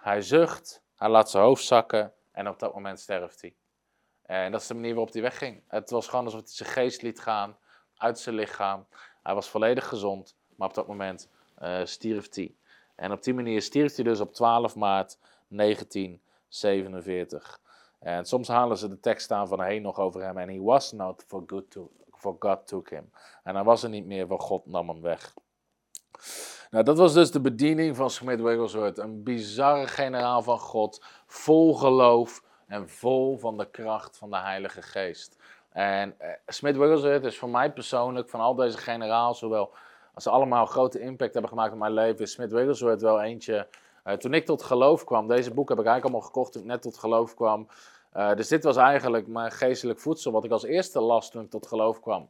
Hij 0.00 0.22
zucht. 0.22 0.86
Hij 0.98 1.08
laat 1.08 1.30
zijn 1.30 1.44
hoofd 1.44 1.64
zakken 1.64 2.12
en 2.32 2.48
op 2.48 2.58
dat 2.58 2.74
moment 2.74 3.00
sterft 3.00 3.40
hij. 3.40 3.54
En 4.22 4.52
dat 4.52 4.60
is 4.60 4.66
de 4.66 4.74
manier 4.74 4.94
waarop 4.94 5.12
hij 5.12 5.22
wegging. 5.22 5.62
Het 5.68 5.90
was 5.90 6.08
gewoon 6.08 6.24
alsof 6.24 6.40
hij 6.40 6.50
zijn 6.50 6.68
geest 6.68 7.02
liet 7.02 7.20
gaan 7.20 7.56
uit 7.96 8.18
zijn 8.18 8.34
lichaam. 8.34 8.86
Hij 9.22 9.34
was 9.34 9.48
volledig 9.48 9.88
gezond, 9.88 10.36
maar 10.56 10.68
op 10.68 10.74
dat 10.74 10.86
moment 10.86 11.28
uh, 11.62 11.80
stierf 11.84 12.34
hij. 12.34 12.54
En 12.94 13.12
op 13.12 13.22
die 13.22 13.34
manier 13.34 13.62
stierf 13.62 13.94
hij 13.94 14.04
dus 14.04 14.20
op 14.20 14.34
12 14.34 14.76
maart 14.76 15.18
1947. 15.48 17.60
En 17.98 18.24
soms 18.24 18.48
halen 18.48 18.76
ze 18.76 18.88
de 18.88 19.00
tekst 19.00 19.30
aan 19.30 19.48
van 19.48 19.62
heen 19.62 19.82
nog 19.82 19.98
over 19.98 20.22
hem. 20.22 20.38
En 20.38 20.48
he 20.48 20.60
was 20.60 20.92
not 20.92 21.24
for, 21.26 21.42
good 21.46 21.70
to, 21.70 21.90
for 22.10 22.36
God 22.38 22.66
took 22.66 22.90
him. 22.90 23.10
En 23.42 23.54
hij 23.54 23.64
was 23.64 23.82
er 23.82 23.88
niet 23.88 24.06
meer, 24.06 24.26
voor 24.26 24.40
God 24.40 24.66
nam 24.66 24.88
hem 24.88 25.00
weg. 25.00 25.34
Nou, 26.70 26.84
dat 26.84 26.98
was 26.98 27.12
dus 27.12 27.30
de 27.30 27.40
bediening 27.40 27.96
van 27.96 28.10
Smith 28.10 28.40
Wigglesworth. 28.40 28.98
Een 28.98 29.22
bizarre 29.22 29.86
generaal 29.86 30.42
van 30.42 30.58
God, 30.58 31.04
vol 31.26 31.74
geloof 31.74 32.42
en 32.66 32.88
vol 32.88 33.38
van 33.38 33.58
de 33.58 33.70
kracht 33.70 34.16
van 34.16 34.30
de 34.30 34.38
Heilige 34.38 34.82
Geest. 34.82 35.36
En 35.72 36.14
uh, 36.20 36.28
Smith 36.46 36.76
Wigglesworth 36.76 37.24
is 37.24 37.38
voor 37.38 37.48
mij 37.48 37.72
persoonlijk, 37.72 38.30
van 38.30 38.40
al 38.40 38.54
deze 38.54 38.78
generaals, 38.78 39.38
zowel 39.38 39.72
als 40.14 40.24
ze 40.24 40.30
allemaal 40.30 40.66
grote 40.66 41.00
impact 41.00 41.32
hebben 41.32 41.50
gemaakt 41.50 41.72
op 41.72 41.78
mijn 41.78 41.92
leven, 41.92 42.20
is 42.20 42.32
Smith 42.32 42.52
Wigglesworth 42.52 43.00
wel 43.00 43.20
eentje. 43.20 43.66
Uh, 44.04 44.12
toen 44.12 44.34
ik 44.34 44.46
tot 44.46 44.62
geloof 44.62 45.04
kwam, 45.04 45.26
deze 45.26 45.54
boek 45.54 45.68
heb 45.68 45.78
ik 45.78 45.84
eigenlijk 45.84 46.04
allemaal 46.04 46.32
gekocht 46.32 46.52
toen 46.52 46.62
ik 46.62 46.68
net 46.68 46.82
tot 46.82 46.98
geloof 46.98 47.34
kwam. 47.34 47.68
Uh, 48.16 48.34
dus 48.34 48.48
dit 48.48 48.64
was 48.64 48.76
eigenlijk 48.76 49.26
mijn 49.26 49.52
geestelijk 49.52 50.00
voedsel, 50.00 50.32
wat 50.32 50.44
ik 50.44 50.50
als 50.50 50.64
eerste 50.64 51.00
las 51.00 51.30
toen 51.30 51.42
ik 51.42 51.50
tot 51.50 51.66
geloof 51.66 52.00
kwam. 52.00 52.28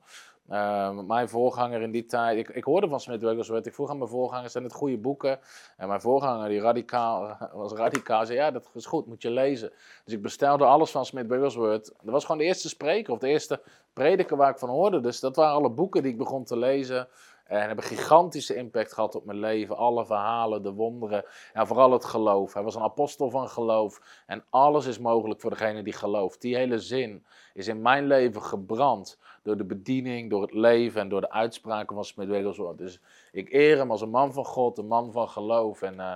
Uh, 0.50 0.90
mijn 1.00 1.28
voorganger 1.28 1.82
in 1.82 1.90
die 1.90 2.04
tijd, 2.04 2.38
ik, 2.38 2.48
ik 2.48 2.64
hoorde 2.64 2.88
van 2.88 3.00
Smith 3.00 3.22
Wigglesworth, 3.22 3.66
ik 3.66 3.74
vroeg 3.74 3.90
aan 3.90 3.98
mijn 3.98 4.10
voorganger, 4.10 4.50
zijn 4.50 4.64
het 4.64 4.72
goede 4.72 4.98
boeken? 4.98 5.38
En 5.76 5.88
mijn 5.88 6.00
voorganger, 6.00 6.48
die 6.48 6.60
radicaal, 6.60 7.36
was 7.52 7.72
radicaal, 7.72 8.26
zei 8.26 8.38
ja, 8.38 8.50
dat 8.50 8.70
is 8.74 8.86
goed, 8.86 9.06
moet 9.06 9.22
je 9.22 9.30
lezen. 9.30 9.72
Dus 10.04 10.14
ik 10.14 10.22
bestelde 10.22 10.64
alles 10.64 10.90
van 10.90 11.04
Smith 11.04 11.26
Wigglesworth. 11.26 11.84
Dat 12.02 12.12
was 12.12 12.24
gewoon 12.24 12.40
de 12.40 12.46
eerste 12.46 12.68
spreker 12.68 13.12
of 13.12 13.18
de 13.18 13.28
eerste 13.28 13.60
prediker 13.92 14.36
waar 14.36 14.50
ik 14.50 14.58
van 14.58 14.68
hoorde. 14.68 15.00
Dus 15.00 15.20
dat 15.20 15.36
waren 15.36 15.54
alle 15.54 15.70
boeken 15.70 16.02
die 16.02 16.12
ik 16.12 16.18
begon 16.18 16.44
te 16.44 16.56
lezen. 16.56 17.08
En 17.48 17.66
hebben 17.66 17.84
gigantische 17.84 18.54
impact 18.54 18.92
gehad 18.92 19.14
op 19.14 19.24
mijn 19.24 19.38
leven. 19.38 19.76
Alle 19.76 20.06
verhalen, 20.06 20.62
de 20.62 20.72
wonderen. 20.72 21.24
En 21.52 21.66
vooral 21.66 21.92
het 21.92 22.04
geloof. 22.04 22.54
Hij 22.54 22.62
was 22.62 22.74
een 22.74 22.82
apostel 22.82 23.30
van 23.30 23.48
geloof. 23.48 24.22
En 24.26 24.44
alles 24.50 24.86
is 24.86 24.98
mogelijk 24.98 25.40
voor 25.40 25.50
degene 25.50 25.82
die 25.82 25.92
gelooft. 25.92 26.40
Die 26.40 26.56
hele 26.56 26.78
zin 26.78 27.24
is 27.54 27.68
in 27.68 27.82
mijn 27.82 28.06
leven 28.06 28.42
gebrand. 28.42 29.18
Door 29.42 29.56
de 29.56 29.64
bediening, 29.64 30.30
door 30.30 30.42
het 30.42 30.52
leven 30.52 31.00
en 31.00 31.08
door 31.08 31.20
de 31.20 31.30
uitspraken 31.30 31.94
van 31.94 32.04
Smith. 32.04 32.76
Dus 32.76 33.00
ik 33.32 33.52
eer 33.52 33.76
hem 33.76 33.90
als 33.90 34.00
een 34.00 34.10
man 34.10 34.32
van 34.32 34.44
God, 34.44 34.78
een 34.78 34.86
man 34.86 35.12
van 35.12 35.28
geloof. 35.28 35.82
En, 35.82 35.94
uh, 35.94 36.14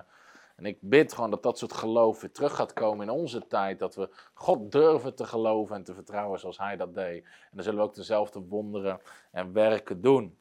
en 0.56 0.66
ik 0.66 0.78
bid 0.80 1.12
gewoon 1.12 1.30
dat 1.30 1.42
dat 1.42 1.58
soort 1.58 1.72
geloof 1.72 2.20
weer 2.20 2.32
terug 2.32 2.54
gaat 2.54 2.72
komen 2.72 3.06
in 3.06 3.12
onze 3.12 3.46
tijd. 3.46 3.78
Dat 3.78 3.94
we 3.94 4.08
God 4.34 4.72
durven 4.72 5.14
te 5.14 5.24
geloven 5.24 5.76
en 5.76 5.84
te 5.84 5.94
vertrouwen 5.94 6.40
zoals 6.40 6.58
hij 6.58 6.76
dat 6.76 6.94
deed. 6.94 7.24
En 7.24 7.50
dan 7.52 7.62
zullen 7.62 7.78
we 7.78 7.84
ook 7.84 7.94
dezelfde 7.94 8.40
wonderen 8.40 9.00
en 9.30 9.52
werken 9.52 10.00
doen. 10.00 10.40